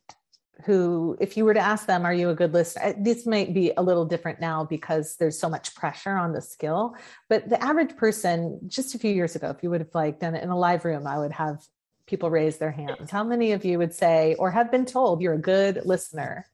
who 0.64 1.16
if 1.20 1.36
you 1.36 1.44
were 1.44 1.52
to 1.52 1.60
ask 1.60 1.86
them 1.86 2.06
are 2.06 2.14
you 2.14 2.30
a 2.30 2.34
good 2.34 2.54
listener? 2.54 2.94
This 2.98 3.26
might 3.26 3.52
be 3.52 3.72
a 3.76 3.82
little 3.82 4.06
different 4.06 4.40
now 4.40 4.64
because 4.64 5.16
there's 5.16 5.38
so 5.38 5.48
much 5.48 5.74
pressure 5.74 6.16
on 6.16 6.32
the 6.32 6.40
skill 6.40 6.94
but 7.28 7.48
the 7.48 7.62
average 7.62 7.96
person 7.96 8.60
just 8.66 8.94
a 8.94 8.98
few 8.98 9.12
years 9.12 9.36
ago 9.36 9.50
if 9.50 9.62
you 9.62 9.68
would 9.68 9.80
have 9.80 9.94
like 9.94 10.20
done 10.20 10.34
it 10.34 10.42
in 10.42 10.48
a 10.48 10.56
live 10.56 10.84
room 10.84 11.06
i 11.06 11.18
would 11.18 11.32
have 11.32 11.58
people 12.06 12.30
raise 12.30 12.58
their 12.58 12.70
hands. 12.70 13.10
How 13.10 13.24
many 13.24 13.52
of 13.52 13.64
you 13.64 13.78
would 13.78 13.94
say 13.94 14.34
or 14.38 14.50
have 14.50 14.70
been 14.70 14.86
told 14.86 15.20
you're 15.20 15.34
a 15.34 15.38
good 15.38 15.82
listener? 15.84 16.46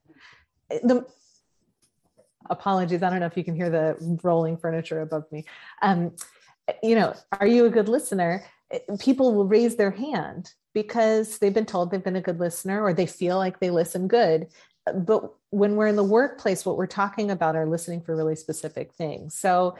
The 0.70 1.06
apologies 2.48 3.02
i 3.02 3.10
don't 3.10 3.20
know 3.20 3.26
if 3.26 3.36
you 3.36 3.44
can 3.44 3.54
hear 3.54 3.68
the 3.70 4.18
rolling 4.22 4.56
furniture 4.56 5.00
above 5.00 5.24
me 5.30 5.44
um, 5.82 6.12
you 6.82 6.94
know, 6.94 7.14
are 7.38 7.46
you 7.46 7.66
a 7.66 7.70
good 7.70 7.88
listener? 7.88 8.44
People 9.00 9.34
will 9.34 9.46
raise 9.46 9.76
their 9.76 9.90
hand 9.90 10.52
because 10.74 11.38
they've 11.38 11.54
been 11.54 11.66
told 11.66 11.90
they've 11.90 12.04
been 12.04 12.16
a 12.16 12.20
good 12.20 12.38
listener 12.38 12.82
or 12.82 12.92
they 12.92 13.06
feel 13.06 13.36
like 13.36 13.58
they 13.58 13.70
listen 13.70 14.08
good. 14.08 14.46
But 14.94 15.32
when 15.50 15.76
we're 15.76 15.88
in 15.88 15.96
the 15.96 16.04
workplace, 16.04 16.64
what 16.64 16.76
we're 16.76 16.86
talking 16.86 17.30
about 17.30 17.56
are 17.56 17.66
listening 17.66 18.02
for 18.02 18.16
really 18.16 18.36
specific 18.36 18.92
things. 18.92 19.36
So, 19.36 19.76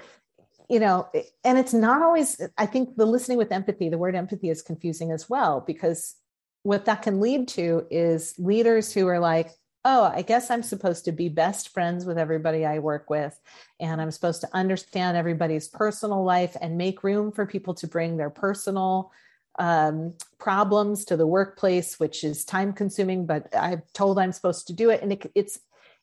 you 0.68 0.80
know, 0.80 1.08
and 1.44 1.58
it's 1.58 1.74
not 1.74 2.02
always, 2.02 2.40
I 2.58 2.66
think 2.66 2.96
the 2.96 3.06
listening 3.06 3.38
with 3.38 3.52
empathy, 3.52 3.88
the 3.88 3.98
word 3.98 4.14
empathy 4.14 4.50
is 4.50 4.62
confusing 4.62 5.10
as 5.10 5.28
well, 5.28 5.62
because 5.66 6.16
what 6.62 6.84
that 6.84 7.02
can 7.02 7.20
lead 7.20 7.48
to 7.48 7.86
is 7.90 8.34
leaders 8.38 8.92
who 8.92 9.06
are 9.06 9.18
like, 9.18 9.50
oh, 9.84 10.04
I 10.14 10.22
guess 10.22 10.50
I'm 10.50 10.62
supposed 10.62 11.06
to 11.06 11.12
be 11.12 11.28
best 11.28 11.70
friends 11.70 12.04
with 12.04 12.18
everybody 12.18 12.66
I 12.66 12.80
work 12.80 13.08
with. 13.08 13.38
And 13.78 14.00
I'm 14.00 14.10
supposed 14.10 14.42
to 14.42 14.48
understand 14.52 15.16
everybody's 15.16 15.68
personal 15.68 16.22
life 16.22 16.56
and 16.60 16.76
make 16.76 17.02
room 17.02 17.32
for 17.32 17.46
people 17.46 17.74
to 17.74 17.86
bring 17.86 18.16
their 18.16 18.30
personal 18.30 19.10
um, 19.58 20.14
problems 20.38 21.04
to 21.06 21.16
the 21.16 21.26
workplace, 21.26 21.98
which 21.98 22.24
is 22.24 22.44
time 22.44 22.72
consuming, 22.72 23.26
but 23.26 23.54
I'm 23.56 23.82
told 23.94 24.18
I'm 24.18 24.32
supposed 24.32 24.66
to 24.66 24.72
do 24.72 24.90
it. 24.90 25.02
And 25.02 25.12
it, 25.12 25.30
it's, 25.34 25.58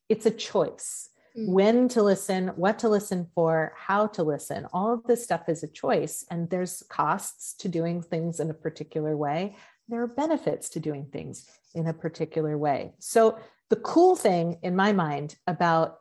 it's 0.09 0.25
a 0.25 0.31
choice 0.31 1.09
mm-hmm. 1.37 1.51
when 1.51 1.87
to 1.89 2.01
listen, 2.01 2.49
what 2.49 2.79
to 2.79 2.89
listen 2.89 3.27
for, 3.35 3.73
how 3.75 4.07
to 4.07 4.23
listen. 4.23 4.67
All 4.73 4.93
of 4.93 5.03
this 5.03 5.23
stuff 5.23 5.49
is 5.49 5.63
a 5.63 5.67
choice. 5.67 6.25
And 6.29 6.49
there's 6.49 6.83
costs 6.89 7.53
to 7.55 7.69
doing 7.69 8.01
things 8.01 8.39
in 8.39 8.49
a 8.49 8.55
particular 8.55 9.15
way. 9.15 9.55
There 9.87 10.01
are 10.01 10.07
benefits 10.07 10.69
to 10.69 10.79
doing 10.79 11.05
things 11.05 11.47
in 11.73 11.87
a 11.87 11.93
particular 11.93 12.57
way. 12.57 12.93
So 12.99 13.39
the 13.69 13.75
cool 13.75 14.15
thing 14.15 14.59
in 14.63 14.75
my 14.75 14.93
mind 14.93 15.35
about 15.45 15.99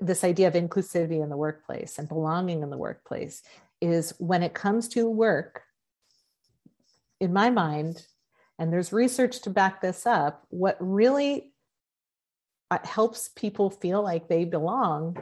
this 0.00 0.24
idea 0.24 0.48
of 0.48 0.54
inclusivity 0.54 1.22
in 1.22 1.28
the 1.28 1.36
workplace 1.36 1.98
and 1.98 2.08
belonging 2.08 2.62
in 2.62 2.70
the 2.70 2.76
workplace 2.76 3.42
is 3.80 4.14
when 4.18 4.42
it 4.42 4.54
comes 4.54 4.88
to 4.88 5.08
work, 5.08 5.62
in 7.20 7.32
my 7.32 7.50
mind, 7.50 8.04
and 8.58 8.72
there's 8.72 8.92
research 8.92 9.42
to 9.42 9.50
back 9.50 9.80
this 9.80 10.06
up, 10.06 10.44
what 10.48 10.76
really 10.80 11.52
uh, 12.70 12.78
helps 12.84 13.30
people 13.36 13.70
feel 13.70 14.02
like 14.02 14.28
they 14.28 14.44
belong 14.44 15.16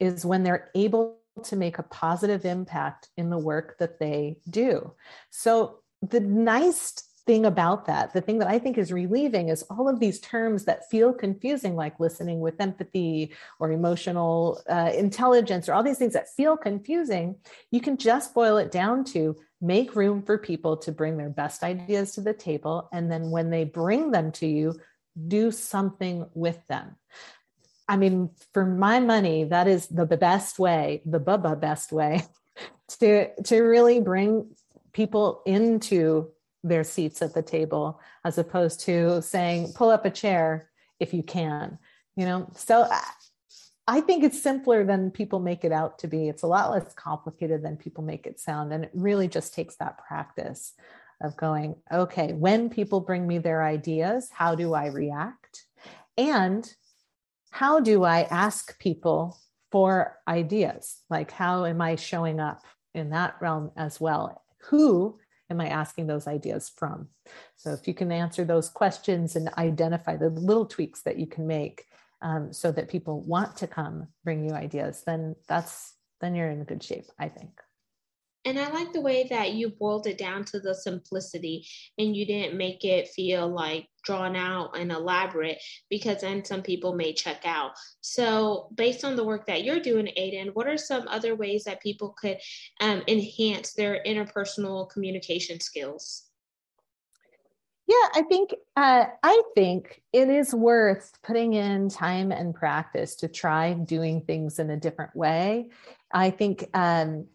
is 0.00 0.24
when 0.24 0.42
they're 0.42 0.70
able 0.74 1.18
to 1.44 1.56
make 1.56 1.78
a 1.78 1.84
positive 1.84 2.44
impact 2.44 3.08
in 3.16 3.30
the 3.30 3.38
work 3.38 3.78
that 3.78 3.98
they 3.98 4.38
do. 4.50 4.92
So, 5.30 5.78
the 6.02 6.20
nice 6.20 7.07
thing 7.28 7.44
about 7.44 7.84
that, 7.84 8.14
the 8.14 8.22
thing 8.22 8.38
that 8.38 8.48
I 8.48 8.58
think 8.58 8.78
is 8.78 8.90
relieving 8.90 9.50
is 9.50 9.62
all 9.64 9.86
of 9.86 10.00
these 10.00 10.18
terms 10.18 10.64
that 10.64 10.88
feel 10.88 11.12
confusing, 11.12 11.76
like 11.76 12.00
listening 12.00 12.40
with 12.40 12.58
empathy 12.58 13.34
or 13.60 13.70
emotional 13.70 14.62
uh, 14.66 14.92
intelligence, 14.96 15.68
or 15.68 15.74
all 15.74 15.82
these 15.82 15.98
things 15.98 16.14
that 16.14 16.34
feel 16.34 16.56
confusing. 16.56 17.36
You 17.70 17.82
can 17.82 17.98
just 17.98 18.32
boil 18.32 18.56
it 18.56 18.72
down 18.72 19.04
to 19.12 19.36
make 19.60 19.94
room 19.94 20.22
for 20.22 20.38
people 20.38 20.78
to 20.78 20.90
bring 20.90 21.18
their 21.18 21.28
best 21.28 21.62
ideas 21.62 22.12
to 22.12 22.22
the 22.22 22.32
table. 22.32 22.88
And 22.94 23.12
then 23.12 23.30
when 23.30 23.50
they 23.50 23.64
bring 23.64 24.10
them 24.10 24.32
to 24.32 24.46
you, 24.46 24.80
do 25.26 25.50
something 25.50 26.24
with 26.32 26.66
them. 26.66 26.96
I 27.86 27.98
mean, 27.98 28.30
for 28.54 28.64
my 28.64 29.00
money, 29.00 29.44
that 29.44 29.68
is 29.68 29.86
the 29.88 30.06
best 30.06 30.58
way, 30.58 31.02
the 31.04 31.20
bubba 31.20 31.60
best 31.60 31.92
way 31.92 32.22
to, 33.00 33.28
to 33.42 33.60
really 33.60 34.00
bring 34.00 34.56
people 34.94 35.42
into 35.44 36.30
their 36.64 36.84
seats 36.84 37.22
at 37.22 37.34
the 37.34 37.42
table 37.42 38.00
as 38.24 38.38
opposed 38.38 38.80
to 38.80 39.22
saying 39.22 39.72
pull 39.74 39.90
up 39.90 40.04
a 40.04 40.10
chair 40.10 40.68
if 41.00 41.14
you 41.14 41.22
can 41.22 41.78
you 42.18 42.24
know? 42.24 42.50
So 42.56 42.86
i 43.86 44.00
think 44.02 44.24
it's 44.24 44.42
simpler 44.42 44.84
than 44.84 45.10
people 45.10 45.38
make 45.38 45.64
it 45.64 45.72
out 45.72 46.00
to 46.00 46.08
be. 46.08 46.28
It's 46.28 46.42
a 46.42 46.48
lot 46.48 46.70
less 46.70 46.92
complicated 46.92 47.62
than 47.62 47.76
people 47.78 48.04
make 48.04 48.26
it 48.26 48.40
sound 48.40 48.72
and 48.72 48.84
it 48.84 48.90
really 48.92 49.28
just 49.28 49.54
takes 49.54 49.76
that 49.76 49.98
practice 50.06 50.74
of 51.22 51.36
going 51.36 51.76
okay 51.90 52.32
when 52.32 52.68
people 52.68 53.00
bring 53.00 53.26
me 53.26 53.38
their 53.38 53.64
ideas 53.64 54.28
how 54.32 54.54
do 54.54 54.74
i 54.74 54.88
react? 54.88 55.64
And 56.18 56.70
how 57.50 57.78
do 57.80 58.02
i 58.02 58.22
ask 58.22 58.78
people 58.80 59.38
for 59.70 60.18
ideas? 60.26 60.98
Like 61.08 61.30
how 61.30 61.64
am 61.64 61.80
i 61.80 61.94
showing 61.94 62.40
up 62.40 62.64
in 62.94 63.10
that 63.10 63.36
realm 63.40 63.70
as 63.76 64.00
well? 64.00 64.42
Who 64.70 65.18
am 65.50 65.60
I 65.60 65.68
asking 65.68 66.06
those 66.06 66.26
ideas 66.26 66.70
from? 66.74 67.08
So 67.56 67.72
if 67.72 67.88
you 67.88 67.94
can 67.94 68.12
answer 68.12 68.44
those 68.44 68.68
questions 68.68 69.36
and 69.36 69.48
identify 69.58 70.16
the 70.16 70.30
little 70.30 70.66
tweaks 70.66 71.02
that 71.02 71.18
you 71.18 71.26
can 71.26 71.46
make 71.46 71.84
um, 72.20 72.52
so 72.52 72.72
that 72.72 72.88
people 72.88 73.20
want 73.20 73.56
to 73.56 73.66
come 73.66 74.08
bring 74.24 74.44
you 74.44 74.54
ideas, 74.54 75.02
then 75.06 75.36
that's 75.46 75.94
then 76.20 76.34
you're 76.34 76.50
in 76.50 76.64
good 76.64 76.82
shape, 76.82 77.06
I 77.18 77.28
think. 77.28 77.50
And 78.48 78.58
I 78.58 78.70
like 78.70 78.94
the 78.94 79.02
way 79.02 79.26
that 79.28 79.52
you 79.52 79.68
boiled 79.68 80.06
it 80.06 80.16
down 80.16 80.42
to 80.46 80.58
the 80.58 80.74
simplicity 80.74 81.66
and 81.98 82.16
you 82.16 82.24
didn't 82.24 82.56
make 82.56 82.82
it 82.82 83.08
feel 83.08 83.46
like 83.46 83.88
drawn 84.02 84.36
out 84.36 84.74
and 84.74 84.90
elaborate 84.90 85.58
because 85.90 86.22
then 86.22 86.42
some 86.42 86.62
people 86.62 86.94
may 86.94 87.12
check 87.12 87.42
out. 87.44 87.72
So, 88.00 88.70
based 88.74 89.04
on 89.04 89.16
the 89.16 89.24
work 89.24 89.46
that 89.48 89.64
you're 89.64 89.80
doing, 89.80 90.08
Aiden, 90.18 90.54
what 90.54 90.66
are 90.66 90.78
some 90.78 91.06
other 91.08 91.34
ways 91.34 91.64
that 91.64 91.82
people 91.82 92.16
could 92.18 92.38
um, 92.80 93.02
enhance 93.06 93.74
their 93.74 94.02
interpersonal 94.06 94.88
communication 94.88 95.60
skills? 95.60 96.22
Yeah, 97.86 98.08
I 98.14 98.22
think 98.22 98.54
uh, 98.76 99.04
I 99.22 99.42
think 99.54 100.00
it 100.14 100.30
is 100.30 100.54
worth 100.54 101.18
putting 101.22 101.52
in 101.52 101.90
time 101.90 102.32
and 102.32 102.54
practice 102.54 103.14
to 103.16 103.28
try 103.28 103.74
doing 103.74 104.22
things 104.22 104.58
in 104.58 104.70
a 104.70 104.76
different 104.78 105.14
way. 105.14 105.68
I 106.12 106.30
think 106.30 106.68
um, 106.72 107.26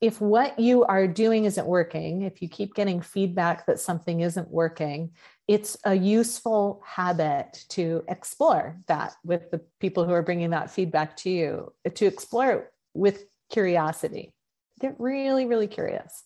if 0.00 0.20
what 0.20 0.58
you 0.58 0.84
are 0.84 1.06
doing 1.06 1.44
isn't 1.44 1.66
working, 1.66 2.22
if 2.22 2.40
you 2.40 2.48
keep 2.48 2.74
getting 2.74 3.02
feedback 3.02 3.66
that 3.66 3.80
something 3.80 4.20
isn't 4.20 4.48
working, 4.50 5.10
it's 5.46 5.76
a 5.84 5.94
useful 5.94 6.82
habit 6.86 7.64
to 7.70 8.02
explore 8.08 8.78
that 8.86 9.14
with 9.24 9.50
the 9.50 9.60
people 9.78 10.04
who 10.04 10.12
are 10.12 10.22
bringing 10.22 10.50
that 10.50 10.70
feedback 10.70 11.16
to 11.18 11.30
you, 11.30 11.72
to 11.94 12.06
explore 12.06 12.50
it 12.52 12.72
with 12.94 13.24
curiosity. 13.50 14.32
Get 14.80 14.94
really, 14.98 15.44
really 15.44 15.66
curious. 15.66 16.24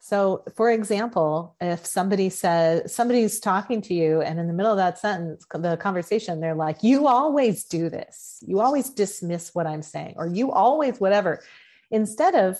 So, 0.00 0.44
for 0.54 0.70
example, 0.70 1.56
if 1.60 1.84
somebody 1.84 2.30
says 2.30 2.94
somebody's 2.94 3.40
talking 3.40 3.82
to 3.82 3.94
you, 3.94 4.20
and 4.20 4.38
in 4.38 4.46
the 4.46 4.52
middle 4.52 4.70
of 4.70 4.78
that 4.78 4.98
sentence, 4.98 5.44
the 5.52 5.76
conversation, 5.76 6.40
they're 6.40 6.54
like, 6.54 6.82
You 6.82 7.08
always 7.08 7.64
do 7.64 7.90
this. 7.90 8.38
You 8.46 8.60
always 8.60 8.90
dismiss 8.90 9.54
what 9.56 9.66
I'm 9.66 9.82
saying, 9.82 10.14
or 10.16 10.28
you 10.28 10.52
always 10.52 11.00
whatever. 11.00 11.42
Instead 11.90 12.36
of 12.36 12.58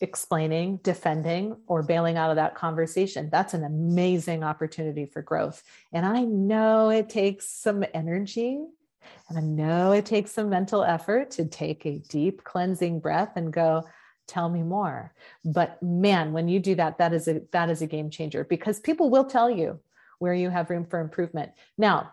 explaining, 0.00 0.78
defending, 0.82 1.56
or 1.66 1.82
bailing 1.82 2.16
out 2.16 2.30
of 2.30 2.36
that 2.36 2.54
conversation, 2.54 3.28
that's 3.30 3.54
an 3.54 3.64
amazing 3.64 4.44
opportunity 4.44 5.06
for 5.06 5.22
growth. 5.22 5.62
And 5.92 6.04
I 6.04 6.22
know 6.22 6.90
it 6.90 7.08
takes 7.08 7.48
some 7.48 7.84
energy. 7.94 8.60
And 9.28 9.38
I 9.38 9.40
know 9.40 9.92
it 9.92 10.06
takes 10.06 10.32
some 10.32 10.50
mental 10.50 10.82
effort 10.82 11.30
to 11.32 11.44
take 11.44 11.86
a 11.86 11.98
deep 12.08 12.42
cleansing 12.42 13.00
breath 13.00 13.32
and 13.36 13.52
go, 13.52 13.84
tell 14.26 14.48
me 14.48 14.62
more 14.62 15.12
but 15.44 15.80
man 15.82 16.32
when 16.32 16.48
you 16.48 16.58
do 16.58 16.74
that 16.74 16.98
that 16.98 17.12
is 17.12 17.28
a 17.28 17.42
that 17.52 17.70
is 17.70 17.82
a 17.82 17.86
game 17.86 18.10
changer 18.10 18.44
because 18.44 18.80
people 18.80 19.08
will 19.08 19.24
tell 19.24 19.48
you 19.48 19.78
where 20.18 20.34
you 20.34 20.50
have 20.50 20.70
room 20.70 20.84
for 20.84 21.00
improvement 21.00 21.52
now 21.78 22.12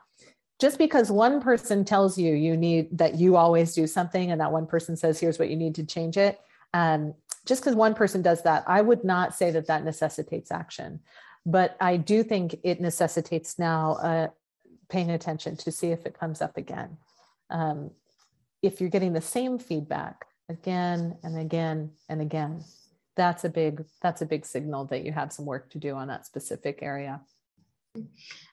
just 0.59 0.77
because 0.77 1.11
one 1.11 1.41
person 1.41 1.83
tells 1.83 2.17
you 2.17 2.33
you 2.33 2.55
need 2.55 2.95
that 2.97 3.15
you 3.15 3.35
always 3.35 3.73
do 3.73 3.87
something 3.87 4.31
and 4.31 4.39
that 4.39 4.51
one 4.51 4.67
person 4.67 4.95
says 4.95 5.19
here's 5.19 5.39
what 5.39 5.49
you 5.49 5.55
need 5.55 5.75
to 5.75 5.85
change 5.85 6.17
it 6.17 6.39
um, 6.75 7.13
just 7.45 7.61
because 7.61 7.75
one 7.75 7.93
person 7.93 8.21
does 8.21 8.41
that 8.43 8.63
i 8.67 8.81
would 8.81 9.03
not 9.03 9.33
say 9.33 9.51
that 9.51 9.67
that 9.67 9.83
necessitates 9.83 10.51
action. 10.51 10.99
But 11.45 11.75
i 11.81 11.97
do 11.97 12.23
think 12.23 12.55
it 12.63 12.79
necessitates 12.79 13.59
now 13.59 13.93
uh, 13.95 14.27
paying 14.89 15.09
attention 15.09 15.57
to 15.57 15.71
see 15.71 15.87
if 15.87 16.05
it 16.05 16.17
comes 16.17 16.41
up 16.41 16.55
again. 16.55 16.97
Um, 17.49 17.91
if 18.61 18.79
you're 18.79 18.89
getting 18.89 19.13
the 19.13 19.21
same 19.21 19.59
feedback 19.59 20.25
again 20.49 21.17
and 21.23 21.37
again 21.37 21.91
and 22.09 22.21
again 22.21 22.63
that's 23.15 23.43
a 23.43 23.49
big 23.49 23.83
that's 24.01 24.21
a 24.21 24.25
big 24.25 24.45
signal 24.45 24.85
that 24.85 25.03
you 25.03 25.11
have 25.11 25.31
some 25.31 25.45
work 25.45 25.69
to 25.71 25.77
do 25.77 25.95
on 25.95 26.07
that 26.07 26.25
specific 26.25 26.79
area. 26.81 27.21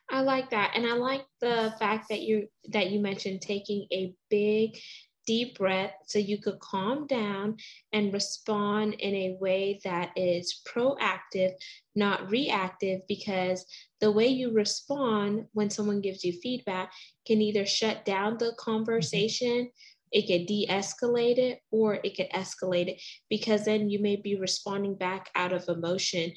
I 0.09 0.21
like 0.21 0.51
that. 0.51 0.73
And 0.75 0.85
i 0.85 0.93
like 0.93 1.25
the 1.39 1.73
fact 1.79 2.09
that 2.09 2.21
you 2.21 2.47
that 2.69 2.91
you 2.91 2.99
mentioned 2.99 3.41
taking 3.41 3.87
a 3.91 4.13
big 4.29 4.77
deep 5.25 5.57
breath 5.57 5.93
so 6.07 6.19
you 6.19 6.37
could 6.37 6.59
calm 6.59 7.05
down 7.07 7.55
and 7.93 8.13
respond 8.13 8.93
in 8.95 9.13
a 9.13 9.37
way 9.39 9.79
that 9.83 10.11
is 10.15 10.61
proactive 10.67 11.51
not 11.95 12.29
reactive 12.29 13.01
because 13.07 13.65
the 13.99 14.11
way 14.11 14.27
you 14.27 14.51
respond 14.51 15.45
when 15.53 15.69
someone 15.69 16.01
gives 16.01 16.23
you 16.23 16.33
feedback 16.41 16.91
can 17.25 17.41
either 17.41 17.65
shut 17.65 18.03
down 18.05 18.37
the 18.37 18.53
conversation 18.57 19.69
it 20.11 20.27
could 20.27 20.45
de-escalate 20.45 21.37
it 21.37 21.59
or 21.71 21.99
it 22.03 22.15
could 22.15 22.29
escalate 22.31 22.87
it 22.87 23.01
because 23.29 23.65
then 23.65 23.89
you 23.89 24.01
may 24.01 24.15
be 24.15 24.35
responding 24.35 24.95
back 24.95 25.29
out 25.35 25.53
of 25.53 25.67
emotion 25.67 26.31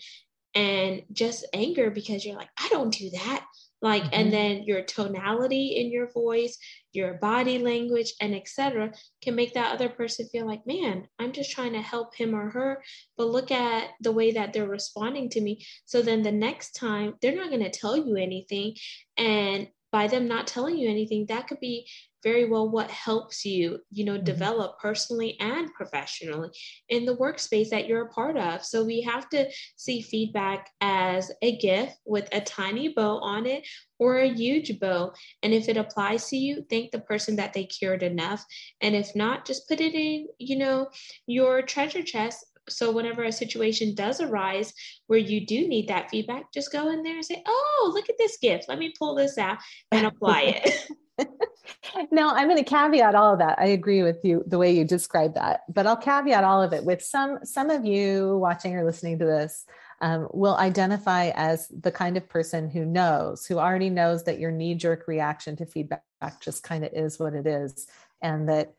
and 0.55 1.03
just 1.13 1.45
anger 1.53 1.91
because 1.91 2.25
you're 2.25 2.37
like 2.37 2.51
i 2.59 2.69
don't 2.69 2.93
do 2.95 3.11
that 3.11 3.45
like 3.85 4.03
mm-hmm. 4.05 4.15
and 4.15 4.33
then 4.33 4.65
your 4.65 4.83
tonality 4.83 5.77
in 5.77 5.93
your 5.93 6.11
voice 6.11 6.59
your 6.93 7.15
body 7.15 7.59
language 7.59 8.15
and 8.21 8.35
etc 8.35 8.91
can 9.23 9.37
make 9.37 9.53
that 9.55 9.73
other 9.73 9.89
person 9.89 10.27
feel 10.33 10.47
like 10.47 10.67
man 10.67 11.07
i'm 11.21 11.33
just 11.33 11.53
trying 11.53 11.75
to 11.75 11.81
help 11.81 12.17
him 12.17 12.35
or 12.35 12.51
her 12.51 12.83
but 13.17 13.29
look 13.29 13.53
at 13.53 13.91
the 14.01 14.13
way 14.13 14.33
that 14.33 14.53
they're 14.53 14.67
responding 14.67 15.29
to 15.29 15.41
me 15.41 15.65
so 15.85 16.03
then 16.03 16.23
the 16.23 16.33
next 16.33 16.73
time 16.73 17.15
they're 17.21 17.37
not 17.37 17.51
going 17.51 17.63
to 17.63 17.71
tell 17.71 17.97
you 17.97 18.17
anything 18.17 18.75
and 19.17 19.69
by 19.93 20.09
them 20.09 20.27
not 20.27 20.49
telling 20.49 20.77
you 20.77 20.91
anything 20.91 21.27
that 21.29 21.47
could 21.47 21.61
be 21.61 21.87
very 22.25 22.49
well 22.49 22.69
what 22.69 22.91
helps 22.91 23.45
you 23.45 23.79
you 23.91 24.05
know 24.05 24.15
mm-hmm. 24.15 24.25
develop 24.25 24.79
personally 24.81 25.37
and 25.39 25.73
professionally 25.75 26.49
in 26.89 27.05
the 27.05 27.17
workspace 27.17 27.69
that 27.69 27.87
you're 27.87 28.07
a 28.07 28.09
part 28.09 28.37
of. 28.37 28.65
So 28.65 28.85
we 28.85 29.03
have 29.03 29.29
to 29.31 29.49
see 29.77 30.01
feedback 30.01 30.71
as 30.81 31.31
a 31.43 31.57
gift 31.59 31.99
with 32.05 32.29
a 32.33 32.41
tiny 32.41 32.89
bow 32.89 33.19
on 33.19 33.47
it 33.47 33.67
or 33.99 34.19
a 34.19 34.33
huge 34.33 34.81
bow. 34.81 35.13
And 35.43 35.53
if 35.53 35.69
it 35.69 35.77
applies 35.77 36.29
to 36.31 36.37
you 36.37 36.65
thank 36.69 36.91
the 36.91 37.01
person 37.01 37.37
that 37.37 37.53
they 37.53 37.65
cured 37.65 38.03
enough. 38.03 38.45
And 38.81 38.97
if 38.97 39.15
not 39.15 39.47
just 39.47 39.69
put 39.69 39.81
it 39.81 39.95
in 39.95 40.27
you 40.39 40.57
know 40.57 40.89
your 41.27 41.63
treasure 41.63 42.03
chest. 42.03 42.45
So 42.67 42.91
whenever 42.91 43.25
a 43.25 43.31
situation 43.31 43.95
does 43.95 44.23
arise 44.23 44.73
where 45.07 45.19
you 45.19 45.47
do 45.47 45.69
need 45.69 45.89
that 45.89 46.09
feedback 46.09 46.51
just 46.51 46.73
go 46.73 46.89
in 46.89 47.03
there 47.03 47.17
and 47.17 47.25
say 47.25 47.43
oh 47.47 47.93
look 47.95 48.09
at 48.09 48.17
this 48.19 48.39
gift. 48.39 48.69
Let 48.69 48.79
me 48.79 48.95
pull 48.99 49.15
this 49.15 49.37
out 49.37 49.59
and 49.93 50.07
apply 50.07 50.43
it 50.65 50.89
now 52.11 52.35
i'm 52.35 52.49
going 52.49 52.63
to 52.63 52.69
caveat 52.69 53.15
all 53.15 53.33
of 53.33 53.39
that. 53.39 53.59
I 53.59 53.67
agree 53.67 54.03
with 54.03 54.25
you 54.25 54.43
the 54.47 54.59
way 54.59 54.77
you 54.77 54.85
describe 54.85 55.35
that 55.35 55.63
but 55.73 55.87
i'll 55.87 55.97
caveat 55.97 56.45
all 56.45 56.63
of 56.63 56.73
it 56.73 56.85
with 56.85 57.03
some 57.03 57.39
some 57.45 57.71
of 57.71 57.85
you 57.85 58.39
watching 58.39 58.75
or 58.77 58.85
listening 58.85 59.19
to 59.21 59.25
this 59.25 59.65
um, 60.01 60.29
will 60.33 60.57
identify 60.57 61.31
as 61.35 61.69
the 61.69 61.93
kind 61.93 62.17
of 62.17 62.29
person 62.29 62.69
who 62.69 62.85
knows 62.85 63.47
who 63.47 63.59
already 63.59 63.91
knows 63.91 64.25
that 64.25 64.41
your 64.41 64.51
knee-jerk 64.51 65.07
reaction 65.07 65.57
to 65.57 65.67
feedback 65.67 66.03
just 66.41 66.63
kind 66.63 66.85
of 66.85 66.93
is 66.93 67.19
what 67.19 67.35
it 67.35 67.47
is 67.47 67.87
and 68.21 68.49
that 68.49 68.75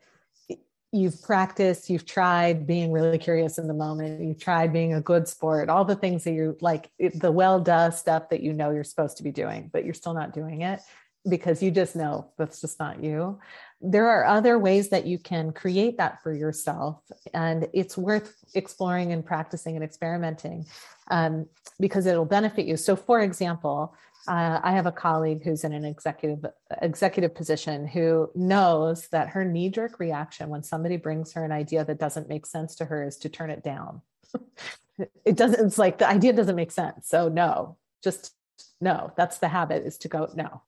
you've 0.92 1.20
practiced 1.22 1.90
you've 1.90 2.06
tried 2.06 2.66
being 2.66 2.92
really 2.92 3.18
curious 3.18 3.58
in 3.58 3.66
the 3.66 3.74
moment 3.74 4.22
you've 4.22 4.40
tried 4.40 4.72
being 4.72 4.94
a 4.94 5.00
good 5.00 5.26
sport 5.26 5.68
all 5.68 5.84
the 5.84 5.96
things 5.96 6.24
that 6.24 6.32
you 6.32 6.56
like 6.60 6.90
the 7.14 7.32
well 7.32 7.60
does 7.60 7.98
stuff 7.98 8.28
that 8.28 8.40
you 8.40 8.52
know 8.52 8.70
you're 8.70 8.84
supposed 8.84 9.16
to 9.16 9.22
be 9.22 9.32
doing 9.32 9.68
but 9.72 9.84
you're 9.84 9.94
still 9.94 10.14
not 10.14 10.32
doing 10.32 10.62
it 10.62 10.80
because 11.28 11.62
you 11.62 11.70
just 11.70 11.96
know 11.96 12.30
that's 12.38 12.60
just 12.60 12.78
not 12.78 13.02
you. 13.02 13.38
There 13.80 14.06
are 14.08 14.24
other 14.24 14.58
ways 14.58 14.88
that 14.90 15.06
you 15.06 15.18
can 15.18 15.52
create 15.52 15.98
that 15.98 16.22
for 16.22 16.32
yourself, 16.32 17.02
and 17.34 17.68
it's 17.72 17.96
worth 17.96 18.34
exploring 18.54 19.12
and 19.12 19.24
practicing 19.24 19.74
and 19.74 19.84
experimenting 19.84 20.66
um, 21.10 21.46
because 21.78 22.06
it'll 22.06 22.24
benefit 22.24 22.66
you. 22.66 22.76
So, 22.76 22.96
for 22.96 23.20
example, 23.20 23.94
uh, 24.28 24.60
I 24.62 24.72
have 24.72 24.86
a 24.86 24.92
colleague 24.92 25.44
who's 25.44 25.62
in 25.62 25.72
an 25.72 25.84
executive 25.84 26.44
executive 26.82 27.34
position 27.34 27.86
who 27.86 28.30
knows 28.34 29.08
that 29.08 29.28
her 29.28 29.44
knee 29.44 29.68
jerk 29.68 30.00
reaction 30.00 30.48
when 30.48 30.62
somebody 30.62 30.96
brings 30.96 31.32
her 31.34 31.44
an 31.44 31.52
idea 31.52 31.84
that 31.84 31.98
doesn't 31.98 32.28
make 32.28 32.46
sense 32.46 32.74
to 32.76 32.86
her 32.86 33.06
is 33.06 33.18
to 33.18 33.28
turn 33.28 33.50
it 33.50 33.62
down. 33.62 34.00
it 35.24 35.36
doesn't. 35.36 35.64
It's 35.64 35.78
like 35.78 35.98
the 35.98 36.08
idea 36.08 36.32
doesn't 36.32 36.56
make 36.56 36.72
sense, 36.72 37.08
so 37.08 37.28
no, 37.28 37.76
just 38.02 38.35
no 38.80 39.12
that's 39.16 39.38
the 39.38 39.48
habit 39.48 39.84
is 39.84 39.98
to 39.98 40.08
go 40.08 40.28
no. 40.34 40.62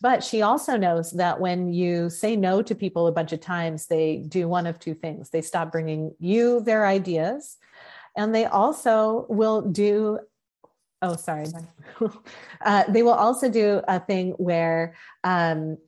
But 0.00 0.24
she 0.24 0.42
also 0.42 0.76
knows 0.76 1.10
that 1.12 1.40
when 1.40 1.72
you 1.72 2.08
say 2.08 2.36
no 2.36 2.62
to 2.62 2.74
people 2.74 3.06
a 3.06 3.12
bunch 3.12 3.32
of 3.32 3.40
times 3.40 3.86
they 3.86 4.24
do 4.28 4.48
one 4.48 4.66
of 4.66 4.78
two 4.78 4.94
things. 4.94 5.30
They 5.30 5.42
stop 5.42 5.70
bringing 5.70 6.14
you 6.18 6.60
their 6.60 6.86
ideas 6.86 7.58
and 8.16 8.34
they 8.34 8.46
also 8.46 9.26
will 9.28 9.62
do 9.62 10.18
oh 11.02 11.16
sorry. 11.16 11.46
Uh, 12.62 12.84
they 12.90 13.02
will 13.02 13.14
also 13.14 13.48
do 13.48 13.80
a 13.88 13.98
thing 13.98 14.32
where 14.32 14.94
um, 15.24 15.78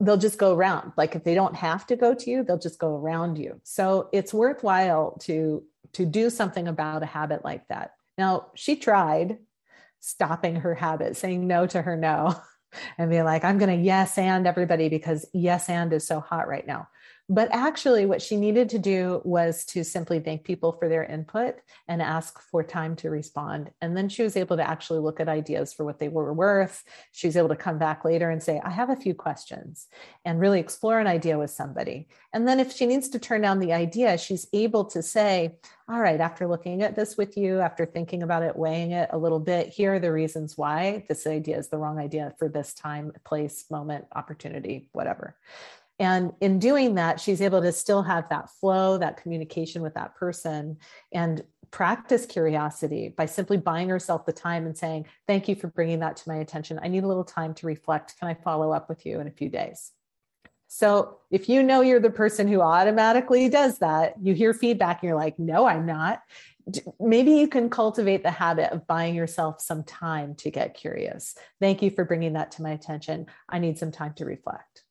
they'll 0.00 0.16
just 0.16 0.36
go 0.36 0.52
around. 0.52 0.92
Like 0.96 1.14
if 1.14 1.22
they 1.22 1.34
don't 1.34 1.54
have 1.54 1.86
to 1.86 1.96
go 1.96 2.12
to 2.14 2.30
you 2.30 2.44
they'll 2.44 2.58
just 2.58 2.78
go 2.78 2.96
around 2.96 3.38
you. 3.38 3.60
So 3.62 4.08
it's 4.12 4.34
worthwhile 4.34 5.16
to 5.22 5.64
to 5.94 6.04
do 6.04 6.28
something 6.30 6.68
about 6.68 7.02
a 7.02 7.06
habit 7.06 7.44
like 7.44 7.66
that. 7.68 7.92
Now 8.18 8.48
she 8.54 8.76
tried 8.76 9.38
stopping 10.06 10.54
her 10.56 10.74
habit, 10.74 11.16
saying 11.16 11.48
no 11.48 11.66
to 11.66 11.82
her 11.82 11.96
no, 11.96 12.34
and 12.98 13.10
be 13.10 13.22
like, 13.22 13.44
I'm 13.44 13.58
going 13.58 13.76
to 13.76 13.84
yes 13.84 14.16
and 14.18 14.46
everybody 14.46 14.88
because 14.88 15.26
yes 15.34 15.68
and 15.68 15.92
is 15.92 16.06
so 16.06 16.20
hot 16.20 16.46
right 16.46 16.66
now. 16.66 16.88
But 17.28 17.48
actually, 17.50 18.06
what 18.06 18.22
she 18.22 18.36
needed 18.36 18.68
to 18.68 18.78
do 18.78 19.20
was 19.24 19.64
to 19.66 19.82
simply 19.82 20.20
thank 20.20 20.44
people 20.44 20.70
for 20.70 20.88
their 20.88 21.02
input 21.02 21.56
and 21.88 22.00
ask 22.00 22.40
for 22.40 22.62
time 22.62 22.94
to 22.96 23.10
respond. 23.10 23.70
And 23.80 23.96
then 23.96 24.08
she 24.08 24.22
was 24.22 24.36
able 24.36 24.56
to 24.56 24.68
actually 24.68 25.00
look 25.00 25.18
at 25.18 25.28
ideas 25.28 25.74
for 25.74 25.84
what 25.84 25.98
they 25.98 26.08
were 26.08 26.32
worth. 26.32 26.84
She 27.10 27.26
was 27.26 27.36
able 27.36 27.48
to 27.48 27.56
come 27.56 27.78
back 27.78 28.04
later 28.04 28.30
and 28.30 28.40
say, 28.40 28.60
I 28.64 28.70
have 28.70 28.90
a 28.90 28.96
few 28.96 29.12
questions 29.12 29.88
and 30.24 30.38
really 30.38 30.60
explore 30.60 31.00
an 31.00 31.08
idea 31.08 31.36
with 31.36 31.50
somebody. 31.50 32.06
And 32.32 32.46
then 32.46 32.60
if 32.60 32.72
she 32.72 32.86
needs 32.86 33.08
to 33.08 33.18
turn 33.18 33.40
down 33.40 33.58
the 33.58 33.72
idea, 33.72 34.18
she's 34.18 34.46
able 34.52 34.84
to 34.84 35.02
say, 35.02 35.56
all 35.88 36.00
right, 36.00 36.20
after 36.20 36.46
looking 36.46 36.82
at 36.82 36.94
this 36.94 37.16
with 37.16 37.36
you, 37.36 37.58
after 37.58 37.86
thinking 37.86 38.22
about 38.22 38.44
it, 38.44 38.56
weighing 38.56 38.92
it 38.92 39.10
a 39.12 39.18
little 39.18 39.40
bit, 39.40 39.68
here 39.68 39.94
are 39.94 39.98
the 39.98 40.12
reasons 40.12 40.56
why 40.56 41.04
this 41.08 41.26
idea 41.26 41.58
is 41.58 41.68
the 41.68 41.78
wrong 41.78 41.98
idea 41.98 42.34
for 42.38 42.48
this 42.48 42.72
time, 42.72 43.10
place, 43.24 43.64
moment, 43.68 44.04
opportunity, 44.14 44.88
whatever. 44.92 45.34
And 45.98 46.32
in 46.40 46.58
doing 46.58 46.96
that, 46.96 47.20
she's 47.20 47.40
able 47.40 47.62
to 47.62 47.72
still 47.72 48.02
have 48.02 48.28
that 48.28 48.50
flow, 48.50 48.98
that 48.98 49.16
communication 49.16 49.80
with 49.82 49.94
that 49.94 50.14
person, 50.14 50.76
and 51.12 51.42
practice 51.70 52.26
curiosity 52.26 53.08
by 53.16 53.26
simply 53.26 53.56
buying 53.56 53.88
herself 53.88 54.24
the 54.26 54.32
time 54.32 54.66
and 54.66 54.76
saying, 54.76 55.06
Thank 55.26 55.48
you 55.48 55.54
for 55.54 55.68
bringing 55.68 56.00
that 56.00 56.16
to 56.16 56.28
my 56.28 56.36
attention. 56.36 56.78
I 56.82 56.88
need 56.88 57.04
a 57.04 57.08
little 57.08 57.24
time 57.24 57.54
to 57.54 57.66
reflect. 57.66 58.18
Can 58.18 58.28
I 58.28 58.34
follow 58.34 58.72
up 58.72 58.88
with 58.88 59.06
you 59.06 59.20
in 59.20 59.26
a 59.26 59.32
few 59.32 59.48
days? 59.48 59.92
So 60.68 61.18
if 61.30 61.48
you 61.48 61.62
know 61.62 61.80
you're 61.80 62.00
the 62.00 62.10
person 62.10 62.48
who 62.48 62.60
automatically 62.60 63.48
does 63.48 63.78
that, 63.78 64.14
you 64.20 64.34
hear 64.34 64.52
feedback 64.52 65.02
and 65.02 65.08
you're 65.08 65.18
like, 65.18 65.38
no, 65.38 65.66
I'm 65.66 65.86
not. 65.86 66.22
Maybe 66.98 67.32
you 67.32 67.46
can 67.46 67.70
cultivate 67.70 68.24
the 68.24 68.30
habit 68.32 68.72
of 68.72 68.86
buying 68.88 69.14
yourself 69.14 69.60
some 69.60 69.84
time 69.84 70.34
to 70.36 70.50
get 70.50 70.74
curious. 70.74 71.36
Thank 71.60 71.82
you 71.82 71.90
for 71.90 72.04
bringing 72.04 72.32
that 72.32 72.50
to 72.52 72.62
my 72.62 72.70
attention. 72.70 73.26
I 73.48 73.60
need 73.60 73.78
some 73.78 73.92
time 73.92 74.14
to 74.14 74.24
reflect. 74.24 74.82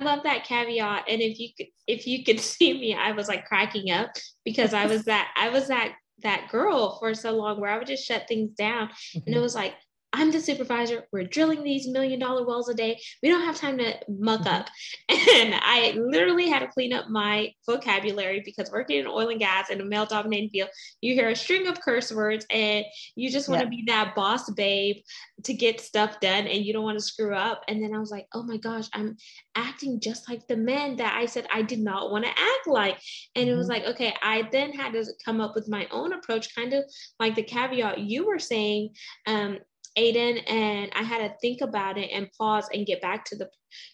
I 0.00 0.04
love 0.04 0.22
that 0.24 0.44
caveat. 0.44 1.04
And 1.08 1.20
if 1.20 1.38
you 1.38 1.48
could, 1.56 1.66
if 1.86 2.06
you 2.06 2.24
could 2.24 2.40
see 2.52 2.72
me, 2.72 2.94
I 2.94 3.12
was 3.12 3.28
like 3.28 3.46
cracking 3.46 3.90
up 3.90 4.10
because 4.44 4.74
I 4.74 4.86
was 4.86 5.04
that 5.04 5.32
I 5.36 5.48
was 5.48 5.68
that 5.68 5.94
that 6.22 6.48
girl 6.50 6.98
for 6.98 7.14
so 7.14 7.32
long 7.32 7.60
where 7.60 7.70
I 7.70 7.78
would 7.78 7.86
just 7.86 8.06
shut 8.06 8.26
things 8.28 8.50
down. 8.56 8.88
Mm-hmm. 8.88 9.20
And 9.26 9.36
it 9.36 9.40
was 9.42 9.54
like, 9.54 9.74
I'm 10.12 10.30
the 10.30 10.40
supervisor. 10.40 11.04
We're 11.12 11.24
drilling 11.24 11.62
these 11.62 11.86
million 11.86 12.18
dollar 12.18 12.46
wells 12.46 12.68
a 12.68 12.74
day. 12.74 13.00
We 13.22 13.28
don't 13.28 13.44
have 13.44 13.56
time 13.56 13.76
to 13.78 13.94
muck 14.08 14.40
mm-hmm. 14.40 14.54
up. 14.54 14.68
And 15.38 15.54
I 15.54 15.92
literally 15.96 16.48
had 16.48 16.60
to 16.60 16.68
clean 16.68 16.92
up 16.92 17.10
my 17.10 17.52
vocabulary 17.66 18.42
because 18.44 18.70
working 18.70 18.98
in 18.98 19.06
oil 19.06 19.28
and 19.28 19.38
gas 19.38 19.70
in 19.70 19.80
a 19.80 19.84
male 19.84 20.06
dominated 20.06 20.50
field, 20.50 20.70
you 21.00 21.14
hear 21.14 21.28
a 21.28 21.36
string 21.36 21.68
of 21.68 21.80
curse 21.80 22.10
words 22.10 22.46
and 22.50 22.84
you 23.14 23.30
just 23.30 23.48
want 23.48 23.60
to 23.60 23.66
yeah. 23.66 23.70
be 23.70 23.84
that 23.86 24.14
boss 24.14 24.50
babe 24.50 24.96
to 25.44 25.54
get 25.54 25.80
stuff 25.80 26.18
done 26.20 26.46
and 26.46 26.64
you 26.64 26.72
don't 26.72 26.82
want 26.82 26.98
to 26.98 27.04
screw 27.04 27.34
up. 27.34 27.62
And 27.68 27.82
then 27.82 27.94
I 27.94 27.98
was 27.98 28.10
like, 28.10 28.26
oh 28.32 28.42
my 28.42 28.56
gosh, 28.56 28.88
I'm 28.94 29.16
acting 29.54 30.00
just 30.00 30.28
like 30.28 30.46
the 30.48 30.56
men 30.56 30.96
that 30.96 31.14
I 31.14 31.26
said 31.26 31.46
I 31.52 31.62
did 31.62 31.80
not 31.80 32.10
want 32.10 32.24
to 32.24 32.30
act 32.30 32.66
like. 32.66 32.98
And 33.34 33.44
mm-hmm. 33.44 33.54
it 33.54 33.56
was 33.56 33.68
mm-hmm. 33.68 33.84
like, 33.84 33.94
okay, 33.94 34.14
I 34.22 34.48
then 34.50 34.72
had 34.72 34.92
to 34.94 35.04
come 35.24 35.40
up 35.40 35.54
with 35.54 35.68
my 35.68 35.86
own 35.90 36.14
approach, 36.14 36.54
kind 36.54 36.72
of 36.72 36.84
like 37.20 37.34
the 37.34 37.42
caveat 37.42 38.00
you 38.00 38.26
were 38.26 38.38
saying. 38.38 38.94
Um, 39.26 39.58
Aiden 39.98 40.40
and 40.48 40.90
I 40.94 41.02
had 41.02 41.18
to 41.18 41.34
think 41.40 41.60
about 41.60 41.98
it 41.98 42.10
and 42.12 42.30
pause 42.38 42.68
and 42.72 42.86
get 42.86 43.02
back 43.02 43.24
to 43.26 43.36
the 43.36 43.48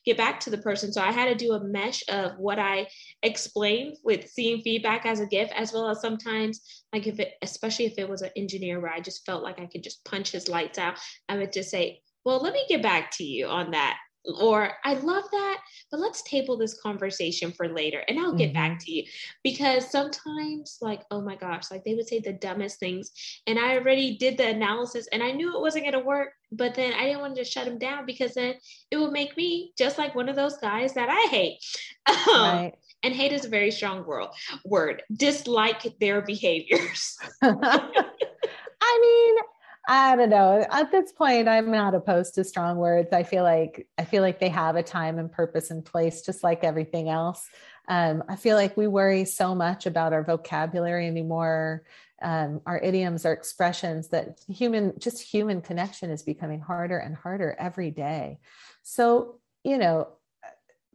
get 0.04 0.16
back 0.16 0.38
to 0.40 0.50
the 0.50 0.58
person. 0.58 0.92
So 0.92 1.00
I 1.00 1.10
had 1.10 1.26
to 1.26 1.34
do 1.34 1.52
a 1.52 1.64
mesh 1.64 2.02
of 2.08 2.32
what 2.38 2.58
I 2.58 2.86
explained 3.22 3.96
with 4.04 4.28
seeing 4.28 4.60
feedback 4.62 5.06
as 5.06 5.20
a 5.20 5.26
gift, 5.26 5.52
as 5.56 5.72
well 5.72 5.88
as 5.88 6.00
sometimes 6.00 6.60
like 6.92 7.06
if 7.06 7.18
it, 7.18 7.32
especially 7.42 7.86
if 7.86 7.98
it 7.98 8.08
was 8.08 8.22
an 8.22 8.30
engineer 8.36 8.80
where 8.80 8.92
I 8.92 9.00
just 9.00 9.24
felt 9.24 9.42
like 9.42 9.58
I 9.58 9.66
could 9.66 9.82
just 9.82 10.04
punch 10.04 10.30
his 10.30 10.48
lights 10.48 10.78
out, 10.78 10.98
I 11.28 11.38
would 11.38 11.52
just 11.52 11.70
say, 11.70 12.02
well, 12.24 12.40
let 12.40 12.52
me 12.52 12.64
get 12.68 12.82
back 12.82 13.10
to 13.16 13.24
you 13.24 13.46
on 13.46 13.72
that 13.72 13.96
or 14.26 14.72
I 14.84 14.94
love 14.94 15.24
that, 15.30 15.60
but 15.90 16.00
let's 16.00 16.22
table 16.22 16.56
this 16.56 16.80
conversation 16.80 17.52
for 17.52 17.68
later 17.68 18.02
and 18.08 18.18
I'll 18.18 18.34
get 18.34 18.52
mm-hmm. 18.52 18.54
back 18.54 18.78
to 18.80 18.92
you. 18.92 19.04
Because 19.42 19.90
sometimes, 19.90 20.78
like, 20.80 21.02
oh 21.10 21.20
my 21.20 21.36
gosh, 21.36 21.70
like 21.70 21.84
they 21.84 21.94
would 21.94 22.08
say 22.08 22.20
the 22.20 22.32
dumbest 22.32 22.80
things. 22.80 23.12
And 23.46 23.58
I 23.58 23.76
already 23.76 24.16
did 24.16 24.38
the 24.38 24.48
analysis 24.48 25.08
and 25.12 25.22
I 25.22 25.32
knew 25.32 25.54
it 25.54 25.60
wasn't 25.60 25.84
going 25.84 25.92
to 25.92 26.00
work, 26.00 26.30
but 26.52 26.74
then 26.74 26.94
I 26.94 27.04
didn't 27.04 27.20
want 27.20 27.36
to 27.36 27.44
shut 27.44 27.66
them 27.66 27.78
down 27.78 28.06
because 28.06 28.34
then 28.34 28.54
it 28.90 28.96
would 28.96 29.12
make 29.12 29.36
me 29.36 29.72
just 29.76 29.98
like 29.98 30.14
one 30.14 30.28
of 30.28 30.36
those 30.36 30.56
guys 30.56 30.94
that 30.94 31.08
I 31.10 31.28
hate. 31.30 31.58
Um, 32.06 32.16
right. 32.26 32.72
And 33.02 33.14
hate 33.14 33.32
is 33.32 33.44
a 33.44 33.50
very 33.50 33.70
strong 33.70 34.04
word, 34.06 34.28
word. 34.64 35.02
Dislike 35.14 35.98
their 36.00 36.22
behaviors. 36.22 37.18
I 37.42 38.98
mean, 39.00 39.36
I 39.86 40.16
don't 40.16 40.30
know. 40.30 40.66
At 40.70 40.90
this 40.90 41.12
point, 41.12 41.46
I'm 41.46 41.70
not 41.70 41.94
opposed 41.94 42.34
to 42.36 42.44
strong 42.44 42.78
words. 42.78 43.12
I 43.12 43.22
feel 43.22 43.42
like 43.42 43.86
I 43.98 44.04
feel 44.04 44.22
like 44.22 44.40
they 44.40 44.48
have 44.48 44.76
a 44.76 44.82
time 44.82 45.18
and 45.18 45.30
purpose 45.30 45.70
and 45.70 45.84
place, 45.84 46.22
just 46.22 46.42
like 46.42 46.64
everything 46.64 47.10
else. 47.10 47.46
Um, 47.88 48.24
I 48.28 48.36
feel 48.36 48.56
like 48.56 48.76
we 48.76 48.86
worry 48.86 49.26
so 49.26 49.54
much 49.54 49.84
about 49.84 50.14
our 50.14 50.24
vocabulary 50.24 51.06
anymore, 51.06 51.82
um, 52.22 52.62
our 52.64 52.78
idioms, 52.78 53.26
our 53.26 53.32
expressions 53.32 54.08
that 54.08 54.40
human, 54.48 54.98
just 54.98 55.20
human 55.20 55.60
connection 55.60 56.10
is 56.10 56.22
becoming 56.22 56.60
harder 56.60 56.96
and 56.96 57.14
harder 57.14 57.54
every 57.58 57.90
day. 57.90 58.38
So, 58.82 59.38
you 59.64 59.76
know, 59.76 60.08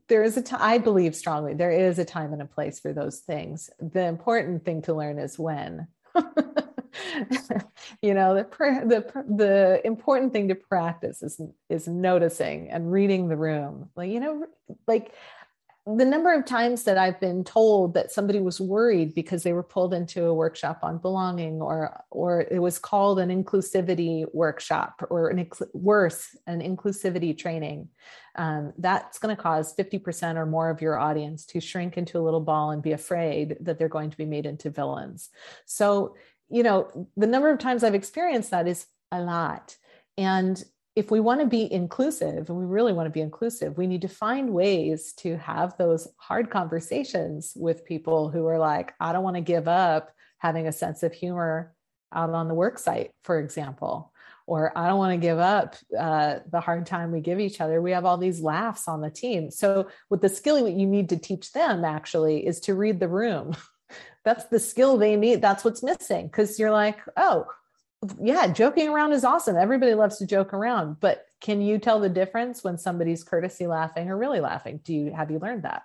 there 0.08 0.24
is 0.24 0.38
a 0.38 0.42
time, 0.42 0.62
I 0.64 0.80
believe 0.80 1.16
strongly, 1.16 1.54
there 1.54 1.72
is 1.72 2.00
a 2.00 2.06
time 2.06 2.34
and 2.34 2.42
a 2.42 2.46
place 2.46 2.80
for 2.80 2.92
those 2.92 3.20
things. 3.20 3.70
The 3.80 4.06
important 4.06 4.66
thing 4.66 4.82
to 4.84 4.96
learn 4.96 5.20
is 5.20 5.38
when. 5.38 5.88
you 8.02 8.14
know 8.14 8.36
the 8.36 8.48
the 8.86 9.24
the 9.36 9.82
important 9.86 10.34
thing 10.34 10.48
to 10.48 10.56
practice 10.56 11.22
is 11.22 11.40
is 11.70 11.88
noticing 11.88 12.70
and 12.70 12.92
reading 12.92 13.28
the 13.28 13.38
room. 13.38 13.90
Like 13.96 14.12
you 14.12 14.20
know 14.20 14.46
like 14.88 15.14
the 15.98 16.06
number 16.06 16.32
of 16.34 16.46
times 16.46 16.84
that 16.84 16.98
I've 16.98 17.20
been 17.20 17.44
told 17.44 17.96
that 17.96 18.12
somebody 18.12 18.40
was 18.40 18.62
worried 18.62 19.16
because 19.16 19.42
they 19.44 19.54
were 19.54 19.64
pulled 19.64 19.94
into 19.94 20.26
a 20.26 20.34
workshop 20.34 20.80
on 20.84 21.00
belonging 21.00 21.62
or 21.62 22.04
or 22.12 22.42
it 22.42 22.60
was 22.60 22.78
called 22.78 23.20
an 23.20 23.30
inclusivity 23.30 24.26
workshop 24.34 25.02
or 25.10 25.30
an 25.30 25.50
worse 25.74 26.36
an 26.48 26.62
inclusivity 26.62 27.36
training 27.36 27.90
um, 28.36 28.74
that's 28.78 29.20
going 29.20 29.36
to 29.36 29.42
cause 29.42 29.76
50% 29.76 30.36
or 30.36 30.46
more 30.46 30.70
of 30.70 30.82
your 30.82 30.98
audience 30.98 31.46
to 31.48 31.60
shrink 31.60 31.98
into 31.98 32.18
a 32.18 32.22
little 32.22 32.40
ball 32.40 32.72
and 32.72 32.82
be 32.82 32.94
afraid 32.94 33.58
that 33.60 33.78
they're 33.78 33.90
going 33.90 34.12
to 34.12 34.18
be 34.18 34.26
made 34.26 34.46
into 34.46 34.70
villains. 34.70 35.30
So 35.66 36.16
you 36.50 36.64
know, 36.64 37.08
the 37.16 37.28
number 37.28 37.50
of 37.50 37.60
times 37.60 37.84
I've 37.84 37.96
experienced 37.96 38.52
that 38.52 38.68
is 38.68 38.86
a 39.12 39.22
lot. 39.22 39.76
And 40.18 40.62
if 40.96 41.12
we 41.12 41.20
want 41.20 41.40
to 41.40 41.48
be 41.48 41.72
inclusive 41.72 42.50
and 42.50 42.58
we 42.58 42.66
really 42.66 42.92
want 42.92 43.06
to 43.06 43.12
be 43.12 43.22
inclusive, 43.22 43.78
we 43.78 43.88
need 43.88 44.02
to 44.02 44.08
find 44.08 44.52
ways 44.52 45.14
to 45.14 45.38
have 45.38 45.78
those 45.78 46.08
hard 46.18 46.50
conversations 46.50 47.54
with 47.56 47.86
people 47.86 48.30
who 48.30 48.46
are 48.48 48.58
like, 48.58 48.94
I 49.00 49.14
don't 49.14 49.24
want 49.24 49.38
to 49.38 49.42
give 49.42 49.68
up 49.68 50.12
having 50.40 50.68
a 50.68 50.74
sense 50.74 51.04
of 51.04 51.14
humor 51.14 51.74
out 52.14 52.32
on 52.32 52.48
the 52.48 52.54
work 52.54 52.80
site, 52.80 53.12
for 53.24 53.40
example. 53.40 54.12
Or 54.48 54.76
I 54.76 54.88
don't 54.88 54.98
want 54.98 55.14
to 55.14 55.26
give 55.26 55.38
up 55.38 55.76
uh, 55.98 56.40
the 56.50 56.60
hard 56.60 56.88
time 56.88 57.12
we 57.12 57.22
give 57.22 57.40
each 57.40 57.62
other. 57.62 57.82
We 57.82 57.92
have 57.92 58.04
all 58.04 58.18
these 58.18 58.42
laughs 58.42 58.88
on 58.88 59.00
the 59.00 59.12
team. 59.12 59.52
So, 59.52 59.88
with 60.10 60.22
the 60.22 60.30
skill 60.30 60.64
that 60.64 60.72
you 60.72 60.88
need 60.88 61.10
to 61.10 61.18
teach 61.18 61.52
them 61.52 61.86
actually 61.86 62.48
is 62.48 62.60
to 62.62 62.74
read 62.74 63.00
the 63.00 63.08
room. 63.08 63.56
that's 64.30 64.46
the 64.46 64.60
skill 64.60 64.96
they 64.96 65.16
need. 65.16 65.42
That's 65.42 65.64
what's 65.64 65.82
missing. 65.82 66.28
Because 66.28 66.60
you're 66.60 66.70
like, 66.70 67.00
oh, 67.18 67.48
yeah, 68.22 68.46
joking 68.46 68.90
around 68.90 69.12
is 69.12 69.24
awesome. 69.24 69.58
Everybody 69.58 69.96
loves 69.96 70.20
to 70.20 70.28
joke 70.28 70.54
around, 70.54 71.00
but 71.00 71.26
can 71.42 71.62
you 71.62 71.80
tell 71.80 72.00
the 72.00 72.10
difference 72.10 72.64
when 72.64 72.78
somebody's 72.78 73.24
courtesy 73.24 73.66
laughing 73.66 74.08
or 74.08 74.18
really 74.18 74.40
laughing? 74.40 74.82
Do 74.84 74.94
you 74.94 75.12
have 75.12 75.32
you 75.32 75.40
learned 75.40 75.64
that? 75.64 75.82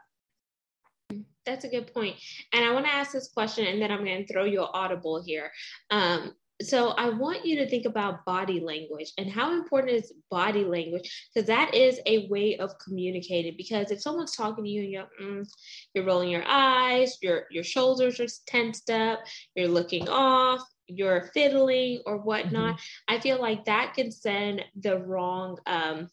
That's 1.46 1.64
a 1.64 1.68
good 1.68 1.92
point. 1.94 2.16
And 2.52 2.66
I 2.66 2.72
want 2.72 2.84
to 2.84 2.92
ask 2.92 3.12
this 3.12 3.28
question 3.28 3.66
and 3.66 3.80
then 3.80 3.90
I'm 3.90 4.04
going 4.04 4.26
to 4.26 4.30
throw 4.30 4.44
you 4.44 4.60
an 4.60 4.68
audible 4.74 5.22
here. 5.22 5.50
Um, 5.90 6.34
so 6.62 6.90
I 6.90 7.08
want 7.08 7.44
you 7.44 7.56
to 7.56 7.68
think 7.68 7.84
about 7.84 8.24
body 8.24 8.60
language 8.60 9.12
and 9.18 9.30
how 9.30 9.52
important 9.52 9.92
is 9.92 10.12
body 10.30 10.64
language 10.64 11.28
because 11.34 11.48
that 11.48 11.74
is 11.74 12.00
a 12.06 12.28
way 12.28 12.56
of 12.58 12.78
communicating. 12.78 13.54
Because 13.56 13.90
if 13.90 14.00
someone's 14.00 14.36
talking 14.36 14.64
to 14.64 14.70
you 14.70 14.82
and 14.82 14.90
you're 14.90 15.08
mm, 15.20 15.48
you're 15.94 16.04
rolling 16.04 16.30
your 16.30 16.44
eyes, 16.46 17.18
your 17.22 17.44
your 17.50 17.64
shoulders 17.64 18.20
are 18.20 18.26
tensed 18.46 18.88
up, 18.88 19.20
you're 19.56 19.68
looking 19.68 20.08
off, 20.08 20.62
you're 20.86 21.30
fiddling 21.34 22.02
or 22.06 22.18
whatnot, 22.18 22.76
mm-hmm. 22.76 23.16
I 23.16 23.20
feel 23.20 23.40
like 23.40 23.64
that 23.64 23.94
can 23.94 24.12
send 24.12 24.64
the 24.80 24.98
wrong 24.98 25.58
um, 25.66 26.08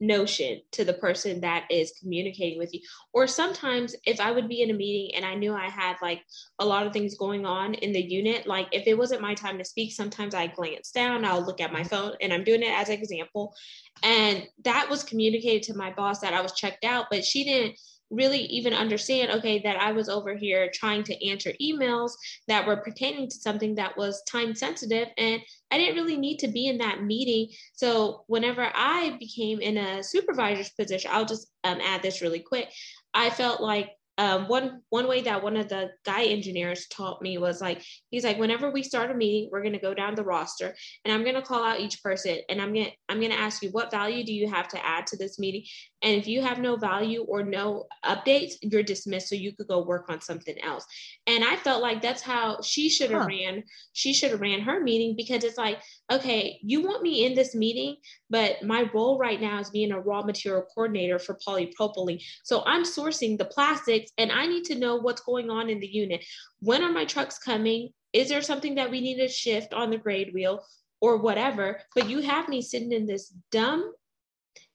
notion 0.00 0.60
to 0.72 0.84
the 0.84 0.94
person 0.94 1.40
that 1.42 1.66
is 1.70 1.92
communicating 2.00 2.58
with 2.58 2.72
you. 2.72 2.80
Or 3.12 3.26
sometimes 3.26 3.94
if 4.06 4.20
I 4.20 4.30
would 4.30 4.48
be 4.48 4.62
in 4.62 4.70
a 4.70 4.74
meeting 4.74 5.14
and 5.14 5.24
I 5.24 5.34
knew 5.34 5.54
I 5.54 5.68
had 5.68 5.96
like 6.00 6.22
a 6.58 6.64
lot 6.64 6.86
of 6.86 6.92
things 6.92 7.16
going 7.16 7.44
on 7.44 7.74
in 7.74 7.92
the 7.92 8.00
unit, 8.00 8.46
like 8.46 8.68
if 8.72 8.86
it 8.86 8.96
wasn't 8.96 9.20
my 9.20 9.34
time 9.34 9.58
to 9.58 9.64
speak, 9.64 9.92
sometimes 9.92 10.34
I 10.34 10.46
glance 10.46 10.90
down, 10.90 11.24
I'll 11.24 11.44
look 11.44 11.60
at 11.60 11.72
my 11.72 11.80
mm-hmm. 11.80 11.88
phone 11.88 12.12
and 12.20 12.32
I'm 12.32 12.44
doing 12.44 12.62
it 12.62 12.72
as 12.72 12.88
an 12.88 12.94
example. 12.94 13.54
And 14.02 14.46
that 14.64 14.88
was 14.88 15.04
communicated 15.04 15.62
to 15.64 15.76
my 15.76 15.92
boss 15.92 16.20
that 16.20 16.34
I 16.34 16.40
was 16.40 16.52
checked 16.52 16.84
out, 16.84 17.06
but 17.10 17.24
she 17.24 17.44
didn't 17.44 17.78
really 18.10 18.40
even 18.40 18.74
understand 18.74 19.30
okay 19.30 19.60
that 19.60 19.80
i 19.80 19.92
was 19.92 20.08
over 20.08 20.34
here 20.34 20.70
trying 20.74 21.02
to 21.02 21.28
answer 21.28 21.52
emails 21.62 22.12
that 22.48 22.66
were 22.66 22.76
pertaining 22.76 23.28
to 23.28 23.36
something 23.36 23.74
that 23.74 23.96
was 23.96 24.22
time 24.30 24.54
sensitive 24.54 25.08
and 25.16 25.40
i 25.70 25.78
didn't 25.78 25.94
really 25.94 26.16
need 26.16 26.38
to 26.38 26.48
be 26.48 26.66
in 26.66 26.78
that 26.78 27.02
meeting. 27.02 27.48
So 27.74 28.24
whenever 28.26 28.70
i 28.74 29.16
became 29.18 29.60
in 29.60 29.76
a 29.76 30.02
supervisor's 30.02 30.70
position 30.70 31.10
i'll 31.12 31.24
just 31.24 31.48
um, 31.64 31.80
add 31.82 32.02
this 32.02 32.22
really 32.22 32.40
quick. 32.40 32.68
I 33.12 33.30
felt 33.30 33.60
like 33.60 33.90
um, 34.20 34.48
one 34.48 34.82
one 34.90 35.08
way 35.08 35.22
that 35.22 35.42
one 35.42 35.56
of 35.56 35.70
the 35.70 35.88
guy 36.04 36.24
engineers 36.24 36.86
taught 36.88 37.22
me 37.22 37.38
was 37.38 37.62
like 37.62 37.82
he's 38.10 38.22
like 38.22 38.38
whenever 38.38 38.70
we 38.70 38.82
start 38.82 39.10
a 39.10 39.14
meeting 39.14 39.48
we're 39.50 39.62
going 39.62 39.72
to 39.72 39.78
go 39.78 39.94
down 39.94 40.14
the 40.14 40.22
roster 40.22 40.74
and 41.06 41.14
i'm 41.14 41.22
going 41.22 41.36
to 41.36 41.40
call 41.40 41.64
out 41.64 41.80
each 41.80 42.02
person 42.02 42.36
and 42.50 42.60
i'm 42.60 42.74
going 42.74 42.84
to 42.84 42.92
i'm 43.08 43.18
going 43.18 43.32
to 43.32 43.40
ask 43.40 43.62
you 43.62 43.70
what 43.70 43.90
value 43.90 44.22
do 44.22 44.34
you 44.34 44.46
have 44.46 44.68
to 44.68 44.86
add 44.86 45.06
to 45.06 45.16
this 45.16 45.38
meeting? 45.38 45.64
And 46.02 46.16
if 46.16 46.26
you 46.26 46.40
have 46.40 46.58
no 46.58 46.76
value 46.76 47.22
or 47.22 47.42
no 47.42 47.86
updates 48.04 48.54
you're 48.60 48.82
dismissed 48.82 49.28
so 49.28 49.34
you 49.34 49.54
could 49.54 49.68
go 49.68 49.84
work 49.84 50.10
on 50.10 50.20
something 50.20 50.56
else. 50.62 50.84
And 51.26 51.42
i 51.42 51.56
felt 51.56 51.80
like 51.80 52.02
that's 52.02 52.22
how 52.22 52.60
she 52.60 52.90
should 52.90 53.10
have 53.10 53.22
huh. 53.22 53.28
ran 53.28 53.62
she 53.94 54.12
should 54.12 54.32
have 54.32 54.42
ran 54.42 54.60
her 54.60 54.82
meeting 54.82 55.16
because 55.16 55.44
it's 55.44 55.56
like 55.56 55.80
okay 56.12 56.58
you 56.62 56.82
want 56.82 57.02
me 57.02 57.24
in 57.24 57.34
this 57.34 57.54
meeting 57.54 57.96
but 58.28 58.62
my 58.62 58.90
role 58.92 59.18
right 59.18 59.40
now 59.40 59.58
is 59.60 59.70
being 59.70 59.92
a 59.92 60.00
raw 60.00 60.22
material 60.22 60.66
coordinator 60.74 61.18
for 61.18 61.38
polypropylene. 61.46 62.22
So 62.44 62.62
i'm 62.66 62.84
sourcing 62.84 63.38
the 63.38 63.46
plastics 63.46 64.09
and 64.18 64.30
I 64.32 64.46
need 64.46 64.64
to 64.64 64.78
know 64.78 64.96
what's 64.96 65.22
going 65.22 65.50
on 65.50 65.68
in 65.68 65.80
the 65.80 65.86
unit. 65.86 66.24
When 66.60 66.82
are 66.82 66.92
my 66.92 67.04
trucks 67.04 67.38
coming? 67.38 67.90
Is 68.12 68.28
there 68.28 68.42
something 68.42 68.74
that 68.76 68.90
we 68.90 69.00
need 69.00 69.18
to 69.18 69.28
shift 69.28 69.72
on 69.72 69.90
the 69.90 69.98
grade 69.98 70.32
wheel 70.34 70.64
or 71.00 71.16
whatever? 71.16 71.80
But 71.94 72.08
you 72.08 72.20
have 72.20 72.48
me 72.48 72.62
sitting 72.62 72.92
in 72.92 73.06
this 73.06 73.32
dumb 73.50 73.92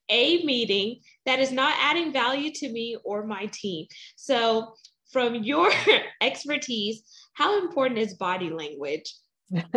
A 0.08 0.44
meeting 0.44 1.00
that 1.26 1.40
is 1.40 1.52
not 1.52 1.74
adding 1.80 2.12
value 2.12 2.52
to 2.54 2.68
me 2.70 2.96
or 3.04 3.26
my 3.26 3.46
team. 3.46 3.86
So, 4.16 4.74
from 5.12 5.36
your 5.36 5.70
expertise, 6.20 7.02
how 7.34 7.60
important 7.60 8.00
is 8.00 8.14
body 8.14 8.50
language? 8.50 9.14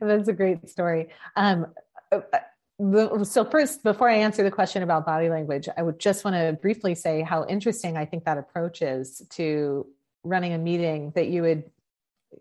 That's 0.00 0.28
a 0.28 0.32
great 0.32 0.68
story. 0.68 1.08
Um, 1.36 1.66
so 2.78 3.44
first 3.44 3.82
before 3.82 4.08
i 4.08 4.14
answer 4.14 4.42
the 4.42 4.50
question 4.50 4.82
about 4.82 5.06
body 5.06 5.30
language 5.30 5.68
i 5.78 5.82
would 5.82 5.98
just 5.98 6.24
want 6.24 6.34
to 6.34 6.58
briefly 6.60 6.94
say 6.94 7.22
how 7.22 7.46
interesting 7.46 7.96
i 7.96 8.04
think 8.04 8.24
that 8.24 8.36
approach 8.36 8.82
is 8.82 9.22
to 9.30 9.86
running 10.24 10.52
a 10.52 10.58
meeting 10.58 11.10
that 11.14 11.28
you 11.28 11.42
would 11.42 11.64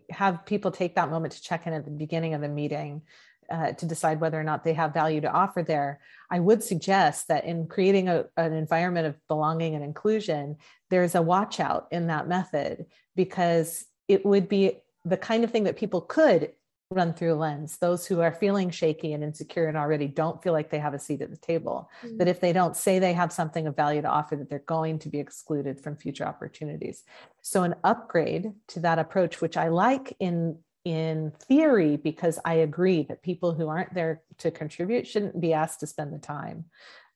have 0.10 0.46
people 0.46 0.72
take 0.72 0.96
that 0.96 1.10
moment 1.10 1.34
to 1.34 1.42
check 1.42 1.68
in 1.68 1.74
at 1.74 1.86
the 1.86 1.92
beginning 1.92 2.34
of 2.34 2.42
the 2.42 2.50
meeting 2.50 3.02
uh, 3.50 3.72
to 3.74 3.86
decide 3.86 4.20
whether 4.20 4.40
or 4.40 4.44
not 4.44 4.64
they 4.64 4.74
have 4.74 4.94
value 4.94 5.22
to 5.22 5.32
offer 5.32 5.62
there. 5.62 6.00
I 6.32 6.40
would 6.40 6.64
suggest 6.64 7.28
that 7.28 7.46
in 7.46 7.68
creating 7.68 8.10
a, 8.10 8.26
an 8.38 8.54
environment 8.54 9.08
of 9.08 9.28
belonging 9.28 9.76
and 9.76 9.84
inclusion 9.84 10.58
there's 10.90 11.16
a 11.16 11.22
watch 11.22 11.60
out 11.60 11.88
in 11.92 12.08
that 12.08 12.28
method 12.28 12.86
because 13.16 13.86
it 14.08 14.26
would 14.26 14.48
be 14.48 14.80
the 15.04 15.18
kind 15.18 15.44
of 15.44 15.52
thing 15.52 15.66
that 15.66 15.78
people 15.78 16.02
could 16.02 16.52
run 16.96 17.14
through 17.14 17.34
a 17.34 17.36
lens. 17.36 17.78
Those 17.78 18.06
who 18.06 18.22
are 18.22 18.32
feeling 18.32 18.70
shaky 18.70 19.14
and 19.14 19.24
insecure 19.24 19.68
and 19.68 19.78
already 19.78 20.08
don't 20.08 20.42
feel 20.42 20.54
like 20.54 20.70
they 20.70 20.80
have 20.80 20.94
a 20.94 21.00
seat 21.00 21.22
at 21.22 21.30
the 21.30 21.38
table. 21.38 21.90
Mm-hmm. 22.04 22.18
that 22.18 22.28
if 22.28 22.40
they 22.40 22.54
don't 22.54 22.76
say 22.76 23.00
they 23.00 23.14
have 23.14 23.32
something 23.32 23.68
of 23.68 23.76
value 23.76 24.02
to 24.02 24.08
offer 24.08 24.36
that 24.36 24.50
they're 24.50 24.60
going 24.60 25.00
to 25.00 25.10
be 25.10 25.20
excluded 25.20 25.80
from 25.80 25.96
future 25.96 26.26
opportunities. 26.26 27.04
So 27.42 27.64
an 27.64 27.76
upgrade 27.84 28.54
to 28.70 28.80
that 28.82 29.00
approach 29.00 29.42
which 29.42 29.58
i 29.58 29.68
like 29.68 30.16
in 30.20 30.58
in 30.84 31.32
theory 31.48 31.98
because 31.98 32.40
i 32.46 32.56
agree 32.56 33.04
that 33.04 33.24
people 33.24 33.54
who 33.54 33.68
aren't 33.68 33.94
there 33.94 34.22
to 34.38 34.52
contribute 34.52 35.08
shouldn't 35.08 35.40
be 35.42 35.54
asked 35.54 35.80
to 35.82 35.88
spend 35.88 36.14
the 36.14 36.20
time. 36.20 36.66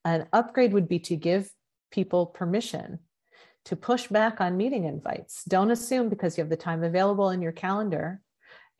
An 0.04 0.26
upgrade 0.32 0.72
would 0.72 0.88
be 0.88 0.98
to 1.00 1.16
give 1.16 1.50
people 1.90 2.26
permission 2.26 3.00
to 3.66 3.76
push 3.76 4.06
back 4.08 4.40
on 4.40 4.56
meeting 4.56 4.84
invites. 4.84 5.44
Don't 5.44 5.70
assume 5.70 6.08
because 6.08 6.36
you 6.36 6.42
have 6.42 6.50
the 6.50 6.56
time 6.56 6.82
available 6.82 7.30
in 7.30 7.42
your 7.42 7.52
calendar 7.52 8.20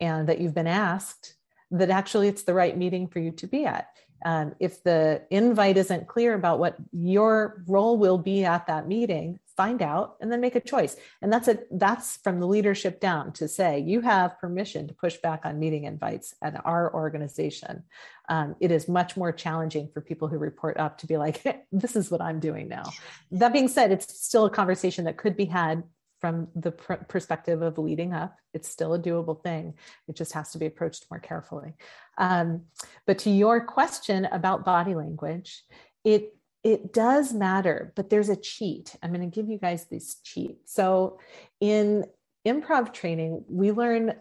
and 0.01 0.27
that 0.27 0.41
you've 0.41 0.55
been 0.55 0.67
asked 0.67 1.35
that 1.71 1.89
actually 1.89 2.27
it's 2.27 2.43
the 2.43 2.53
right 2.53 2.77
meeting 2.77 3.07
for 3.07 3.19
you 3.19 3.31
to 3.31 3.47
be 3.47 3.65
at. 3.65 3.87
Um, 4.23 4.53
if 4.59 4.83
the 4.83 5.23
invite 5.31 5.77
isn't 5.77 6.07
clear 6.07 6.35
about 6.35 6.59
what 6.59 6.75
your 6.91 7.63
role 7.67 7.97
will 7.97 8.19
be 8.19 8.43
at 8.43 8.67
that 8.67 8.87
meeting, 8.87 9.39
find 9.57 9.81
out 9.81 10.15
and 10.21 10.31
then 10.31 10.41
make 10.41 10.55
a 10.55 10.59
choice. 10.59 10.95
And 11.21 11.33
that's 11.33 11.47
a 11.47 11.59
that's 11.71 12.17
from 12.17 12.39
the 12.39 12.47
leadership 12.47 12.99
down 12.99 13.31
to 13.33 13.47
say 13.47 13.79
you 13.79 14.01
have 14.01 14.39
permission 14.39 14.87
to 14.87 14.93
push 14.93 15.17
back 15.17 15.41
on 15.43 15.59
meeting 15.59 15.85
invites 15.85 16.35
at 16.41 16.63
our 16.65 16.93
organization. 16.93 17.83
Um, 18.29 18.55
it 18.59 18.71
is 18.71 18.87
much 18.87 19.17
more 19.17 19.31
challenging 19.31 19.89
for 19.93 20.01
people 20.01 20.27
who 20.27 20.37
report 20.37 20.77
up 20.77 20.99
to 20.99 21.07
be 21.07 21.17
like, 21.17 21.43
this 21.71 21.95
is 21.95 22.11
what 22.11 22.21
I'm 22.21 22.39
doing 22.39 22.67
now. 22.67 22.83
That 23.31 23.53
being 23.53 23.67
said, 23.67 23.91
it's 23.91 24.23
still 24.23 24.45
a 24.45 24.51
conversation 24.51 25.05
that 25.05 25.17
could 25.17 25.35
be 25.35 25.45
had 25.45 25.83
from 26.21 26.47
the 26.55 26.71
pr- 26.71 26.93
perspective 26.93 27.61
of 27.63 27.77
leading 27.77 28.13
up. 28.13 28.37
It's 28.53 28.69
still 28.69 28.93
a 28.93 28.99
doable 28.99 29.41
thing. 29.41 29.73
It 30.07 30.15
just 30.15 30.33
has 30.33 30.51
to 30.51 30.59
be 30.59 30.67
approached 30.67 31.07
more 31.09 31.19
carefully. 31.19 31.73
Um, 32.17 32.65
but 33.07 33.17
to 33.19 33.31
your 33.31 33.65
question 33.65 34.25
about 34.25 34.63
body 34.63 34.93
language, 34.95 35.63
it 36.05 36.35
it 36.63 36.93
does 36.93 37.33
matter, 37.33 37.91
but 37.95 38.11
there's 38.11 38.29
a 38.29 38.35
cheat. 38.35 38.95
I'm 39.01 39.11
going 39.11 39.27
to 39.27 39.35
give 39.35 39.49
you 39.49 39.57
guys 39.57 39.85
this 39.85 40.17
cheat. 40.23 40.59
So 40.65 41.19
in 41.59 42.05
improv 42.47 42.93
training, 42.93 43.45
we 43.49 43.71
learn 43.71 44.13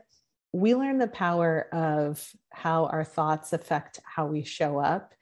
we 0.53 0.75
learn 0.75 0.99
the 0.99 1.07
power 1.07 1.69
of 1.73 2.29
how 2.51 2.87
our 2.87 3.05
thoughts 3.05 3.53
affect 3.53 4.01
how 4.05 4.27
we 4.27 4.43
show 4.43 4.79
up 4.79 5.15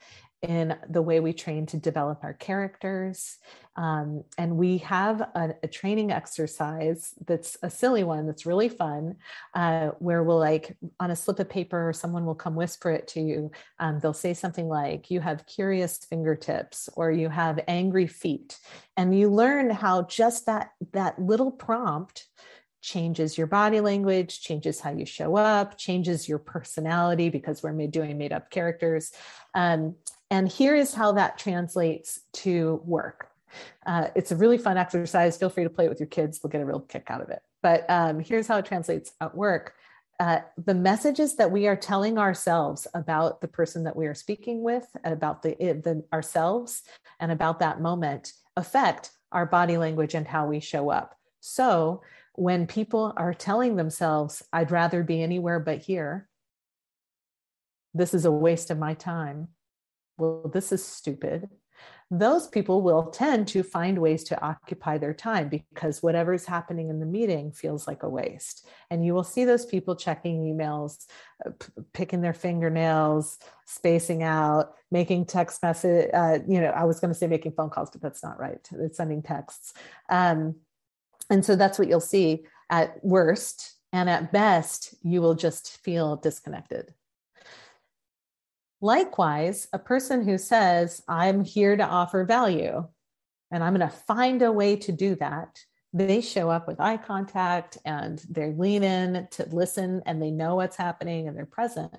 in 0.43 0.77
the 0.89 1.03
way 1.03 1.19
we 1.19 1.33
train 1.33 1.67
to 1.67 1.77
develop 1.77 2.21
our 2.23 2.35
characters. 2.35 3.39
Um, 3.75 4.23
and 4.37 4.57
we 4.57 4.79
have 4.79 5.21
a, 5.21 5.55
a, 5.63 5.69
training 5.69 6.13
exercise 6.13 7.13
that's 7.27 7.57
a 7.63 7.71
silly 7.71 8.05
one 8.05 8.27
that's 8.27 8.47
really 8.47 8.69
fun, 8.69 9.17
uh, 9.55 9.91
where 9.99 10.23
we'll 10.23 10.39
like 10.39 10.77
on 11.01 11.11
a 11.11 11.17
slip 11.17 11.41
of 11.41 11.49
paper, 11.49 11.93
someone 11.93 12.25
will 12.25 12.35
come 12.35 12.55
whisper 12.55 12.91
it 12.91 13.09
to 13.09 13.21
you. 13.21 13.51
Um, 13.81 13.99
they'll 14.01 14.13
say 14.13 14.35
something 14.35 14.69
like, 14.69 15.11
You 15.11 15.21
have 15.21 15.47
curious 15.47 15.99
fingertips, 15.99 16.89
or 16.95 17.11
you 17.11 17.29
have 17.29 17.61
angry 17.67 18.07
feet. 18.07 18.59
And 18.97 19.17
you 19.17 19.31
learn 19.31 19.71
how 19.71 20.03
just 20.03 20.47
that, 20.47 20.71
that 20.93 21.21
little 21.21 21.51
prompt 21.51 22.27
changes 22.81 23.37
your 23.37 23.47
body 23.47 23.81
language, 23.81 24.41
changes 24.41 24.81
how 24.81 24.91
you 24.91 25.05
show 25.05 25.37
up, 25.37 25.77
changes 25.77 26.29
your 26.29 26.39
personality 26.39 27.29
because 27.29 27.63
we're 27.63 27.73
made, 27.73 27.91
doing 27.91 28.17
made 28.17 28.33
up 28.33 28.51
characters. 28.51 29.13
Um, 29.55 29.97
and 30.31 30.49
here 30.49 30.75
is 30.75 30.95
how 30.95 31.13
that 31.13 31.39
translates 31.39 32.21
to 32.33 32.81
work. 32.85 33.31
Uh, 33.87 34.09
it's 34.15 34.31
a 34.31 34.37
really 34.37 34.59
fun 34.59 34.77
exercise. 34.77 35.37
Feel 35.39 35.49
free 35.49 35.65
to 35.65 35.71
play 35.71 35.87
it 35.87 35.89
with 35.89 36.01
your 36.01 36.09
kids, 36.09 36.39
they'll 36.39 36.51
get 36.51 36.61
a 36.61 36.67
real 36.67 36.81
kick 36.81 37.07
out 37.09 37.23
of 37.23 37.31
it. 37.31 37.41
But 37.63 37.87
um, 37.89 38.21
here's 38.21 38.47
how 38.47 38.59
it 38.59 38.67
translates 38.67 39.13
at 39.21 39.35
work. 39.35 39.75
Uh, 40.21 40.41
the 40.65 40.75
messages 40.75 41.37
that 41.37 41.51
we 41.51 41.69
are 41.69 41.77
telling 41.77 42.19
ourselves 42.19 42.87
about 42.93 43.41
the 43.41 43.49
person 43.49 43.85
that 43.85 43.97
we 43.97 44.07
are 44.07 44.15
speaking 44.15 44.63
with, 44.63 44.87
about 45.05 45.43
the, 45.43 45.55
the 45.59 46.05
ourselves, 46.13 46.83
and 47.21 47.31
about 47.31 47.61
that 47.61 47.81
moment 47.81 48.33
affect 48.57 49.13
our 49.31 49.47
body 49.47 49.77
language 49.77 50.15
and 50.15 50.27
how 50.27 50.45
we 50.47 50.59
show 50.59 50.91
up. 50.91 51.17
So 51.41 52.03
when 52.35 52.67
people 52.67 53.13
are 53.17 53.33
telling 53.33 53.77
themselves, 53.77 54.43
"I'd 54.53 54.73
rather 54.73 55.05
be 55.05 55.23
anywhere 55.23 55.61
but 55.61 55.79
here," 55.79 56.29
this 57.95 58.13
is 58.13 58.25
a 58.25 58.33
waste 58.33 58.71
of 58.71 58.79
my 58.79 58.95
time 58.95 59.49
well, 60.19 60.51
this 60.53 60.73
is 60.73 60.85
stupid, 60.85 61.49
those 62.11 62.47
people 62.47 62.81
will 62.81 63.11
tend 63.11 63.47
to 63.49 63.63
find 63.63 63.99
ways 63.99 64.25
to 64.25 64.41
occupy 64.43 64.97
their 64.97 65.13
time 65.13 65.49
because 65.49 66.03
whatever's 66.03 66.47
happening 66.47 66.89
in 66.89 67.01
the 67.01 67.07
meeting 67.07 67.53
feels 67.53 67.87
like 67.87 68.03
a 68.03 68.09
waste. 68.09 68.67
And 68.91 69.05
you 69.05 69.13
will 69.13 69.25
see 69.25 69.45
those 69.45 69.67
people 69.67 69.95
checking 69.95 70.41
emails, 70.41 71.05
uh, 71.45 71.51
p- 71.51 71.83
picking 71.93 72.23
their 72.23 72.33
fingernails, 72.33 73.39
spacing 73.67 74.23
out, 74.23 74.73
making 74.91 75.27
text 75.27 75.63
message. 75.63 76.09
Uh, 76.15 76.39
you 76.49 76.63
know, 76.63 76.69
I 76.69 76.85
was 76.85 76.99
going 76.99 77.13
to 77.13 77.19
say 77.19 77.27
making 77.27 77.53
phone 77.53 77.69
calls, 77.69 77.91
but 77.91 78.01
that's 78.01 78.23
not 78.23 78.41
right. 78.41 78.67
It's 78.73 78.97
sending 78.97 79.23
texts. 79.23 79.75
Um, 80.09 80.57
and 81.29 81.45
so 81.45 81.57
that's 81.57 81.79
what 81.79 81.89
you'll 81.89 82.01
see 82.01 82.47
at 82.71 83.05
worst. 83.05 83.75
And 83.93 84.09
at 84.09 84.33
best, 84.33 84.95
you 85.03 85.21
will 85.21 85.35
just 85.35 85.79
feel 85.79 86.17
disconnected. 86.17 86.95
Likewise, 88.81 89.67
a 89.73 89.79
person 89.79 90.23
who 90.23 90.39
says, 90.39 91.03
I'm 91.09 91.45
here 91.45 91.77
to 91.77 91.85
offer 91.85 92.25
value 92.25 92.87
and 93.51 93.65
I'm 93.65 93.75
going 93.75 93.89
to 93.89 93.97
find 93.97 94.43
a 94.43 94.53
way 94.53 94.77
to 94.77 94.93
do 94.93 95.15
that, 95.17 95.59
they 95.93 96.21
show 96.21 96.51
up 96.51 96.69
with 96.69 96.81
eye 96.81 96.99
contact 96.99 97.79
and 97.85 98.23
they 98.29 98.53
lean 98.53 98.83
in 98.85 99.27
to 99.33 99.49
listen 99.51 100.03
and 100.07 100.23
they 100.23 100.31
know 100.31 100.57
what's 100.57 100.77
happening 100.77 101.27
and 101.27 101.37
they're 101.37 101.47
present. 101.47 101.97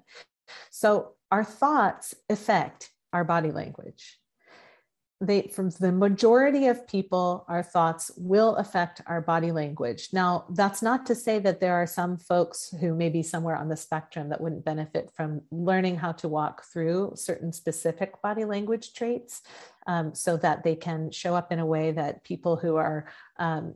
So 0.70 1.14
our 1.32 1.44
thoughts 1.44 2.14
affect 2.30 2.92
our 3.14 3.24
body 3.24 3.52
language. 3.52 4.20
They 5.22 5.42
from 5.54 5.70
the 5.82 5.92
majority 5.92 6.68
of 6.68 6.88
people 6.88 7.44
our 7.50 7.62
thoughts 7.62 8.10
will 8.16 8.56
affect 8.56 9.02
our 9.06 9.20
body 9.20 9.52
language. 9.52 10.10
Now 10.14 10.46
that's 10.52 10.82
not 10.82 11.06
to 11.08 11.16
say 11.16 11.40
that 11.40 11.60
there 11.60 11.74
are 11.74 11.88
some 11.88 12.18
folks 12.18 12.74
who 12.80 12.96
may 12.96 13.10
be 13.10 13.22
somewhere 13.22 13.58
on 13.58 13.68
the 13.68 13.76
spectrum 13.76 14.30
that 14.30 14.40
wouldn't 14.40 14.64
benefit 14.64 15.12
from 15.14 15.42
learning 15.52 15.98
how 15.98 16.14
to 16.14 16.30
walk 16.30 16.64
through 16.72 17.14
certain 17.16 17.52
specific 17.52 18.22
body 18.22 18.46
language 18.46 18.94
traits 18.94 19.42
um, 19.88 20.16
so 20.16 20.38
that 20.38 20.64
they 20.64 20.76
can 20.76 21.12
show 21.12 21.36
up 21.36 21.52
in 21.52 21.60
a 21.60 21.66
way 21.66 21.92
that 21.92 22.24
people 22.24 22.56
who 22.56 22.78
are 22.78 23.12
um, 23.38 23.74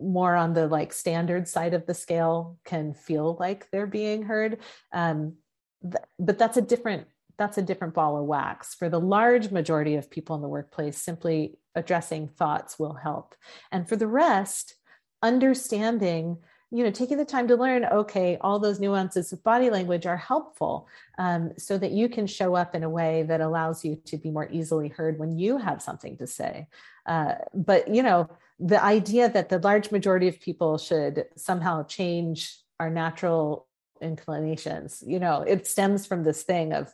more 0.00 0.34
on 0.34 0.54
the 0.54 0.68
like 0.68 0.92
standard 0.92 1.46
side 1.48 1.74
of 1.74 1.86
the 1.86 1.94
scale 1.94 2.58
can 2.64 2.94
feel 2.94 3.36
like 3.38 3.70
they're 3.70 3.86
being 3.86 4.22
heard. 4.22 4.58
Um, 4.92 5.34
th- 5.82 6.04
but 6.18 6.38
that's 6.38 6.56
a 6.56 6.62
different 6.62 7.06
that's 7.36 7.58
a 7.58 7.62
different 7.62 7.94
ball 7.94 8.16
of 8.16 8.24
wax. 8.24 8.74
For 8.74 8.88
the 8.88 9.00
large 9.00 9.50
majority 9.50 9.96
of 9.96 10.10
people 10.10 10.36
in 10.36 10.42
the 10.42 10.48
workplace, 10.48 10.98
simply 10.98 11.58
addressing 11.74 12.28
thoughts 12.28 12.78
will 12.78 12.94
help. 12.94 13.34
And 13.70 13.88
for 13.88 13.96
the 13.96 14.06
rest, 14.06 14.74
understanding, 15.22 16.38
you 16.70 16.84
know, 16.84 16.90
taking 16.90 17.18
the 17.18 17.24
time 17.24 17.48
to 17.48 17.56
learn, 17.56 17.84
okay, 17.84 18.38
all 18.40 18.58
those 18.58 18.80
nuances 18.80 19.32
of 19.32 19.42
body 19.42 19.70
language 19.70 20.06
are 20.06 20.16
helpful 20.16 20.88
um, 21.18 21.52
so 21.58 21.78
that 21.78 21.92
you 21.92 22.08
can 22.08 22.26
show 22.26 22.54
up 22.54 22.74
in 22.74 22.82
a 22.82 22.90
way 22.90 23.22
that 23.24 23.40
allows 23.40 23.84
you 23.84 23.96
to 24.06 24.16
be 24.16 24.30
more 24.30 24.48
easily 24.50 24.88
heard 24.88 25.18
when 25.18 25.38
you 25.38 25.58
have 25.58 25.82
something 25.82 26.16
to 26.18 26.26
say. 26.26 26.66
Uh, 27.06 27.34
but, 27.54 27.88
you 27.94 28.02
know, 28.02 28.28
the 28.58 28.82
idea 28.82 29.28
that 29.28 29.48
the 29.48 29.58
large 29.58 29.90
majority 29.90 30.28
of 30.28 30.40
people 30.40 30.78
should 30.78 31.26
somehow 31.36 31.84
change 31.84 32.58
our 32.78 32.90
natural 32.90 33.66
inclinations 34.02 35.02
you 35.06 35.18
know 35.18 35.42
it 35.42 35.66
stems 35.66 36.06
from 36.06 36.24
this 36.24 36.42
thing 36.42 36.72
of 36.72 36.92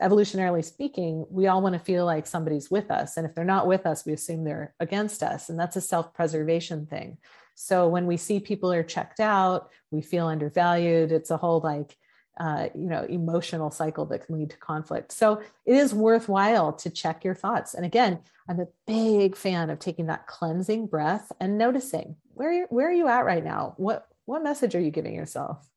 evolutionarily 0.00 0.64
speaking, 0.64 1.26
we 1.30 1.46
all 1.46 1.62
want 1.62 1.74
to 1.74 1.78
feel 1.78 2.04
like 2.04 2.26
somebody's 2.26 2.70
with 2.70 2.90
us. 2.90 3.16
And 3.16 3.26
if 3.26 3.34
they're 3.34 3.44
not 3.44 3.66
with 3.66 3.86
us, 3.86 4.04
we 4.04 4.12
assume 4.12 4.44
they're 4.44 4.74
against 4.80 5.22
us. 5.22 5.48
And 5.48 5.58
that's 5.58 5.76
a 5.76 5.80
self 5.80 6.14
preservation 6.14 6.86
thing. 6.86 7.18
So 7.54 7.88
when 7.88 8.06
we 8.06 8.16
see 8.16 8.40
people 8.40 8.72
are 8.72 8.82
checked 8.82 9.20
out, 9.20 9.70
we 9.90 10.00
feel 10.00 10.26
undervalued. 10.26 11.12
It's 11.12 11.30
a 11.30 11.36
whole 11.36 11.60
like, 11.60 11.96
uh, 12.38 12.68
you 12.74 12.88
know, 12.88 13.04
emotional 13.04 13.70
cycle 13.70 14.06
that 14.06 14.26
can 14.26 14.38
lead 14.38 14.50
to 14.50 14.56
conflict. 14.56 15.12
So 15.12 15.42
it 15.66 15.76
is 15.76 15.92
worthwhile 15.92 16.72
to 16.74 16.90
check 16.90 17.22
your 17.22 17.34
thoughts. 17.34 17.74
And 17.74 17.84
again, 17.84 18.20
I'm 18.48 18.60
a 18.60 18.68
big 18.86 19.36
fan 19.36 19.68
of 19.70 19.78
taking 19.78 20.06
that 20.06 20.26
cleansing 20.26 20.86
breath 20.86 21.30
and 21.38 21.58
noticing 21.58 22.16
where 22.34 22.66
where 22.66 22.88
are 22.88 22.92
you 22.92 23.08
at 23.08 23.26
right 23.26 23.44
now. 23.44 23.74
What 23.76 24.08
what 24.24 24.42
message 24.42 24.74
are 24.74 24.80
you 24.80 24.90
giving 24.90 25.14
yourself? 25.14 25.69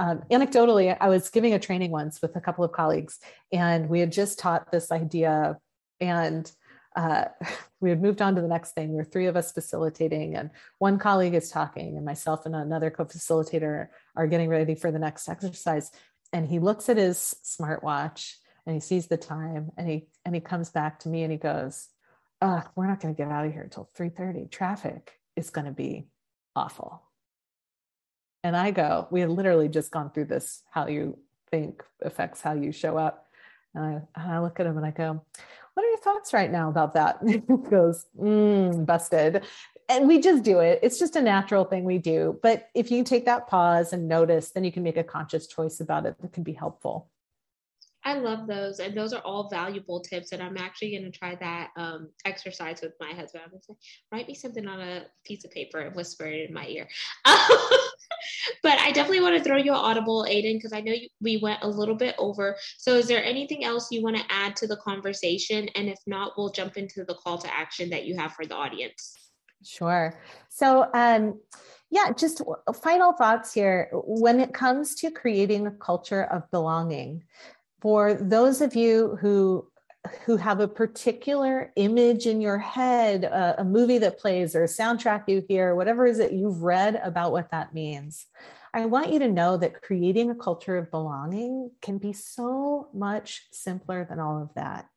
Um, 0.00 0.22
anecdotally, 0.30 0.96
I 0.98 1.10
was 1.10 1.28
giving 1.28 1.52
a 1.52 1.58
training 1.58 1.90
once 1.90 2.22
with 2.22 2.34
a 2.34 2.40
couple 2.40 2.64
of 2.64 2.72
colleagues, 2.72 3.18
and 3.52 3.86
we 3.90 4.00
had 4.00 4.10
just 4.10 4.38
taught 4.38 4.72
this 4.72 4.90
idea, 4.90 5.58
and 6.00 6.50
uh, 6.96 7.26
we 7.80 7.90
had 7.90 8.00
moved 8.00 8.22
on 8.22 8.34
to 8.34 8.40
the 8.40 8.48
next 8.48 8.72
thing. 8.72 8.88
There 8.88 8.96
were 8.96 9.04
three 9.04 9.26
of 9.26 9.36
us 9.36 9.52
facilitating, 9.52 10.36
and 10.36 10.52
one 10.78 10.98
colleague 10.98 11.34
is 11.34 11.50
talking, 11.50 11.98
and 11.98 12.06
myself 12.06 12.46
and 12.46 12.56
another 12.56 12.90
co 12.90 13.04
facilitator 13.04 13.88
are 14.16 14.26
getting 14.26 14.48
ready 14.48 14.74
for 14.74 14.90
the 14.90 14.98
next 14.98 15.28
exercise. 15.28 15.90
And 16.32 16.48
he 16.48 16.60
looks 16.60 16.88
at 16.88 16.96
his 16.96 17.34
smartwatch 17.44 18.36
and 18.64 18.74
he 18.74 18.80
sees 18.80 19.08
the 19.08 19.18
time, 19.18 19.70
and 19.76 19.86
he 19.86 20.08
and 20.24 20.34
he 20.34 20.40
comes 20.40 20.70
back 20.70 21.00
to 21.00 21.10
me 21.10 21.24
and 21.24 21.32
he 21.32 21.36
goes, 21.36 21.88
"Ugh, 22.40 22.66
we're 22.74 22.86
not 22.86 23.00
going 23.00 23.14
to 23.14 23.22
get 23.22 23.30
out 23.30 23.44
of 23.44 23.52
here 23.52 23.64
until 23.64 23.90
3:30. 23.94 24.50
Traffic 24.50 25.20
is 25.36 25.50
going 25.50 25.66
to 25.66 25.72
be 25.72 26.06
awful." 26.56 27.09
And 28.42 28.56
I 28.56 28.70
go, 28.70 29.06
we 29.10 29.20
had 29.20 29.30
literally 29.30 29.68
just 29.68 29.90
gone 29.90 30.10
through 30.10 30.26
this 30.26 30.62
how 30.70 30.86
you 30.86 31.18
think 31.50 31.82
affects 32.02 32.40
how 32.40 32.52
you 32.52 32.72
show 32.72 32.96
up. 32.96 33.26
And 33.74 34.02
I, 34.16 34.34
I 34.34 34.40
look 34.40 34.58
at 34.60 34.66
him 34.66 34.76
and 34.76 34.86
I 34.86 34.90
go, 34.90 35.22
What 35.74 35.84
are 35.84 35.88
your 35.88 35.98
thoughts 35.98 36.32
right 36.32 36.50
now 36.50 36.68
about 36.68 36.94
that? 36.94 37.20
He 37.26 37.38
goes, 37.38 38.06
mm, 38.18 38.86
Busted. 38.86 39.44
And 39.88 40.06
we 40.06 40.20
just 40.20 40.44
do 40.44 40.60
it. 40.60 40.78
It's 40.82 40.98
just 41.00 41.16
a 41.16 41.22
natural 41.22 41.64
thing 41.64 41.82
we 41.84 41.98
do. 41.98 42.38
But 42.42 42.68
if 42.74 42.92
you 42.92 43.02
take 43.02 43.24
that 43.24 43.48
pause 43.48 43.92
and 43.92 44.06
notice, 44.06 44.50
then 44.50 44.62
you 44.62 44.70
can 44.70 44.84
make 44.84 44.96
a 44.96 45.02
conscious 45.02 45.48
choice 45.48 45.80
about 45.80 46.06
it 46.06 46.16
that 46.20 46.32
can 46.32 46.44
be 46.44 46.52
helpful. 46.52 47.08
I 48.04 48.14
love 48.14 48.46
those, 48.46 48.80
and 48.80 48.96
those 48.96 49.12
are 49.12 49.20
all 49.22 49.50
valuable 49.50 50.00
tips. 50.00 50.32
And 50.32 50.42
I'm 50.42 50.56
actually 50.56 50.92
going 50.92 51.10
to 51.10 51.18
try 51.18 51.34
that 51.36 51.70
um, 51.76 52.08
exercise 52.24 52.80
with 52.82 52.92
my 52.98 53.12
husband. 53.12 53.42
I'm 53.44 53.50
going 53.50 53.60
to 53.60 53.66
say, 53.66 53.74
write 54.10 54.26
me 54.26 54.34
something 54.34 54.66
on 54.66 54.80
a 54.80 55.02
piece 55.24 55.44
of 55.44 55.50
paper 55.50 55.80
and 55.80 55.94
whisper 55.94 56.26
it 56.26 56.48
in 56.48 56.54
my 56.54 56.66
ear. 56.66 56.88
but 58.62 58.78
I 58.78 58.90
definitely 58.92 59.20
want 59.20 59.36
to 59.36 59.44
throw 59.44 59.58
you 59.58 59.72
an 59.72 59.78
audible, 59.78 60.26
Aiden, 60.28 60.54
because 60.54 60.72
I 60.72 60.80
know 60.80 60.92
you, 60.92 61.08
we 61.20 61.36
went 61.36 61.62
a 61.62 61.68
little 61.68 61.94
bit 61.94 62.14
over. 62.18 62.56
So, 62.78 62.94
is 62.94 63.06
there 63.06 63.22
anything 63.22 63.64
else 63.64 63.88
you 63.90 64.02
want 64.02 64.16
to 64.16 64.24
add 64.30 64.56
to 64.56 64.66
the 64.66 64.76
conversation? 64.76 65.68
And 65.74 65.88
if 65.88 65.98
not, 66.06 66.32
we'll 66.38 66.52
jump 66.52 66.78
into 66.78 67.04
the 67.04 67.14
call 67.14 67.36
to 67.38 67.54
action 67.54 67.90
that 67.90 68.06
you 68.06 68.16
have 68.16 68.32
for 68.32 68.46
the 68.46 68.54
audience. 68.54 69.14
Sure. 69.62 70.18
So, 70.48 70.88
um, 70.94 71.38
yeah, 71.90 72.12
just 72.12 72.40
final 72.82 73.12
thoughts 73.12 73.52
here. 73.52 73.90
When 73.92 74.40
it 74.40 74.54
comes 74.54 74.94
to 74.96 75.10
creating 75.10 75.66
a 75.66 75.72
culture 75.72 76.24
of 76.24 76.50
belonging, 76.50 77.24
for 77.80 78.14
those 78.14 78.60
of 78.60 78.74
you 78.74 79.16
who 79.20 79.66
who 80.24 80.36
have 80.36 80.60
a 80.60 80.68
particular 80.68 81.72
image 81.76 82.26
in 82.26 82.40
your 82.40 82.58
head, 82.58 83.24
a, 83.24 83.60
a 83.60 83.64
movie 83.64 83.98
that 83.98 84.18
plays 84.18 84.56
or 84.56 84.64
a 84.64 84.66
soundtrack 84.66 85.24
you 85.26 85.44
hear, 85.46 85.74
whatever 85.74 86.06
is 86.06 86.18
it 86.18 86.32
you've 86.32 86.62
read 86.62 86.98
about 87.04 87.32
what 87.32 87.50
that 87.50 87.74
means. 87.74 88.26
I 88.72 88.86
want 88.86 89.12
you 89.12 89.18
to 89.18 89.28
know 89.28 89.56
that 89.58 89.82
creating 89.82 90.30
a 90.30 90.34
culture 90.34 90.78
of 90.78 90.90
belonging 90.90 91.70
can 91.82 91.98
be 91.98 92.12
so 92.12 92.88
much 92.94 93.48
simpler 93.50 94.06
than 94.08 94.20
all 94.20 94.40
of 94.40 94.54
that. 94.54 94.88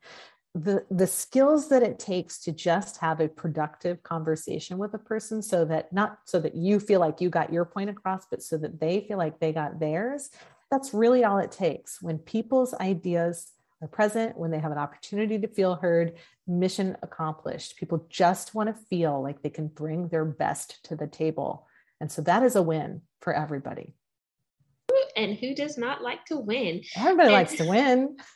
The, 0.56 0.86
the 0.90 1.08
skills 1.08 1.68
that 1.70 1.82
it 1.82 1.98
takes 1.98 2.40
to 2.44 2.52
just 2.52 2.98
have 2.98 3.20
a 3.20 3.28
productive 3.28 4.04
conversation 4.04 4.78
with 4.78 4.94
a 4.94 5.00
person 5.00 5.42
so 5.42 5.66
that 5.66 5.92
not 5.92 6.20
so 6.26 6.40
that 6.40 6.56
you 6.56 6.80
feel 6.80 7.00
like 7.00 7.20
you 7.20 7.30
got 7.30 7.52
your 7.52 7.66
point 7.66 7.90
across, 7.90 8.28
but 8.30 8.44
so 8.44 8.58
that 8.60 8.80
they 8.80 9.02
feel 9.02 9.18
like 9.18 9.40
they 9.40 9.52
got 9.52 9.80
theirs 9.80 10.30
that's 10.74 10.92
really 10.92 11.24
all 11.24 11.38
it 11.38 11.52
takes. 11.52 12.02
When 12.02 12.18
people's 12.18 12.74
ideas 12.74 13.52
are 13.80 13.88
present, 13.88 14.36
when 14.36 14.50
they 14.50 14.58
have 14.58 14.72
an 14.72 14.80
opportunity 14.80 15.38
to 15.38 15.48
feel 15.48 15.76
heard, 15.76 16.14
mission 16.48 16.98
accomplished. 17.04 17.78
People 17.78 18.08
just 18.10 18.56
want 18.56 18.70
to 18.70 18.84
feel 18.90 19.22
like 19.22 19.44
they 19.44 19.52
can 19.52 19.68
bring 19.68 20.08
their 20.08 20.26
best 20.26 20.84
to 20.86 20.96
the 20.96 21.06
table. 21.06 21.68
And 22.02 22.12
so 22.12 22.24
that 22.24 22.42
is 22.42 22.56
a 22.56 22.64
win 22.64 23.02
for 23.22 23.34
everybody. 23.34 23.94
And 25.16 25.36
who 25.36 25.54
does 25.54 25.78
not 25.78 26.02
like 26.02 26.26
to 26.26 26.38
win? 26.38 26.82
Everybody 26.98 27.28
and- 27.28 27.34
likes 27.34 27.56
to 27.58 27.68
win. 27.68 28.18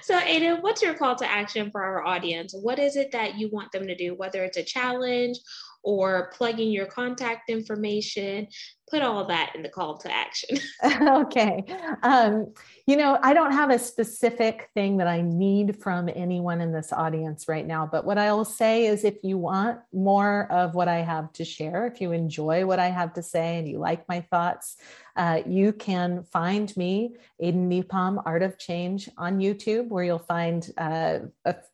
So, 0.00 0.18
Ada, 0.18 0.56
what's 0.60 0.82
your 0.82 0.94
call 0.94 1.14
to 1.14 1.30
action 1.30 1.70
for 1.70 1.84
our 1.84 2.04
audience? 2.04 2.52
What 2.52 2.80
is 2.80 2.96
it 2.96 3.12
that 3.12 3.38
you 3.38 3.48
want 3.52 3.70
them 3.70 3.86
to 3.86 3.94
do, 3.94 4.12
whether 4.12 4.42
it's 4.42 4.56
a 4.56 4.64
challenge 4.64 5.38
or 5.84 6.32
plugging 6.36 6.72
your 6.72 6.86
contact 6.86 7.48
information? 7.48 8.48
Put 8.90 9.02
all 9.02 9.24
that 9.26 9.52
in 9.54 9.62
the 9.62 9.68
call 9.68 9.96
to 9.98 10.12
action. 10.12 10.58
okay. 11.00 11.64
Um, 12.02 12.52
you 12.86 12.96
know, 12.96 13.18
I 13.22 13.32
don't 13.32 13.52
have 13.52 13.70
a 13.70 13.78
specific 13.78 14.68
thing 14.74 14.96
that 14.96 15.06
I 15.06 15.20
need 15.20 15.80
from 15.80 16.10
anyone 16.14 16.60
in 16.60 16.72
this 16.72 16.92
audience 16.92 17.46
right 17.48 17.66
now, 17.66 17.88
but 17.90 18.04
what 18.04 18.18
I 18.18 18.32
will 18.32 18.44
say 18.44 18.86
is 18.86 19.04
if 19.04 19.16
you 19.22 19.38
want 19.38 19.78
more 19.92 20.50
of 20.50 20.74
what 20.74 20.88
I 20.88 20.98
have 20.98 21.32
to 21.34 21.44
share, 21.44 21.86
if 21.86 22.00
you 22.00 22.12
enjoy 22.12 22.66
what 22.66 22.80
I 22.80 22.88
have 22.88 23.14
to 23.14 23.22
say 23.22 23.58
and 23.58 23.68
you 23.68 23.78
like 23.78 24.08
my 24.08 24.20
thoughts, 24.22 24.76
uh, 25.14 25.42
you 25.46 25.72
can 25.72 26.24
find 26.24 26.74
me, 26.76 27.16
Aiden 27.42 27.68
Nepom, 27.68 28.22
Art 28.24 28.42
of 28.42 28.58
Change, 28.58 29.08
on 29.18 29.38
YouTube, 29.38 29.88
where 29.88 30.04
you'll 30.04 30.18
find 30.18 30.70
uh, 30.78 31.18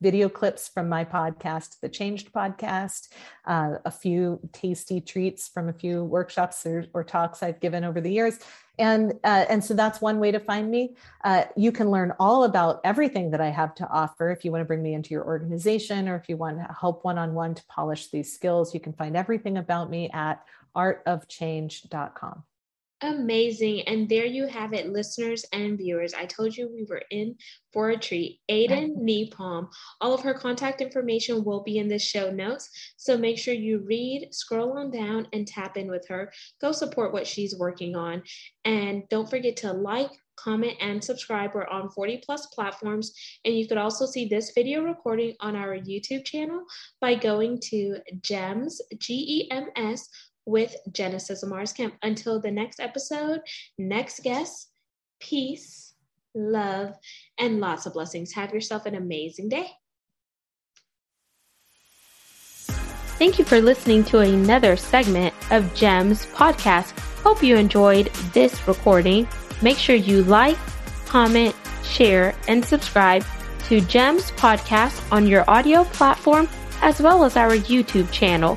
video 0.01 0.29
clips 0.29 0.69
from 0.69 0.89
my 0.89 1.05
podcast, 1.05 1.81
the 1.81 1.89
Changed 1.89 2.33
Podcast, 2.33 3.09
uh, 3.47 3.75
a 3.85 3.91
few 3.91 4.41
tasty 4.53 5.01
treats 5.01 5.49
from 5.49 5.69
a 5.69 5.73
few 5.73 6.05
workshops 6.05 6.67
or, 6.67 6.87
or 6.95 7.05
talks 7.09 7.43
I've 7.43 7.61
given 7.61 7.85
over 7.85 8.01
the 8.01 8.13
years. 8.13 8.39
And, 8.79 9.15
uh, 9.25 9.45
and 9.49 9.63
so 9.65 9.75
that's 9.75 10.01
one 10.01 10.21
way 10.21 10.31
to 10.31 10.39
find 10.39 10.71
me. 10.71 10.95
Uh, 11.25 11.45
you 11.57 11.73
can 11.73 11.91
learn 11.91 12.13
all 12.21 12.45
about 12.45 12.81
everything 12.85 13.31
that 13.33 13.41
I 13.41 13.49
have 13.49 13.75
to 13.77 13.89
offer. 13.89 14.31
If 14.31 14.45
you 14.45 14.53
want 14.53 14.63
to 14.63 14.67
bring 14.67 14.83
me 14.83 14.95
into 14.95 15.11
your 15.11 15.25
organization 15.25 16.09
or 16.09 16.15
if 16.15 16.29
you 16.29 16.37
want 16.37 16.59
to 16.59 16.77
help 16.81 17.05
one 17.05 17.19
on 17.19 17.35
one 17.35 17.55
to 17.55 17.65
polish 17.67 18.09
these 18.11 18.33
skills, 18.33 18.73
you 18.73 18.81
can 18.81 18.93
find 18.93 19.17
everything 19.17 19.59
about 19.59 19.91
me 19.91 20.11
at 20.11 20.45
artofchange.com. 20.77 22.45
Amazing. 23.01 23.83
And 23.83 24.09
there 24.09 24.25
you 24.25 24.49
have 24.49 24.73
it, 24.73 24.89
listeners 24.89 25.45
and 25.53 25.79
viewers. 25.79 26.15
I 26.15 26.27
told 26.27 26.57
you 26.57 26.69
we 26.69 26.85
were 26.89 27.03
in 27.11 27.37
for 27.73 27.91
a 27.91 27.97
treat. 27.97 28.41
Aiden 28.51 28.97
Nepom. 28.99 29.69
All 30.01 30.13
of 30.13 30.23
her 30.23 30.35
contact 30.35 30.81
information 30.81 31.45
will 31.45 31.63
be 31.63 31.79
in 31.79 31.87
the 31.87 31.99
show 31.99 32.31
notes. 32.33 32.69
So 32.97 33.17
make 33.17 33.39
sure 33.39 33.55
you 33.55 33.85
read, 33.87 34.35
scroll 34.35 34.77
on 34.79 34.91
down, 34.91 35.29
and 35.33 35.47
tap 35.47 35.77
in 35.77 35.89
with 35.89 36.09
her. 36.09 36.33
Go 36.61 36.73
support 36.73 37.13
what 37.13 37.27
she's 37.27 37.57
working 37.57 37.95
on. 37.95 38.21
And 38.65 39.05
don't 39.11 39.31
forget 39.31 39.57
to 39.59 39.73
like, 39.73 40.11
comment, 40.37 40.75
and 40.81 41.03
subscribe. 41.03 41.53
We're 41.55 41.67
on 41.67 41.91
40 41.91 42.23
plus 42.25 42.47
platforms. 42.47 43.13
And 43.45 43.55
you 43.55 43.69
could 43.69 43.79
also 43.79 44.07
see 44.07 44.27
this 44.27 44.53
video 44.55 44.83
recording 44.83 45.35
on 45.41 45.57
our 45.57 45.77
YouTube 45.77 46.25
channel 46.25 46.65
by 47.01 47.15
going 47.15 47.61
to 47.71 47.99
GEMS, 48.23 48.81
G 48.99 49.15
E 49.15 49.51
M 49.51 49.67
S 49.77 50.09
with 50.49 50.75
Genesis 50.93 51.45
Amaris 51.45 51.77
Kemp. 51.77 51.95
Until 52.03 52.41
the 52.41 52.51
next 52.51 52.81
episode, 52.81 53.41
next 53.79 54.23
guest, 54.23 54.71
peace, 55.21 55.95
love, 56.35 56.95
and 57.39 57.61
lots 57.61 57.87
of 57.87 57.93
blessings. 57.93 58.33
Have 58.33 58.55
yourself 58.55 58.87
an 58.87 58.95
amazing 58.95 59.51
day. 59.51 59.69
Thank 63.19 63.39
you 63.39 63.45
for 63.45 63.61
listening 63.61 64.05
to 64.05 64.21
another 64.21 64.77
segment 64.77 65.35
of 65.51 65.75
GEMS 65.75 66.27
podcast. 66.27 66.97
Hope 67.23 67.43
you 67.43 67.57
enjoyed 67.57 68.07
this 68.33 68.67
recording. 68.69 69.27
Make 69.61 69.77
sure 69.77 69.97
you 69.97 70.23
like, 70.23 70.57
comment, 71.07 71.55
share, 71.83 72.35
and 72.47 72.65
subscribe 72.65 73.25
to 73.65 73.81
GEMS 73.81 74.31
podcast 74.33 75.05
on 75.13 75.27
your 75.27 75.45
audio 75.51 75.83
platform 75.85 76.49
as 76.81 77.01
well 77.01 77.25
as 77.25 77.37
our 77.37 77.57
YouTube 77.57 78.11
channel, 78.13 78.57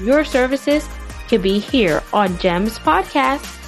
your 0.00 0.24
services 0.24 0.88
can 1.28 1.40
be 1.40 1.58
here 1.58 2.02
on 2.12 2.36
GEMS 2.38 2.78
Podcast. 2.78 3.61